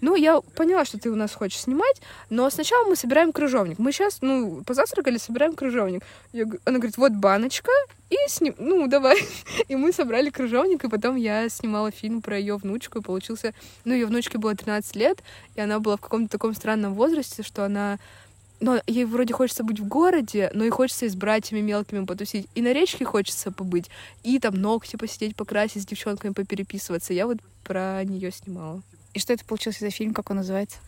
Ну, 0.00 0.14
я 0.14 0.40
поняла, 0.40 0.84
что 0.84 0.98
ты 0.98 1.10
у 1.10 1.16
нас 1.16 1.32
хочешь 1.34 1.60
снимать, 1.60 2.00
но 2.30 2.48
сначала 2.50 2.88
мы 2.88 2.96
собираем 2.96 3.32
крыжовник. 3.32 3.78
Мы 3.78 3.92
сейчас, 3.92 4.18
ну, 4.20 4.62
позавтракали, 4.64 5.18
собираем 5.18 5.54
крыжовник. 5.54 6.02
Я, 6.32 6.44
она 6.64 6.78
говорит, 6.78 6.96
вот 6.96 7.12
баночка, 7.12 7.70
и 8.10 8.16
сним... 8.28 8.54
ну, 8.58 8.86
давай. 8.86 9.18
и 9.68 9.76
мы 9.76 9.92
собрали 9.92 10.30
крыжовник, 10.30 10.84
и 10.84 10.88
потом 10.88 11.16
я 11.16 11.48
снимала 11.48 11.90
фильм 11.90 12.22
про 12.22 12.38
ее 12.38 12.56
внучку, 12.56 12.98
и 12.98 13.02
получился... 13.02 13.54
Ну, 13.84 13.94
ее 13.94 14.06
внучке 14.06 14.38
было 14.38 14.54
13 14.54 14.96
лет, 14.96 15.18
и 15.56 15.60
она 15.60 15.80
была 15.80 15.96
в 15.96 16.00
каком-то 16.00 16.30
таком 16.30 16.54
странном 16.54 16.94
возрасте, 16.94 17.42
что 17.42 17.64
она 17.64 17.98
но 18.60 18.80
ей 18.88 19.04
вроде 19.04 19.34
хочется 19.34 19.62
быть 19.62 19.78
в 19.78 19.86
городе, 19.86 20.50
но 20.52 20.64
и 20.64 20.70
хочется 20.70 21.06
и 21.06 21.08
с 21.08 21.14
братьями 21.14 21.60
мелкими 21.60 22.04
потусить. 22.04 22.48
И 22.56 22.62
на 22.62 22.72
речке 22.72 23.04
хочется 23.04 23.52
побыть, 23.52 23.88
и 24.24 24.40
там 24.40 24.54
ногти 24.54 24.96
посидеть, 24.96 25.36
покрасить, 25.36 25.82
с 25.82 25.86
девчонками 25.86 26.32
попереписываться. 26.32 27.12
Я 27.12 27.26
вот 27.26 27.38
про 27.62 28.02
нее 28.04 28.32
снимала. 28.32 28.82
И 29.18 29.20
что 29.20 29.32
это 29.32 29.44
получился 29.44 29.80
за 29.80 29.90
фильм, 29.90 30.14
как 30.14 30.30
он 30.30 30.36
называется? 30.36 30.78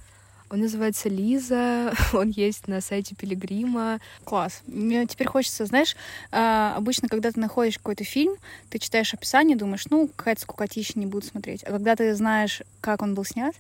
Он 0.51 0.61
называется 0.61 1.09
Лиза, 1.09 1.93
он 2.13 2.29
есть 2.29 2.69
на 2.69 2.81
сайте 2.81 3.17
Пилигрима. 3.17 3.99
Класс. 4.23 4.63
Мне 4.69 5.05
теперь 5.09 5.27
хочется, 5.27 5.67
знаешь, 5.67 5.97
а, 6.31 6.75
обычно, 6.77 7.09
когда 7.09 7.33
ты 7.33 7.41
находишь 7.41 7.79
какой-то 7.79 8.05
фильм, 8.05 8.37
ты 8.69 8.79
читаешь 8.79 9.13
описание, 9.13 9.57
думаешь, 9.57 9.87
ну, 9.91 10.07
какая-то 10.07 10.43
скукотища, 10.43 10.97
не 11.01 11.07
буду 11.07 11.27
смотреть. 11.27 11.65
А 11.65 11.73
когда 11.73 11.97
ты 11.97 12.15
знаешь, 12.15 12.63
как 12.81 13.03
он 13.03 13.15
был 13.15 13.25
снят, 13.25 13.53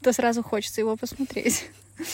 то 0.00 0.10
сразу 0.14 0.42
хочется 0.42 0.80
его 0.80 0.96
посмотреть. 0.96 1.68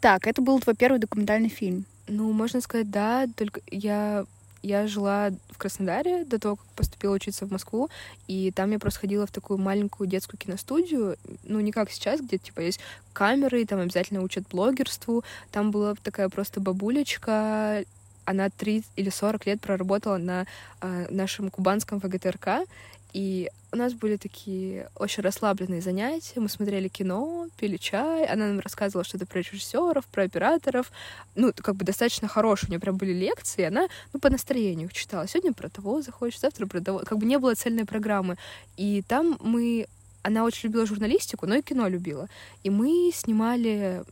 Так, 0.00 0.26
это 0.26 0.40
был 0.40 0.58
твой 0.60 0.74
первый 0.74 0.98
документальный 0.98 1.50
фильм. 1.50 1.84
Ну, 2.06 2.32
можно 2.32 2.62
сказать, 2.62 2.90
да, 2.90 3.26
только 3.36 3.60
я 3.70 4.24
я 4.62 4.86
жила 4.86 5.30
в 5.50 5.58
Краснодаре 5.58 6.24
до 6.24 6.38
того, 6.38 6.56
как 6.56 6.66
поступила 6.76 7.14
учиться 7.14 7.46
в 7.46 7.50
Москву, 7.50 7.88
и 8.28 8.50
там 8.50 8.70
я 8.70 8.78
просто 8.78 9.00
ходила 9.00 9.26
в 9.26 9.32
такую 9.32 9.58
маленькую 9.58 10.08
детскую 10.08 10.38
киностудию, 10.38 11.16
ну, 11.44 11.60
не 11.60 11.72
как 11.72 11.90
сейчас, 11.90 12.20
где, 12.20 12.38
типа, 12.38 12.60
есть 12.60 12.80
камеры, 13.12 13.64
там 13.64 13.80
обязательно 13.80 14.22
учат 14.22 14.44
блогерству. 14.48 15.24
Там 15.50 15.70
была 15.70 15.94
такая 16.02 16.28
просто 16.28 16.60
бабулечка, 16.60 17.84
она 18.24 18.48
30 18.50 18.90
или 18.96 19.10
40 19.10 19.46
лет 19.46 19.60
проработала 19.60 20.16
на 20.18 20.46
э, 20.80 21.06
нашем 21.10 21.50
кубанском 21.50 21.98
ВГТРК, 21.98 22.66
и 23.12 23.50
у 23.72 23.76
нас 23.76 23.94
были 23.94 24.16
такие 24.16 24.88
очень 24.96 25.22
расслабленные 25.22 25.80
занятия. 25.80 26.40
Мы 26.40 26.48
смотрели 26.48 26.88
кино, 26.88 27.46
пили 27.56 27.76
чай. 27.76 28.26
Она 28.26 28.48
нам 28.48 28.60
рассказывала 28.60 29.04
что-то 29.04 29.26
про 29.26 29.38
режиссеров, 29.38 30.06
про 30.06 30.24
операторов. 30.24 30.90
Ну, 31.36 31.52
как 31.54 31.76
бы 31.76 31.84
достаточно 31.84 32.26
хорошие. 32.26 32.68
У 32.68 32.70
нее 32.70 32.80
прям 32.80 32.96
были 32.96 33.12
лекции. 33.12 33.64
Она, 33.64 33.88
ну, 34.12 34.20
по 34.20 34.28
настроению 34.28 34.88
читала. 34.88 35.28
Сегодня 35.28 35.52
про 35.52 35.68
того 35.68 36.02
захочешь, 36.02 36.40
завтра 36.40 36.66
про 36.66 36.80
того. 36.80 37.00
Как 37.00 37.18
бы 37.18 37.26
не 37.26 37.38
было 37.38 37.54
цельной 37.54 37.84
программы. 37.84 38.36
И 38.76 39.02
там 39.06 39.38
мы 39.40 39.86
она 40.22 40.44
очень 40.44 40.68
любила 40.68 40.84
журналистику, 40.84 41.46
но 41.46 41.54
и 41.54 41.62
кино 41.62 41.88
любила. 41.88 42.28
И 42.62 42.70
мы 42.70 43.10
снимали 43.14 44.04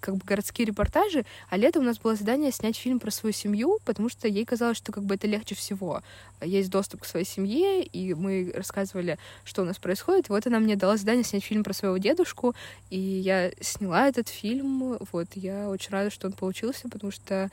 как 0.00 0.16
бы 0.16 0.24
городские 0.24 0.66
репортажи, 0.66 1.24
а 1.48 1.56
летом 1.56 1.82
у 1.82 1.86
нас 1.86 1.98
было 1.98 2.14
задание 2.14 2.52
снять 2.52 2.76
фильм 2.76 3.00
про 3.00 3.10
свою 3.10 3.32
семью, 3.32 3.78
потому 3.84 4.08
что 4.08 4.28
ей 4.28 4.44
казалось, 4.44 4.76
что 4.76 4.92
как 4.92 5.04
бы 5.04 5.14
это 5.14 5.26
легче 5.26 5.54
всего. 5.54 6.02
Есть 6.40 6.70
доступ 6.70 7.02
к 7.02 7.06
своей 7.06 7.26
семье, 7.26 7.82
и 7.82 8.14
мы 8.14 8.52
рассказывали, 8.54 9.18
что 9.44 9.62
у 9.62 9.64
нас 9.64 9.78
происходит. 9.78 10.28
Вот 10.28 10.46
она 10.46 10.58
мне 10.58 10.76
дала 10.76 10.96
задание 10.96 11.24
снять 11.24 11.44
фильм 11.44 11.64
про 11.64 11.72
своего 11.72 11.98
дедушку, 11.98 12.54
и 12.90 12.98
я 12.98 13.52
сняла 13.60 14.08
этот 14.08 14.28
фильм. 14.28 14.96
Вот, 15.12 15.28
я 15.34 15.68
очень 15.68 15.90
рада, 15.90 16.10
что 16.10 16.26
он 16.26 16.32
получился, 16.32 16.88
потому 16.88 17.12
что 17.12 17.50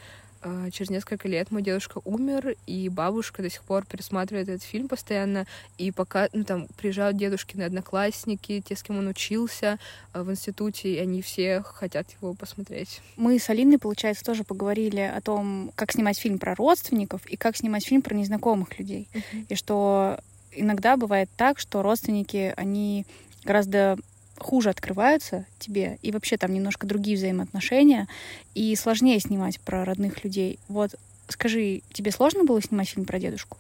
через 0.72 0.90
несколько 0.90 1.28
лет 1.28 1.52
мой 1.52 1.62
дедушка 1.62 2.02
умер, 2.06 2.56
и 2.66 2.90
бабушка 2.90 3.42
до 3.42 3.50
сих 3.50 3.64
пор 3.64 3.86
пересматривает 3.86 4.50
этот 4.50 4.64
фильм 4.64 4.88
постоянно, 4.88 5.46
и 5.78 5.92
пока, 5.92 6.30
ну, 6.34 6.44
там, 6.44 6.68
приезжают 6.78 7.18
дедушкины 7.18 7.64
одноклассники, 7.64 8.64
те, 8.66 8.76
с 8.76 8.84
кем 8.84 9.00
он 9.00 9.08
учился 9.08 9.80
а, 10.14 10.24
в 10.24 10.32
институте, 10.32 10.94
и 10.94 10.98
они 10.98 11.22
все 11.22 11.62
хотят 11.62 12.08
его 12.22 12.34
посмотреть. 12.34 13.02
Мы 13.18 13.38
с 13.38 13.50
Алиной, 13.50 13.80
получается, 13.80 14.24
тоже 14.24 14.44
поговорили 14.44 15.02
о 15.02 15.20
том, 15.22 15.72
как 15.76 15.92
снимать 15.92 16.18
фильм 16.18 16.40
про 16.40 16.56
родственников 16.56 17.26
и 17.26 17.36
как 17.36 17.58
снимать 17.58 17.86
фильм 17.86 18.02
про 18.02 18.16
незнакомых 18.16 18.78
людей. 18.80 19.08
Uh-huh. 19.14 19.46
И 19.50 19.56
что 19.56 20.20
иногда 20.52 20.98
бывает 20.98 21.30
так, 21.36 21.60
что 21.60 21.82
родственники, 21.82 22.54
они 22.58 23.06
гораздо 23.44 23.98
хуже 24.40 24.70
открываются 24.70 25.46
тебе, 25.60 26.00
и 26.02 26.12
вообще 26.12 26.38
там 26.38 26.54
немножко 26.54 26.88
другие 26.88 27.18
взаимоотношения, 27.18 28.08
и 28.56 28.76
сложнее 28.76 29.20
снимать 29.20 29.60
про 29.60 29.86
родных 29.86 30.24
людей. 30.24 30.60
Вот 30.68 30.96
скажи, 31.28 31.82
тебе 31.94 32.12
сложно 32.12 32.44
было 32.44 32.62
снимать 32.62 32.90
фильм 32.90 33.06
про 33.06 33.20
дедушку? 33.20 33.58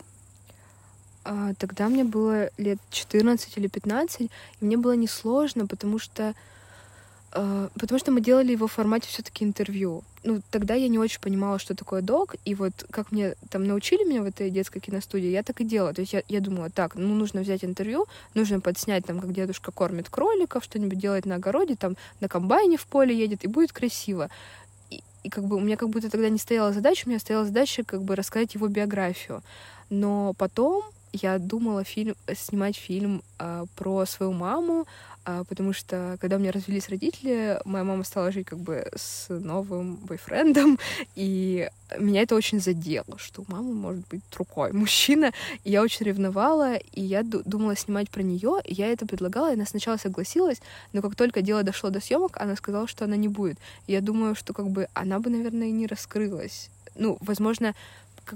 А, 1.23 1.53
тогда 1.55 1.89
мне 1.89 2.03
было 2.03 2.49
лет 2.57 2.79
14 2.89 3.57
или 3.57 3.67
15, 3.67 4.21
и 4.21 4.29
мне 4.65 4.77
было 4.77 4.93
несложно, 4.93 5.67
потому 5.67 5.99
что 5.99 6.33
а, 7.31 7.69
потому 7.79 7.99
что 7.99 8.11
мы 8.11 8.21
делали 8.21 8.51
его 8.51 8.67
в 8.67 8.71
формате 8.71 9.07
все-таки 9.07 9.45
интервью. 9.45 10.03
Ну, 10.23 10.41
тогда 10.51 10.73
я 10.73 10.89
не 10.89 10.99
очень 10.99 11.21
понимала, 11.21 11.59
что 11.59 11.75
такое 11.75 12.01
док, 12.01 12.35
и 12.43 12.53
вот 12.53 12.73
как 12.91 13.11
мне 13.11 13.35
там 13.49 13.63
научили 13.63 14.03
меня 14.03 14.21
в 14.21 14.25
этой 14.25 14.49
детской 14.49 14.81
киностудии, 14.81 15.29
я 15.29 15.43
так 15.43 15.61
и 15.61 15.63
делала. 15.63 15.93
То 15.93 16.01
есть 16.01 16.11
я, 16.11 16.23
я 16.27 16.41
думала, 16.41 16.69
так, 16.69 16.95
ну, 16.95 17.15
нужно 17.15 17.41
взять 17.41 17.63
интервью, 17.63 18.05
нужно 18.33 18.59
подснять 18.59 19.05
там, 19.05 19.21
как 19.21 19.31
дедушка 19.31 19.71
кормит 19.71 20.09
кроликов, 20.09 20.65
что-нибудь 20.65 20.99
делает 20.99 21.25
на 21.25 21.35
огороде, 21.35 21.75
там, 21.75 21.95
на 22.19 22.27
комбайне 22.27 22.77
в 22.77 22.85
поле 22.85 23.17
едет, 23.17 23.45
и 23.45 23.47
будет 23.47 23.71
красиво. 23.71 24.29
И, 24.89 25.01
и 25.23 25.29
как 25.29 25.45
бы 25.45 25.55
у 25.55 25.61
меня 25.61 25.77
как 25.77 25.89
будто 25.89 26.09
тогда 26.09 26.27
не 26.27 26.37
стояла 26.39 26.73
задача, 26.73 27.03
у 27.05 27.09
меня 27.09 27.19
стояла 27.19 27.45
задача 27.45 27.83
как 27.85 28.03
бы 28.03 28.15
рассказать 28.17 28.55
его 28.55 28.67
биографию. 28.67 29.41
Но 29.89 30.33
потом 30.37 30.83
я 31.13 31.39
думала 31.39 31.83
фильм, 31.83 32.15
снимать 32.35 32.75
фильм 32.75 33.23
а, 33.37 33.65
про 33.75 34.05
свою 34.05 34.31
маму, 34.31 34.87
а, 35.25 35.43
потому 35.43 35.73
что 35.73 36.17
когда 36.21 36.37
у 36.37 36.39
меня 36.39 36.51
развелись 36.51 36.89
родители, 36.89 37.59
моя 37.65 37.83
мама 37.83 38.03
стала 38.03 38.31
жить 38.31 38.47
как 38.47 38.59
бы 38.59 38.87
с 38.95 39.27
новым 39.29 39.95
бойфрендом, 39.95 40.79
и 41.15 41.69
меня 41.99 42.21
это 42.21 42.35
очень 42.35 42.59
задело, 42.59 43.17
что 43.17 43.41
у 43.41 43.51
мамы 43.51 43.73
может 43.73 44.07
быть 44.07 44.21
другой 44.31 44.71
мужчина. 44.71 45.31
И 45.63 45.71
я 45.71 45.81
очень 45.81 46.05
ревновала, 46.05 46.75
и 46.75 47.01
я 47.01 47.23
думала 47.23 47.75
снимать 47.75 48.09
про 48.09 48.23
нее, 48.23 48.59
и 48.63 48.73
я 48.73 48.87
это 48.87 49.05
предлагала, 49.05 49.51
и 49.51 49.53
она 49.53 49.65
сначала 49.65 49.97
согласилась, 49.97 50.61
но 50.93 51.01
как 51.01 51.15
только 51.15 51.41
дело 51.41 51.63
дошло 51.63 51.89
до 51.89 51.99
съемок, 51.99 52.37
она 52.37 52.55
сказала, 52.55 52.87
что 52.87 53.05
она 53.05 53.15
не 53.15 53.27
будет. 53.27 53.57
И 53.87 53.91
я 53.91 54.01
думаю, 54.01 54.35
что 54.35 54.53
как 54.53 54.69
бы 54.69 54.87
она 54.93 55.19
бы, 55.19 55.29
наверное, 55.29 55.67
и 55.67 55.71
не 55.71 55.87
раскрылась. 55.87 56.69
Ну, 56.95 57.17
возможно, 57.21 57.75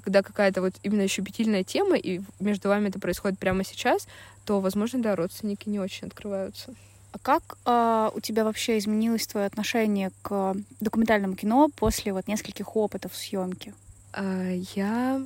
когда 0.01 0.21
какая-то 0.21 0.61
вот 0.61 0.73
именно 0.83 1.07
щепетильная 1.07 1.63
тема, 1.63 1.97
и 1.97 2.21
между 2.39 2.69
вами 2.69 2.89
это 2.89 2.99
происходит 2.99 3.39
прямо 3.39 3.63
сейчас, 3.63 4.07
то, 4.45 4.59
возможно, 4.59 5.01
да, 5.01 5.15
родственники 5.15 5.69
не 5.69 5.79
очень 5.79 6.07
открываются. 6.07 6.73
А 7.11 7.19
как 7.19 7.57
э, 7.65 8.09
у 8.15 8.19
тебя 8.21 8.43
вообще 8.43 8.77
изменилось 8.77 9.27
твое 9.27 9.45
отношение 9.45 10.11
к 10.23 10.55
документальному 10.79 11.35
кино 11.35 11.69
после 11.75 12.11
вот 12.11 12.27
нескольких 12.27 12.75
опытов 12.75 13.15
съемки? 13.15 13.73
А, 14.13 14.51
я 14.75 15.21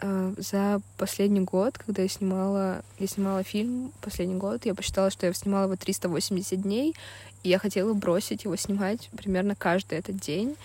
а, 0.00 0.32
за 0.36 0.80
последний 0.96 1.40
год, 1.40 1.78
когда 1.78 2.02
я 2.02 2.08
снимала, 2.08 2.82
я 2.98 3.06
снимала 3.06 3.42
фильм 3.42 3.92
последний 4.00 4.36
год, 4.36 4.64
я 4.64 4.74
посчитала, 4.74 5.10
что 5.10 5.26
я 5.26 5.32
снимала 5.32 5.64
его 5.64 5.76
380 5.76 6.60
дней, 6.60 6.94
и 7.42 7.48
я 7.48 7.58
хотела 7.58 7.92
бросить 7.92 8.44
его 8.44 8.56
снимать 8.56 9.10
примерно 9.16 9.54
каждый 9.54 9.98
этот 9.98 10.16
день. 10.16 10.56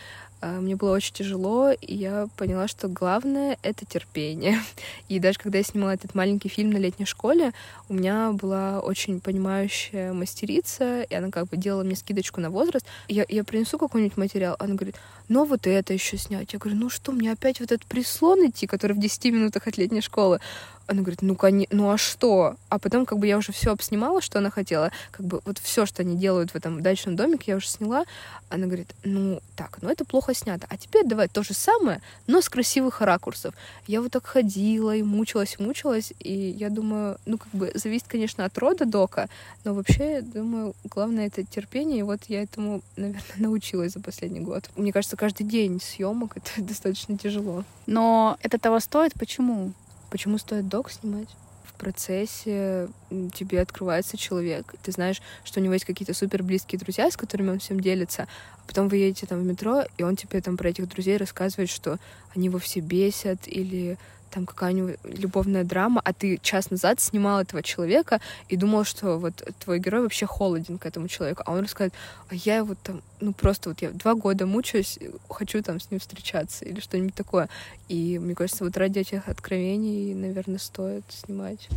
А, 0.45 0.61
мне 0.61 0.75
было 0.75 0.93
очень 0.93 1.13
тяжело, 1.13 1.71
и 1.71 1.95
я 1.95 2.27
поняла, 2.37 2.67
что 2.67 2.87
главное— 2.87 3.57
это 3.63 3.83
терпение. 3.83 4.59
И 5.09 5.17
даже 5.19 5.39
когда 5.39 5.57
я 5.57 5.63
снимала 5.63 5.89
этот 5.89 6.13
маленький 6.13 6.49
фильм 6.49 6.69
на 6.69 6.77
летней 6.77 7.05
школе, 7.05 7.51
у 7.89 7.95
меня 7.95 8.31
была 8.31 8.79
очень 8.79 9.19
понимающая 9.21 10.13
мастерица, 10.13 11.01
и 11.01 11.15
она 11.15 11.31
как 11.31 11.47
бы 11.47 11.57
делала 11.57 11.83
мне 11.83 11.95
скидочку 11.95 12.41
на 12.41 12.51
возраст. 12.51 12.85
Я, 13.07 13.25
я 13.27 13.43
принесу 13.43 13.79
какой-нибудь 13.79 14.17
материал, 14.17 14.55
она 14.59 14.75
говорит, 14.75 14.95
ну 15.27 15.45
вот 15.45 15.67
это 15.67 15.93
еще 15.93 16.17
снять. 16.17 16.53
Я 16.53 16.59
говорю, 16.59 16.77
ну 16.77 16.89
что, 16.89 17.11
мне 17.11 17.31
опять 17.31 17.59
вот 17.59 17.71
этот 17.71 17.87
прислон 17.87 18.47
идти, 18.47 18.67
который 18.67 18.93
в 18.93 18.99
10 18.99 19.25
минутах 19.25 19.67
от 19.67 19.77
летней 19.77 20.01
школы? 20.01 20.39
Она 20.87 21.01
говорит, 21.01 21.21
ну, 21.23 21.35
кони... 21.35 21.67
ну 21.71 21.89
а 21.89 21.97
что? 21.97 22.57
А 22.69 22.77
потом 22.77 23.05
как 23.05 23.17
бы 23.17 23.25
я 23.25 23.37
уже 23.37 23.51
все 23.51 23.71
обснимала, 23.71 24.21
что 24.21 24.37
она 24.37 24.51
хотела. 24.51 24.91
Как 25.11 25.25
бы 25.25 25.41
вот 25.45 25.57
все, 25.57 25.85
что 25.85 26.03
они 26.03 26.15
делают 26.15 26.51
в 26.51 26.55
этом 26.55 26.81
дачном 26.81 27.15
домике, 27.15 27.51
я 27.51 27.57
уже 27.57 27.67
сняла. 27.67 28.05
Она 28.49 28.67
говорит, 28.67 28.93
ну 29.03 29.41
так, 29.55 29.79
ну 29.81 29.89
это 29.89 30.05
плохо 30.05 30.35
снято. 30.35 30.67
А 30.69 30.77
теперь 30.77 31.05
давай 31.05 31.27
то 31.27 31.41
же 31.41 31.53
самое, 31.53 32.01
но 32.27 32.41
с 32.41 32.49
красивых 32.49 33.01
ракурсов. 33.01 33.55
Я 33.87 34.01
вот 34.01 34.11
так 34.11 34.25
ходила 34.27 34.95
и 34.95 35.01
мучилась, 35.01 35.57
мучилась. 35.57 36.13
И 36.19 36.33
я 36.33 36.69
думаю, 36.69 37.17
ну 37.25 37.39
как 37.39 37.49
бы 37.49 37.71
зависит, 37.73 38.07
конечно, 38.07 38.45
от 38.45 38.55
рода 38.57 38.85
дока, 38.85 39.27
но 39.63 39.73
вообще, 39.73 40.13
я 40.13 40.21
думаю, 40.21 40.75
главное 40.83 41.27
это 41.27 41.43
терпение. 41.43 41.99
И 41.99 42.03
вот 42.03 42.19
я 42.27 42.43
этому, 42.43 42.81
наверное, 42.95 43.23
научилась 43.37 43.93
за 43.93 44.01
последний 44.01 44.41
год. 44.41 44.69
Мне 44.75 44.93
кажется, 44.93 45.14
каждый 45.15 45.45
день 45.45 45.79
съемок 45.81 46.37
это 46.37 46.49
достаточно 46.61 47.17
тяжело. 47.17 47.63
Но 47.85 48.37
это 48.41 48.57
того 48.57 48.79
стоит. 48.79 49.13
Почему? 49.13 49.73
Почему 50.09 50.37
стоит 50.37 50.67
док 50.67 50.91
снимать? 50.91 51.29
В 51.63 51.77
процессе 51.77 52.87
тебе 53.33 53.61
открывается 53.61 54.15
человек. 54.15 54.75
Ты 54.81 54.91
знаешь, 54.93 55.21
что 55.43 55.59
у 55.59 55.63
него 55.63 55.73
есть 55.73 55.85
какие-то 55.85 56.13
супер 56.13 56.41
близкие 56.41 56.79
друзья, 56.79 57.11
с 57.11 57.17
которыми 57.17 57.49
он 57.49 57.59
всем 57.59 57.81
делится. 57.81 58.23
А 58.23 58.67
потом 58.67 58.87
вы 58.87 58.97
едете 58.97 59.25
там 59.25 59.41
в 59.41 59.45
метро, 59.45 59.83
и 59.97 60.03
он 60.03 60.15
тебе 60.15 60.39
там 60.41 60.55
про 60.55 60.69
этих 60.69 60.87
друзей 60.87 61.17
рассказывает, 61.17 61.69
что 61.69 61.97
они 62.33 62.45
его 62.45 62.59
все 62.59 62.79
бесят, 62.79 63.47
или 63.47 63.97
там 64.35 64.45
какая-нибудь 64.45 64.97
любовная 65.03 65.63
драма, 65.63 66.01
а 66.03 66.11
ты 66.11 66.37
час 66.41 66.69
назад 66.69 66.99
снимал 66.99 67.39
этого 67.39 67.63
человека 67.63 68.19
и 68.49 68.57
думал, 68.57 68.83
что 68.83 69.17
вот 69.17 69.33
твой 69.59 69.79
герой 69.79 70.01
вообще 70.01 70.25
холоден 70.25 70.77
к 70.77 70.85
этому 70.85 71.07
человеку, 71.07 71.41
а 71.45 71.53
он 71.53 71.61
рассказывает, 71.61 71.93
а 72.29 72.35
я 72.35 72.65
вот 72.65 72.77
там, 72.83 73.01
ну 73.21 73.31
просто 73.31 73.69
вот 73.69 73.81
я 73.81 73.91
два 73.91 74.13
года 74.13 74.45
мучаюсь, 74.45 74.99
хочу 75.29 75.63
там 75.63 75.79
с 75.79 75.89
ним 75.89 76.01
встречаться 76.01 76.65
или 76.65 76.81
что-нибудь 76.81 77.15
такое. 77.15 77.47
И 77.87 78.19
мне 78.19 78.35
кажется, 78.35 78.65
вот 78.65 78.75
ради 78.75 78.99
этих 78.99 79.29
откровений, 79.29 80.13
наверное, 80.13 80.59
стоит 80.59 81.05
снимать. 81.07 81.69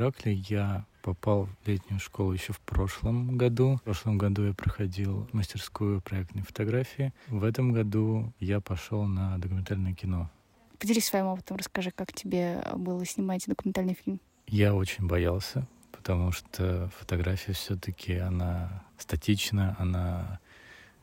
Ракли, 0.00 0.42
я 0.48 0.86
попал 1.02 1.46
в 1.62 1.68
летнюю 1.68 2.00
школу 2.00 2.32
еще 2.32 2.54
в 2.54 2.60
прошлом 2.60 3.36
году. 3.36 3.76
В 3.76 3.82
прошлом 3.82 4.16
году 4.16 4.46
я 4.46 4.54
проходил 4.54 5.28
мастерскую 5.32 6.00
проектной 6.00 6.42
фотографии. 6.42 7.12
В 7.28 7.44
этом 7.44 7.72
году 7.72 8.32
я 8.40 8.60
пошел 8.60 9.04
на 9.04 9.36
документальное 9.36 9.92
кино. 9.92 10.30
Поделись 10.78 11.04
своим 11.04 11.26
опытом, 11.26 11.58
расскажи, 11.58 11.90
как 11.90 12.14
тебе 12.14 12.62
было 12.76 13.04
снимать 13.04 13.44
документальный 13.46 13.94
фильм. 13.94 14.20
Я 14.46 14.74
очень 14.74 15.06
боялся, 15.06 15.68
потому 15.92 16.32
что 16.32 16.90
фотография 16.98 17.52
все-таки 17.52 18.14
она 18.14 18.82
статична, 18.96 19.76
она 19.78 20.40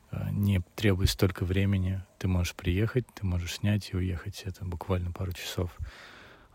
э, 0.09 0.29
не 0.31 0.61
требует 0.75 1.11
столько 1.11 1.45
времени. 1.45 2.01
Ты 2.17 2.27
можешь 2.27 2.55
приехать, 2.55 3.05
ты 3.13 3.27
можешь 3.27 3.57
снять 3.57 3.91
и 3.93 3.95
уехать. 3.95 4.41
Это 4.45 4.65
буквально 4.65 5.11
пару 5.11 5.33
часов. 5.33 5.69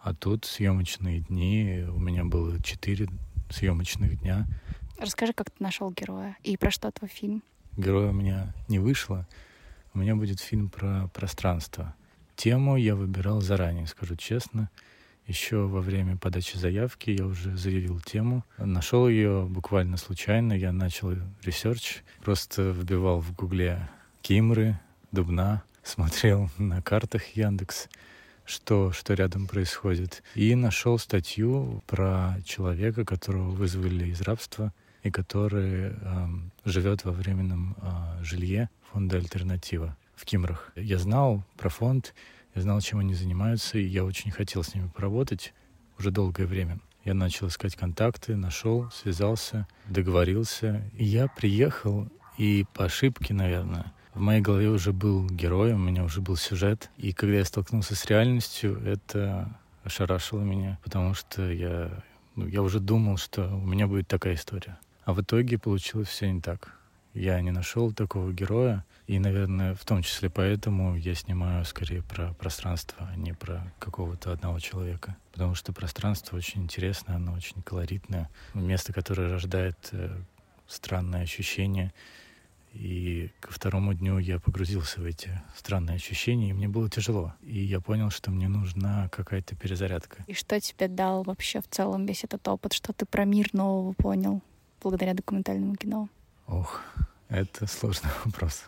А 0.02 0.14
тут 0.14 0.44
съемочные 0.44 1.20
дни. 1.20 1.84
У 1.88 2.00
меня 2.00 2.24
было 2.24 2.60
четыре 2.60 3.06
съемочных 3.50 4.18
дня. 4.18 4.46
Расскажи, 4.98 5.32
как 5.32 5.50
ты 5.50 5.62
нашел 5.62 5.92
героя 5.92 6.36
и 6.42 6.56
про 6.56 6.72
что 6.72 6.90
твой 6.90 7.08
фильм? 7.08 7.44
Героя 7.76 8.08
у 8.10 8.12
меня 8.12 8.52
не 8.66 8.80
вышло. 8.80 9.28
У 9.94 10.00
меня 10.00 10.16
будет 10.16 10.40
фильм 10.40 10.70
про 10.70 11.08
пространство. 11.14 11.94
Тему 12.34 12.76
я 12.76 12.96
выбирал 12.96 13.40
заранее, 13.42 13.86
скажу 13.86 14.16
честно. 14.16 14.70
Еще 15.28 15.66
во 15.68 15.80
время 15.80 16.16
подачи 16.16 16.56
заявки 16.56 17.10
я 17.10 17.24
уже 17.24 17.56
заявил 17.56 18.00
тему. 18.00 18.44
Нашел 18.58 19.06
ее 19.06 19.46
буквально 19.48 19.98
случайно. 19.98 20.52
Я 20.52 20.72
начал 20.72 21.12
research. 21.44 22.02
Просто 22.24 22.70
вбивал 22.70 23.20
в 23.20 23.32
гугле 23.36 23.88
Кимры, 24.20 24.80
Дубна, 25.12 25.62
смотрел 25.84 26.50
на 26.58 26.82
картах 26.82 27.36
Яндекс 27.36 27.88
что, 28.52 28.92
что 28.92 29.14
рядом 29.14 29.46
происходит. 29.46 30.22
И 30.34 30.54
нашел 30.54 30.98
статью 30.98 31.82
про 31.86 32.36
человека, 32.44 33.04
которого 33.04 33.50
вызвали 33.50 34.10
из 34.10 34.20
рабства 34.20 34.72
и 35.02 35.10
который 35.10 35.90
э, 35.90 36.28
живет 36.64 37.04
во 37.04 37.12
временном 37.12 37.76
э, 37.80 38.24
жилье 38.24 38.68
фонда 38.92 39.16
«Альтернатива» 39.16 39.96
в 40.14 40.24
Кимрах. 40.24 40.70
Я 40.76 40.98
знал 40.98 41.44
про 41.56 41.68
фонд, 41.68 42.14
я 42.54 42.62
знал, 42.62 42.80
чем 42.80 42.98
они 42.98 43.14
занимаются, 43.14 43.78
и 43.78 43.84
я 43.84 44.04
очень 44.04 44.30
хотел 44.30 44.62
с 44.62 44.74
ними 44.74 44.88
поработать 44.94 45.54
уже 45.98 46.10
долгое 46.10 46.46
время. 46.46 46.78
Я 47.04 47.14
начал 47.14 47.48
искать 47.48 47.74
контакты, 47.74 48.36
нашел, 48.36 48.90
связался, 48.92 49.66
договорился. 49.88 50.88
И 50.96 51.04
я 51.04 51.26
приехал, 51.26 52.08
и 52.38 52.64
по 52.74 52.84
ошибке, 52.84 53.34
наверное, 53.34 53.92
в 54.14 54.20
моей 54.20 54.40
голове 54.40 54.68
уже 54.68 54.92
был 54.92 55.26
герой, 55.26 55.72
у 55.72 55.78
меня 55.78 56.04
уже 56.04 56.20
был 56.20 56.36
сюжет. 56.36 56.90
И 56.96 57.12
когда 57.12 57.36
я 57.36 57.44
столкнулся 57.44 57.94
с 57.94 58.04
реальностью, 58.06 58.80
это 58.84 59.58
ошарашило 59.84 60.42
меня, 60.42 60.78
потому 60.84 61.14
что 61.14 61.50
я, 61.50 62.02
ну, 62.36 62.46
я 62.46 62.62
уже 62.62 62.78
думал, 62.78 63.16
что 63.16 63.48
у 63.48 63.66
меня 63.66 63.86
будет 63.86 64.08
такая 64.08 64.34
история. 64.34 64.78
А 65.04 65.14
в 65.14 65.20
итоге 65.20 65.58
получилось 65.58 66.08
все 66.08 66.30
не 66.30 66.40
так. 66.40 66.74
Я 67.14 67.40
не 67.40 67.50
нашел 67.50 67.92
такого 67.92 68.32
героя, 68.32 68.84
и, 69.06 69.18
наверное, 69.18 69.74
в 69.74 69.84
том 69.84 70.02
числе 70.02 70.30
поэтому 70.30 70.96
я 70.96 71.14
снимаю 71.14 71.64
скорее 71.64 72.02
про 72.02 72.32
пространство, 72.34 73.08
а 73.12 73.16
не 73.16 73.34
про 73.34 73.70
какого-то 73.78 74.32
одного 74.32 74.58
человека. 74.60 75.16
Потому 75.32 75.54
что 75.54 75.72
пространство 75.72 76.36
очень 76.36 76.62
интересное, 76.62 77.16
оно 77.16 77.32
очень 77.34 77.60
колоритное. 77.62 78.30
Место, 78.54 78.92
которое 78.94 79.28
рождает 79.28 79.76
э, 79.92 80.16
странные 80.66 81.24
ощущения. 81.24 81.92
И 82.72 83.30
ко 83.40 83.52
второму 83.52 83.92
дню 83.92 84.18
я 84.18 84.38
погрузился 84.38 85.00
в 85.00 85.04
эти 85.04 85.42
странные 85.56 85.96
ощущения, 85.96 86.50
и 86.50 86.52
мне 86.52 86.68
было 86.68 86.88
тяжело. 86.88 87.34
И 87.42 87.58
я 87.58 87.80
понял, 87.80 88.10
что 88.10 88.30
мне 88.30 88.48
нужна 88.48 89.08
какая-то 89.10 89.54
перезарядка. 89.56 90.24
И 90.26 90.32
что 90.32 90.58
тебе 90.58 90.88
дал 90.88 91.22
вообще 91.22 91.60
в 91.60 91.68
целом 91.68 92.06
весь 92.06 92.24
этот 92.24 92.46
опыт? 92.48 92.72
Что 92.72 92.92
ты 92.92 93.04
про 93.04 93.24
мир 93.24 93.48
нового 93.52 93.92
понял 93.92 94.42
благодаря 94.82 95.12
документальному 95.12 95.76
кино? 95.76 96.08
Ох, 96.46 96.80
это 97.28 97.66
сложный 97.66 98.10
вопрос. 98.24 98.64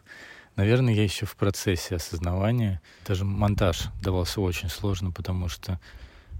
Наверное, 0.56 0.94
я 0.94 1.02
еще 1.02 1.26
в 1.26 1.34
процессе 1.34 1.96
осознавания. 1.96 2.80
Даже 3.06 3.24
монтаж 3.24 3.88
давался 4.02 4.40
очень 4.40 4.68
сложно, 4.68 5.10
потому 5.10 5.48
что 5.48 5.80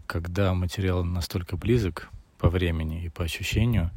когда 0.06 0.52
материал 0.54 1.02
настолько 1.02 1.56
близок 1.56 2.10
по 2.38 2.50
времени 2.50 3.04
и 3.04 3.08
по 3.08 3.24
ощущению, 3.24 3.90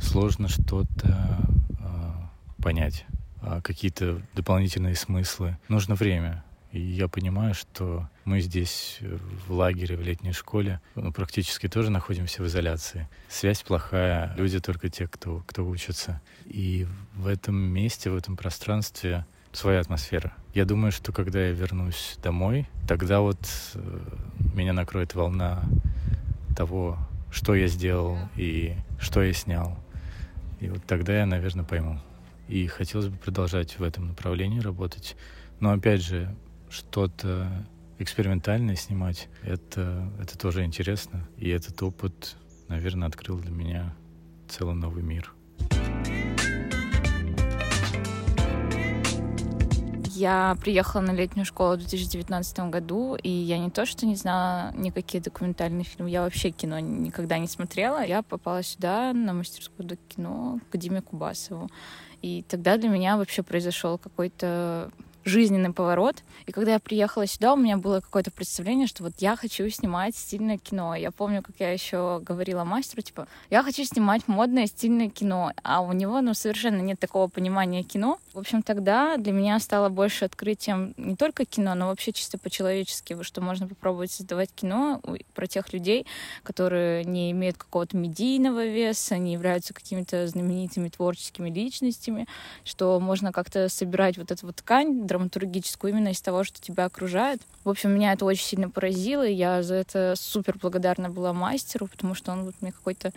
сложно 0.00 0.48
что-то 0.48 1.40
понять 2.60 3.04
а 3.42 3.60
какие-то 3.62 4.20
дополнительные 4.34 4.94
смыслы. 4.94 5.56
Нужно 5.68 5.94
время. 5.94 6.44
И 6.72 6.80
я 6.80 7.08
понимаю, 7.08 7.54
что 7.54 8.08
мы 8.24 8.40
здесь 8.40 8.98
э, 9.00 9.18
в 9.48 9.52
лагере, 9.52 9.96
в 9.96 10.02
летней 10.02 10.32
школе, 10.32 10.80
ну, 10.94 11.12
практически 11.12 11.68
тоже 11.68 11.90
находимся 11.90 12.42
в 12.42 12.46
изоляции. 12.46 13.08
Связь 13.28 13.62
плохая, 13.62 14.32
люди 14.36 14.60
только 14.60 14.88
те, 14.88 15.08
кто, 15.08 15.42
кто 15.46 15.66
учатся. 15.66 16.20
И 16.44 16.86
в 17.14 17.26
этом 17.26 17.56
месте, 17.56 18.10
в 18.10 18.16
этом 18.16 18.36
пространстве 18.36 19.26
своя 19.52 19.80
атмосфера. 19.80 20.32
Я 20.54 20.64
думаю, 20.64 20.92
что 20.92 21.12
когда 21.12 21.40
я 21.40 21.50
вернусь 21.50 22.18
домой, 22.22 22.68
тогда 22.86 23.20
вот 23.20 23.40
э, 23.74 24.00
меня 24.54 24.72
накроет 24.72 25.14
волна 25.16 25.64
того, 26.56 26.98
что 27.32 27.56
я 27.56 27.66
сделал 27.66 28.16
и 28.36 28.76
что 29.00 29.22
я 29.22 29.32
снял. 29.32 29.76
И 30.60 30.68
вот 30.68 30.84
тогда 30.84 31.18
я, 31.18 31.26
наверное, 31.26 31.64
пойму. 31.64 32.00
И 32.50 32.66
хотелось 32.66 33.06
бы 33.06 33.16
продолжать 33.16 33.78
в 33.78 33.82
этом 33.84 34.08
направлении 34.08 34.58
работать. 34.58 35.16
Но 35.60 35.70
опять 35.70 36.02
же, 36.02 36.34
что-то 36.68 37.48
экспериментальное 38.00 38.74
снимать, 38.74 39.28
это, 39.44 40.10
это 40.20 40.36
тоже 40.36 40.64
интересно. 40.64 41.28
И 41.36 41.48
этот 41.48 41.80
опыт, 41.80 42.36
наверное, 42.66 43.06
открыл 43.06 43.38
для 43.38 43.52
меня 43.52 43.94
целый 44.48 44.74
новый 44.74 45.04
мир. 45.04 45.32
Я 50.20 50.54
приехала 50.60 51.00
на 51.00 51.12
летнюю 51.12 51.46
школу 51.46 51.76
в 51.76 51.78
2019 51.78 52.58
году, 52.68 53.14
и 53.14 53.30
я 53.30 53.58
не 53.58 53.70
то, 53.70 53.86
что 53.86 54.04
не 54.04 54.16
знала 54.16 54.70
никакие 54.74 55.22
документальные 55.22 55.84
фильмы, 55.84 56.10
я 56.10 56.22
вообще 56.22 56.50
кино 56.50 56.78
никогда 56.78 57.38
не 57.38 57.46
смотрела. 57.46 58.04
Я 58.04 58.22
попала 58.22 58.62
сюда 58.62 59.14
на 59.14 59.32
мастерскую 59.32 59.96
кино 60.08 60.58
к 60.70 60.76
Диме 60.76 61.00
Кубасову. 61.00 61.70
И 62.22 62.44
тогда 62.48 62.76
для 62.76 62.88
меня 62.88 63.16
вообще 63.16 63.42
произошел 63.42 63.98
какой-то 63.98 64.90
жизненный 65.24 65.72
поворот. 65.72 66.16
И 66.46 66.52
когда 66.52 66.72
я 66.72 66.78
приехала 66.78 67.26
сюда, 67.26 67.52
у 67.52 67.56
меня 67.56 67.76
было 67.76 68.00
какое-то 68.00 68.30
представление, 68.30 68.86
что 68.86 69.02
вот 69.02 69.12
я 69.18 69.36
хочу 69.36 69.68
снимать 69.68 70.16
стильное 70.16 70.58
кино. 70.58 70.94
Я 70.94 71.10
помню, 71.10 71.42
как 71.42 71.56
я 71.58 71.72
еще 71.72 72.20
говорила 72.20 72.64
мастеру, 72.64 73.02
типа, 73.02 73.28
я 73.50 73.62
хочу 73.62 73.84
снимать 73.84 74.28
модное 74.28 74.66
стильное 74.66 75.10
кино, 75.10 75.52
а 75.62 75.80
у 75.80 75.92
него, 75.92 76.20
ну, 76.20 76.34
совершенно 76.34 76.80
нет 76.80 76.98
такого 76.98 77.28
понимания 77.28 77.82
кино. 77.82 78.18
В 78.32 78.38
общем, 78.38 78.62
тогда 78.62 79.16
для 79.16 79.32
меня 79.32 79.58
стало 79.58 79.88
больше 79.88 80.24
открытием 80.24 80.94
не 80.96 81.16
только 81.16 81.44
кино, 81.44 81.74
но 81.74 81.88
вообще 81.88 82.12
чисто 82.12 82.38
по-человечески, 82.38 83.20
что 83.22 83.40
можно 83.40 83.68
попробовать 83.68 84.12
создавать 84.12 84.50
кино 84.54 85.02
про 85.34 85.46
тех 85.46 85.72
людей, 85.72 86.06
которые 86.42 87.04
не 87.04 87.30
имеют 87.32 87.58
какого-то 87.58 87.96
медийного 87.96 88.66
веса, 88.66 89.18
не 89.18 89.32
являются 89.32 89.74
какими-то 89.74 90.26
знаменитыми 90.26 90.88
творческими 90.88 91.50
личностями, 91.50 92.26
что 92.64 92.98
можно 93.00 93.32
как-то 93.32 93.68
собирать 93.68 94.16
вот 94.16 94.30
эту 94.30 94.46
вот 94.46 94.56
ткань 94.56 95.06
драматургическую 95.10 95.92
именно 95.92 96.08
из 96.08 96.20
того, 96.20 96.44
что 96.44 96.60
тебя 96.60 96.84
окружает. 96.84 97.42
В 97.64 97.68
общем, 97.68 97.90
меня 97.90 98.12
это 98.12 98.24
очень 98.24 98.46
сильно 98.46 98.70
поразило, 98.70 99.26
и 99.26 99.34
я 99.34 99.62
за 99.62 99.74
это 99.74 100.14
супер 100.16 100.56
благодарна 100.56 101.10
была 101.10 101.32
мастеру, 101.32 101.88
потому 101.88 102.14
что 102.14 102.32
он 102.32 102.44
вот 102.44 102.54
мне 102.60 102.70
какой-то 102.70 103.12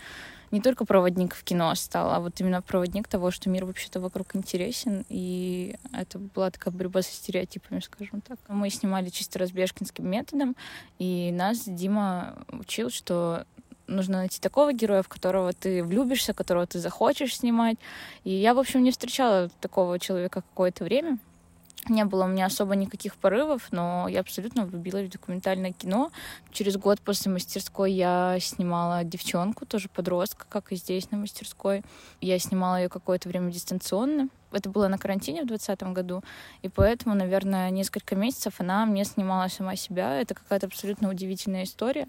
не 0.51 0.61
только 0.61 0.85
проводник 0.85 1.33
в 1.35 1.43
кино 1.43 1.73
стал, 1.75 2.11
а 2.11 2.19
вот 2.19 2.39
именно 2.39 2.61
проводник 2.61 3.07
того, 3.07 3.31
что 3.31 3.49
мир 3.49 3.65
вообще-то 3.65 3.99
вокруг 3.99 4.35
интересен, 4.35 5.05
и 5.09 5.75
это 5.93 6.19
была 6.19 6.51
такая 6.51 6.73
борьба 6.73 7.01
со 7.01 7.11
стереотипами, 7.11 7.79
скажем 7.79 8.21
так. 8.21 8.37
Мы 8.47 8.69
снимали 8.69 9.09
чисто 9.09 9.39
разбежкинским 9.39 10.07
методом, 10.07 10.55
и 10.99 11.31
нас 11.31 11.63
Дима 11.65 12.35
учил, 12.49 12.89
что 12.89 13.45
нужно 13.87 14.17
найти 14.17 14.39
такого 14.39 14.73
героя, 14.73 15.01
в 15.01 15.09
которого 15.09 15.53
ты 15.53 15.83
влюбишься, 15.83 16.33
которого 16.33 16.67
ты 16.67 16.79
захочешь 16.79 17.37
снимать. 17.37 17.77
И 18.23 18.31
я, 18.31 18.53
в 18.53 18.59
общем, 18.59 18.83
не 18.83 18.91
встречала 18.91 19.49
такого 19.59 19.99
человека 19.99 20.41
какое-то 20.41 20.83
время 20.83 21.17
не 21.89 22.05
было 22.05 22.25
у 22.25 22.27
меня 22.27 22.45
особо 22.45 22.75
никаких 22.75 23.15
порывов, 23.15 23.67
но 23.71 24.07
я 24.07 24.19
абсолютно 24.21 24.65
влюбилась 24.65 25.07
в 25.07 25.11
документальное 25.11 25.71
кино. 25.71 26.11
Через 26.51 26.77
год 26.77 27.01
после 27.01 27.31
мастерской 27.31 27.91
я 27.91 28.37
снимала 28.39 29.03
девчонку, 29.03 29.65
тоже 29.65 29.89
подростка, 29.89 30.45
как 30.49 30.71
и 30.71 30.75
здесь 30.75 31.11
на 31.11 31.17
мастерской. 31.17 31.83
Я 32.21 32.39
снимала 32.39 32.77
ее 32.81 32.89
какое-то 32.89 33.29
время 33.29 33.51
дистанционно. 33.51 34.29
Это 34.51 34.69
было 34.69 34.87
на 34.87 34.97
карантине 34.97 35.43
в 35.43 35.47
2020 35.47 35.93
году, 35.93 36.23
и 36.61 36.69
поэтому, 36.69 37.15
наверное, 37.15 37.71
несколько 37.71 38.15
месяцев 38.15 38.55
она 38.59 38.85
мне 38.85 39.03
снимала 39.03 39.47
сама 39.47 39.75
себя. 39.75 40.21
Это 40.21 40.35
какая-то 40.35 40.67
абсолютно 40.67 41.09
удивительная 41.09 41.63
история 41.63 42.07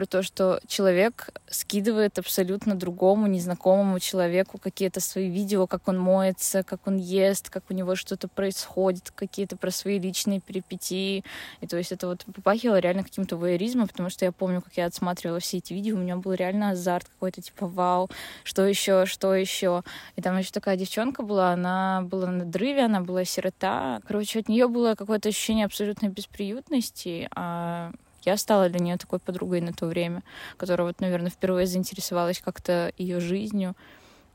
про 0.00 0.06
то, 0.06 0.22
что 0.22 0.60
человек 0.66 1.28
скидывает 1.50 2.18
абсолютно 2.18 2.74
другому, 2.74 3.26
незнакомому 3.26 4.00
человеку 4.00 4.56
какие-то 4.56 4.98
свои 4.98 5.28
видео, 5.28 5.66
как 5.66 5.88
он 5.88 5.98
моется, 5.98 6.62
как 6.62 6.86
он 6.86 6.96
ест, 6.96 7.50
как 7.50 7.64
у 7.68 7.74
него 7.74 7.94
что-то 7.96 8.26
происходит, 8.26 9.10
какие-то 9.10 9.58
про 9.58 9.70
свои 9.70 9.98
личные 9.98 10.40
перипетии. 10.40 11.22
И 11.60 11.66
то 11.66 11.76
есть 11.76 11.92
это 11.92 12.06
вот 12.06 12.24
попахивало 12.24 12.78
реально 12.78 13.04
каким-то 13.04 13.36
воеризмом, 13.36 13.88
потому 13.88 14.08
что 14.08 14.24
я 14.24 14.32
помню, 14.32 14.62
как 14.62 14.72
я 14.78 14.86
отсматривала 14.86 15.38
все 15.38 15.58
эти 15.58 15.74
видео, 15.74 15.96
у 15.96 15.98
меня 15.98 16.16
был 16.16 16.32
реально 16.32 16.70
азарт 16.70 17.06
какой-то, 17.06 17.42
типа, 17.42 17.66
вау, 17.66 18.08
что 18.42 18.64
еще, 18.64 19.04
что 19.04 19.34
еще. 19.34 19.82
И 20.16 20.22
там 20.22 20.38
еще 20.38 20.50
такая 20.50 20.78
девчонка 20.78 21.22
была, 21.22 21.52
она 21.52 22.00
была 22.00 22.28
на 22.30 22.46
дрыве, 22.46 22.86
она 22.86 23.02
была 23.02 23.26
сирота. 23.26 24.00
Короче, 24.08 24.38
от 24.38 24.48
нее 24.48 24.66
было 24.66 24.94
какое-то 24.94 25.28
ощущение 25.28 25.66
абсолютной 25.66 26.08
бесприютности, 26.08 27.28
а 27.36 27.92
я 28.22 28.36
стала 28.36 28.68
для 28.68 28.80
нее 28.80 28.96
такой 28.96 29.18
подругой 29.18 29.60
на 29.60 29.72
то 29.72 29.86
время, 29.86 30.22
которая 30.56 30.86
вот, 30.86 31.00
наверное, 31.00 31.30
впервые 31.30 31.66
заинтересовалась 31.66 32.40
как-то 32.40 32.92
ее 32.98 33.20
жизнью, 33.20 33.74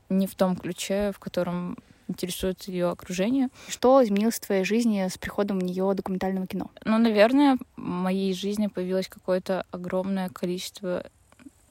не 0.08 0.26
в 0.26 0.34
том 0.34 0.56
ключе, 0.56 1.12
в 1.12 1.18
котором 1.18 1.78
интересует 2.08 2.62
ее 2.68 2.90
окружение. 2.90 3.48
Что 3.68 4.02
изменилось 4.04 4.36
в 4.36 4.46
твоей 4.46 4.64
жизни 4.64 5.06
с 5.08 5.18
приходом 5.18 5.58
в 5.58 5.64
нее 5.64 5.92
документального 5.94 6.46
кино? 6.46 6.70
Ну, 6.84 6.98
наверное, 6.98 7.58
в 7.76 7.80
моей 7.80 8.32
жизни 8.34 8.68
появилось 8.68 9.08
какое-то 9.08 9.64
огромное 9.70 10.28
количество 10.28 11.04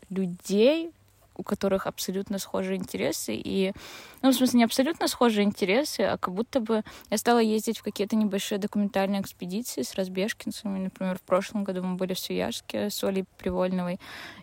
людей, 0.09 0.91
у 1.35 1.43
которых 1.43 1.87
абсолютно 1.87 2.39
схожие 2.39 2.77
интересы. 2.77 3.35
И, 3.35 3.73
ну, 4.21 4.31
в 4.31 4.35
смысле, 4.35 4.59
не 4.59 4.63
абсолютно 4.63 5.07
схожие 5.07 5.43
интересы, 5.43 6.01
а 6.01 6.17
как 6.17 6.33
будто 6.33 6.59
бы 6.59 6.83
я 7.09 7.17
стала 7.17 7.39
ездить 7.39 7.79
в 7.79 7.83
какие-то 7.83 8.15
небольшие 8.15 8.57
документальные 8.57 9.21
экспедиции 9.21 9.81
с 9.81 9.95
разбежкинцами. 9.95 10.79
Например, 10.79 11.17
в 11.17 11.21
прошлом 11.21 11.63
году 11.63 11.83
мы 11.83 11.95
были 11.95 12.13
в 12.13 12.19
Свияжске 12.19 12.89
с 12.89 13.03
Олей 13.03 13.25
Привольновой 13.37 13.99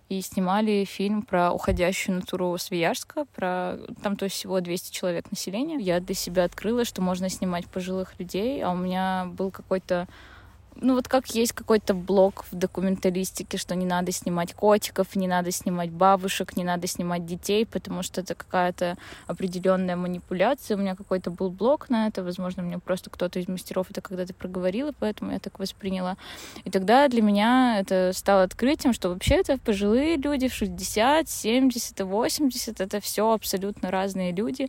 и 0.08 0.20
снимали 0.20 0.84
фильм 0.84 1.22
про 1.22 1.52
уходящую 1.52 2.16
натуру 2.16 2.56
Свияжска, 2.58 3.24
про 3.34 3.78
там 4.02 4.16
то 4.16 4.24
есть 4.24 4.36
всего 4.36 4.60
200 4.60 4.92
человек 4.92 5.30
населения. 5.30 5.78
Я 5.78 6.00
для 6.00 6.14
себя 6.14 6.44
открыла, 6.44 6.84
что 6.84 7.00
можно 7.02 7.28
снимать 7.28 7.66
пожилых 7.66 8.18
людей, 8.18 8.62
а 8.62 8.70
у 8.70 8.76
меня 8.76 9.26
был 9.26 9.50
какой-то 9.50 10.08
ну 10.76 10.94
вот 10.94 11.08
как 11.08 11.26
есть 11.34 11.52
какой-то 11.52 11.94
блок 11.94 12.44
в 12.50 12.54
документалистике, 12.54 13.58
что 13.58 13.74
не 13.74 13.86
надо 13.86 14.12
снимать 14.12 14.54
котиков, 14.54 15.14
не 15.14 15.28
надо 15.28 15.50
снимать 15.50 15.90
бабушек, 15.90 16.56
не 16.56 16.64
надо 16.64 16.86
снимать 16.86 17.26
детей, 17.26 17.66
потому 17.66 18.02
что 18.02 18.20
это 18.20 18.34
какая-то 18.34 18.96
определенная 19.26 19.96
манипуляция. 19.96 20.76
У 20.76 20.80
меня 20.80 20.96
какой-то 20.96 21.30
был 21.30 21.50
блок 21.50 21.90
на 21.90 22.06
это, 22.06 22.22
возможно, 22.22 22.62
мне 22.62 22.78
просто 22.78 23.10
кто-то 23.10 23.38
из 23.38 23.48
мастеров 23.48 23.90
это 23.90 24.00
когда-то 24.00 24.34
проговорил, 24.34 24.88
и 24.88 24.94
поэтому 24.98 25.32
я 25.32 25.38
так 25.38 25.58
восприняла. 25.58 26.16
И 26.64 26.70
тогда 26.70 27.08
для 27.08 27.22
меня 27.22 27.78
это 27.80 28.12
стало 28.14 28.42
открытием, 28.42 28.92
что 28.92 29.10
вообще 29.10 29.36
это 29.36 29.58
пожилые 29.58 30.16
люди 30.16 30.48
в 30.48 30.54
60, 30.54 31.28
70 31.28 32.00
и 32.00 32.02
80, 32.02 32.80
это 32.80 33.00
все 33.00 33.32
абсолютно 33.32 33.90
разные 33.90 34.32
люди, 34.32 34.68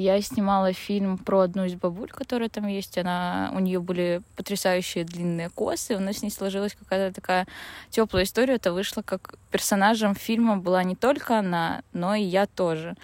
я 0.00 0.20
снимала 0.22 0.72
фильм 0.72 1.18
про 1.18 1.40
одну 1.40 1.64
из 1.64 1.74
бабуль, 1.74 2.10
которая 2.10 2.48
там 2.48 2.66
есть. 2.66 2.96
Она, 2.98 3.50
у 3.54 3.58
нее 3.58 3.80
были 3.80 4.22
потрясающие 4.36 5.04
длинные 5.04 5.50
косы. 5.50 5.96
У 5.96 6.00
нас 6.00 6.18
с 6.18 6.22
ней 6.22 6.30
сложилась 6.30 6.74
какая-то 6.74 7.14
такая 7.14 7.46
теплая 7.90 8.24
история. 8.24 8.54
Это 8.54 8.72
вышло 8.72 9.02
как 9.02 9.34
персонажем 9.50 10.14
фильма 10.14 10.56
была 10.56 10.82
не 10.82 10.96
только 10.96 11.38
она, 11.38 11.82
но 11.92 12.14
и 12.14 12.22
я 12.22 12.46
тоже. 12.46 12.96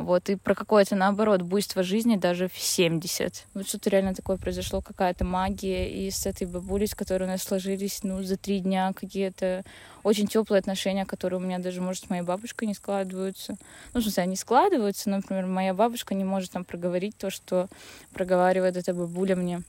Вот, 0.00 0.30
и 0.30 0.36
про 0.36 0.54
какое-то, 0.54 0.96
наоборот, 0.96 1.42
буйство 1.42 1.82
жизни 1.82 2.16
даже 2.16 2.48
в 2.48 2.58
70. 2.58 3.46
Вот 3.52 3.68
что-то 3.68 3.90
реально 3.90 4.14
такое 4.14 4.38
произошло, 4.38 4.80
какая-то 4.80 5.26
магия. 5.26 5.90
И 5.90 6.10
с 6.10 6.24
этой 6.24 6.46
бабулей, 6.46 6.86
с 6.86 6.94
которой 6.94 7.24
у 7.24 7.26
нас 7.26 7.42
сложились, 7.42 8.00
ну, 8.02 8.22
за 8.22 8.38
три 8.38 8.60
дня 8.60 8.94
какие-то 8.94 9.62
очень 10.02 10.26
теплые 10.26 10.60
отношения, 10.60 11.04
которые 11.04 11.38
у 11.38 11.42
меня 11.42 11.58
даже, 11.58 11.82
может, 11.82 12.04
с 12.04 12.10
моей 12.10 12.22
бабушкой 12.22 12.66
не 12.66 12.74
складываются. 12.74 13.56
Ну, 13.92 14.00
в 14.00 14.02
смысле, 14.02 14.22
они 14.22 14.36
складываются, 14.36 15.10
например, 15.10 15.44
моя 15.44 15.74
бабушка 15.74 16.14
не 16.14 16.24
может 16.24 16.52
там 16.52 16.64
проговорить 16.64 17.18
то, 17.18 17.28
что 17.28 17.68
проговаривает 18.14 18.78
эта 18.78 18.94
бабуля 18.94 19.36
мне. 19.36 19.62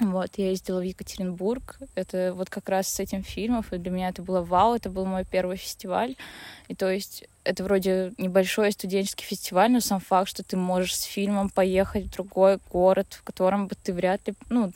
Вот, 0.00 0.30
я 0.36 0.48
ездила 0.48 0.80
в 0.80 0.84
Екатеринбург. 0.84 1.78
Это 1.94 2.32
вот 2.34 2.48
как 2.48 2.68
раз 2.70 2.88
с 2.88 3.00
этим 3.00 3.22
фильмом. 3.22 3.64
И 3.70 3.76
для 3.76 3.90
меня 3.90 4.08
это 4.08 4.22
было 4.22 4.40
вау. 4.40 4.74
Это 4.74 4.88
был 4.88 5.04
мой 5.04 5.24
первый 5.24 5.58
фестиваль. 5.58 6.16
И 6.68 6.74
то 6.74 6.90
есть 6.90 7.28
это 7.44 7.64
вроде 7.64 8.12
небольшой 8.16 8.72
студенческий 8.72 9.26
фестиваль, 9.26 9.70
но 9.70 9.80
сам 9.80 10.00
факт, 10.00 10.28
что 10.28 10.42
ты 10.42 10.56
можешь 10.56 10.96
с 10.96 11.02
фильмом 11.02 11.50
поехать 11.50 12.06
в 12.06 12.12
другой 12.12 12.58
город, 12.70 13.08
в 13.12 13.22
котором 13.22 13.66
бы 13.66 13.74
ты 13.74 13.92
вряд 13.92 14.26
ли, 14.26 14.34
ну, 14.48 14.72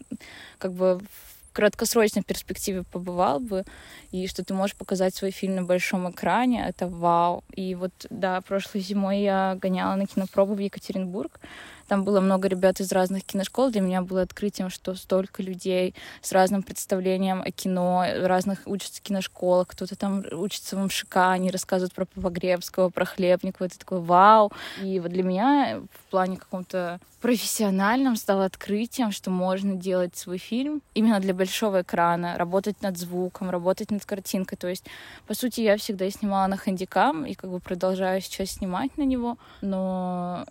как 0.59 0.73
бы 0.73 0.99
в 0.99 1.53
краткосрочной 1.53 2.23
перспективе 2.23 2.83
побывал 2.83 3.39
бы, 3.39 3.65
и 4.11 4.27
что 4.27 4.45
ты 4.45 4.55
можешь 4.55 4.77
показать 4.77 5.15
свой 5.15 5.31
фильм 5.31 5.55
на 5.55 5.63
большом 5.63 6.11
экране, 6.11 6.67
это 6.69 6.89
вау. 6.89 7.45
И 7.55 7.75
вот, 7.75 7.93
да, 8.11 8.41
прошлой 8.41 8.81
зимой 8.81 9.21
я 9.21 9.57
гоняла 9.61 9.95
на 9.95 10.07
кинопробу 10.07 10.55
в 10.55 10.59
Екатеринбург, 10.59 11.41
Там 11.89 12.05
было 12.05 12.21
много 12.21 12.49
ребят 12.49 12.81
из 12.81 12.93
разных 12.93 13.25
киношкол. 13.25 13.71
Для 13.71 13.81
меня 13.81 14.03
было 14.03 14.23
открытием, 14.23 14.71
что 14.71 14.95
столько 14.95 15.43
людей 15.43 15.95
с 16.23 16.33
разным 16.33 16.63
представлением 16.63 17.43
о 17.43 17.51
кино, 17.51 18.05
разных 18.23 18.63
учатся 18.67 19.01
в 19.01 19.03
киношколах, 19.03 19.69
кто-то 19.69 19.97
там 19.97 20.25
учится 20.33 20.77
в 20.77 20.85
МШК, 20.85 21.17
они 21.17 21.51
рассказывают 21.51 21.95
про 21.95 22.07
Погребского, 22.07 22.91
про 22.91 23.05
Хлебникова. 23.05 23.67
Это 23.67 23.79
такой 23.79 24.01
вау. 24.01 24.53
И 24.83 25.01
вот 25.01 25.11
для 25.13 25.23
меня 25.23 25.81
в 25.93 26.11
плане 26.11 26.37
каком-то 26.37 27.01
профессиональном 27.25 28.17
стало 28.17 28.45
открытием, 28.45 29.11
что 29.11 29.31
можно 29.31 29.75
делать 29.75 30.15
свой 30.15 30.37
фильм 30.37 30.83
именно 30.93 31.21
для 31.21 31.33
большого 31.33 31.81
экрана, 31.81 32.37
работать 32.37 32.83
над 32.83 32.99
звуком, 32.99 33.49
работать 33.49 33.91
над 33.91 34.05
картинкой. 34.05 34.59
То 34.59 34.69
есть, 34.69 34.85
по 35.27 35.33
сути, 35.33 35.63
я 35.63 35.79
всегда 35.79 36.11
снимала 36.11 36.47
на 36.49 36.59
хэндикам 36.59 37.25
и 37.25 37.33
как 37.33 37.51
бы 37.51 37.61
продолжаю 37.61 38.21
сейчас 38.21 38.51
снимать 38.51 38.99
на 38.99 39.05
него, 39.05 39.39
но 39.63 40.45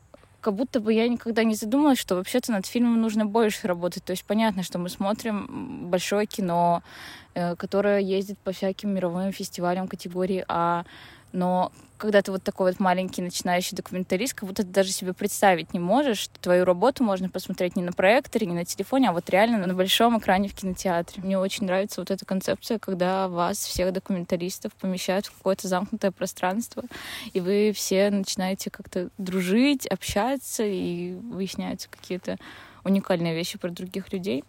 как 0.44 0.56
будто 0.56 0.80
бы 0.80 0.94
я 0.94 1.08
никогда 1.08 1.44
не 1.44 1.56
задумалась, 1.56 1.98
что 1.98 2.16
вообще-то 2.16 2.52
над 2.52 2.66
фильмом 2.66 3.02
нужно 3.02 3.26
больше 3.26 3.68
работать. 3.68 4.04
То 4.04 4.12
есть 4.12 4.26
понятно, 4.26 4.62
что 4.62 4.78
мы 4.78 4.90
смотрим 4.90 5.90
большое 5.90 6.26
кино, 6.26 6.84
э, 7.34 7.56
которое 7.56 8.00
ездит 8.00 8.38
по 8.40 8.52
всяким 8.52 8.94
мировым 8.94 9.32
фестивалям 9.32 9.88
категории 9.88 10.44
А, 10.50 10.84
но 11.34 11.72
когда 11.98 12.22
ты 12.22 12.32
вот 12.32 12.44
такой 12.44 12.72
вот 12.72 12.80
маленький 12.82 13.22
начинающий 13.22 13.78
документалист, 13.78 14.34
как 14.34 14.48
будто 14.50 14.64
ты 14.64 14.70
даже 14.70 14.92
себе 14.92 15.14
представить 15.14 15.74
не 15.74 15.80
можешь, 15.80 16.18
что 16.18 16.40
твою 16.40 16.66
работу 16.66 17.04
можно 17.04 17.30
посмотреть 17.30 17.76
не 17.76 17.84
на 17.84 17.94
проекторе, 17.94 18.46
не 18.46 18.54
на 18.54 18.66
телефоне, 18.66 19.10
а 19.10 19.14
вот 19.14 19.30
реально 19.30 19.66
на 19.66 19.74
большом 19.74 20.20
экране 20.20 20.50
в 20.50 20.54
кинотеатре. 20.54 21.24
Мне 21.24 21.40
очень 21.40 21.66
нравится 21.66 22.02
вот 22.02 22.12
эта 22.12 22.26
концепция, 22.26 22.78
когда 22.78 23.30
вас, 23.30 23.58
всех 23.58 23.94
документалистов, 23.94 24.74
помещают 24.74 25.28
в 25.28 25.38
какое-то 25.38 25.68
замкнутое 25.70 26.12
пространство, 26.12 26.84
и 27.32 27.40
вы 27.40 27.72
все 27.74 28.10
начинаете 28.10 28.70
как-то 28.70 29.10
дружить, 29.18 29.88
общаться, 29.88 30.64
и 30.66 31.14
выясняются 31.14 31.88
какие-то 31.90 32.38
уникальные 32.84 33.34
вещи 33.34 33.58
про 33.58 33.70
других 33.70 34.12
людей. 34.12 34.44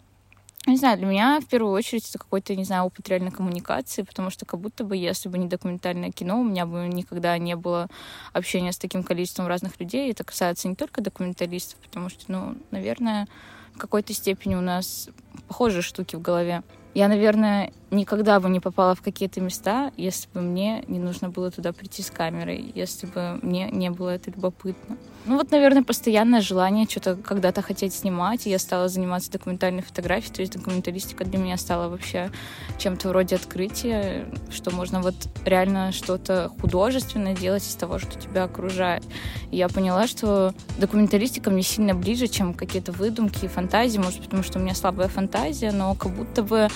Не 0.67 0.79
знаю, 0.79 0.97
для 0.97 1.07
меня 1.07 1.41
в 1.41 1.47
первую 1.47 1.73
очередь 1.73 2.09
это 2.09 2.19
какой-то, 2.19 2.57
не 2.57 2.65
знаю, 2.65 2.85
опыт 2.85 3.07
реальной 3.11 3.31
коммуникации, 3.31 4.01
потому 4.01 4.31
что 4.31 4.47
как 4.47 4.61
будто 4.61 4.83
бы, 4.83 4.97
если 4.97 5.29
бы 5.29 5.37
не 5.37 5.47
документальное 5.47 6.11
кино, 6.11 6.41
у 6.41 6.45
меня 6.45 6.65
бы 6.65 6.89
никогда 6.89 7.37
не 7.37 7.55
было 7.55 7.89
общения 8.33 8.73
с 8.73 8.79
таким 8.79 9.03
количеством 9.03 9.47
разных 9.47 9.79
людей. 9.79 10.11
Это 10.11 10.25
касается 10.25 10.69
не 10.69 10.75
только 10.75 11.03
документалистов, 11.03 11.79
потому 11.81 12.09
что, 12.09 12.25
ну, 12.29 12.57
наверное, 12.71 13.29
в 13.75 13.79
какой-то 13.79 14.15
степени 14.15 14.55
у 14.55 14.63
нас 14.63 15.11
похожие 15.49 15.83
штуки 15.83 16.17
в 16.17 16.23
голове. 16.23 16.63
Я, 16.95 17.09
наверное, 17.09 17.71
никогда 17.95 18.41
бы 18.41 18.49
не 18.49 18.61
попала 18.61 18.95
в 18.95 19.03
какие-то 19.03 19.41
места, 19.41 19.93
если 19.97 20.29
бы 20.35 20.41
мне 20.41 20.85
не 20.89 20.99
нужно 20.99 21.29
было 21.31 21.51
туда 21.51 21.73
прийти 21.73 22.03
с 22.03 22.11
камерой, 22.11 22.73
если 22.75 23.07
бы 23.07 23.39
мне 23.43 23.71
не 23.71 23.91
было 23.91 24.11
это 24.11 24.31
любопытно. 24.31 24.97
Ну 25.27 25.39
вот, 25.39 25.51
наверное, 25.51 25.83
постоянное 25.83 26.43
желание 26.43 26.87
что-то 26.87 27.17
когда-то 27.17 27.63
хотеть 27.63 27.95
снимать, 27.95 28.47
и 28.47 28.51
я 28.51 28.59
стала 28.59 28.89
заниматься 28.89 29.33
документальной 29.33 29.83
фотографией, 29.83 30.35
то 30.35 30.43
есть 30.43 30.53
документалистика 30.53 31.25
для 31.25 31.39
меня 31.39 31.57
стала 31.57 31.89
вообще 31.89 32.31
чем-то 32.79 33.09
вроде 33.09 33.37
открытия, 33.37 34.27
что 34.51 34.71
можно 34.71 35.01
вот 35.01 35.15
реально 35.47 35.93
что-то 35.93 36.51
художественное 36.61 37.35
делать 37.35 37.67
из 37.67 37.75
того, 37.75 37.99
что 37.99 38.21
тебя 38.21 38.45
окружает. 38.45 39.03
И 39.51 39.57
я 39.57 39.69
поняла, 39.69 40.07
что 40.07 40.53
документалистика 40.79 41.51
мне 41.51 41.63
сильно 41.63 41.95
ближе, 41.95 42.27
чем 42.27 42.53
какие-то 42.53 42.93
выдумки 42.93 43.47
и 43.47 43.49
фантазии, 43.49 43.99
может, 43.99 44.23
потому 44.23 44.43
что 44.43 44.59
у 44.59 44.63
меня 44.63 44.75
слабая 44.75 45.09
фантазия, 45.09 45.73
но 45.73 45.95
как 45.95 46.13
будто 46.13 46.43
бы 46.43 46.69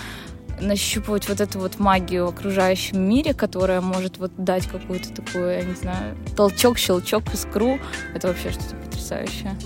нащупывать 0.60 1.28
вот 1.28 1.40
эту 1.40 1.58
вот 1.58 1.78
магию 1.78 2.26
в 2.26 2.28
окружающем 2.30 3.00
мире, 3.00 3.34
которая 3.34 3.80
может 3.80 4.18
вот 4.18 4.32
дать 4.36 4.66
какую-то 4.66 5.12
такую, 5.12 5.50
я 5.52 5.62
не 5.62 5.74
знаю, 5.74 6.16
толчок, 6.36 6.78
щелчок, 6.78 7.22
искру. 7.32 7.78
Это 8.14 8.28
вообще 8.28 8.50
что-то 8.50 8.76
потрясающее. 8.76 9.56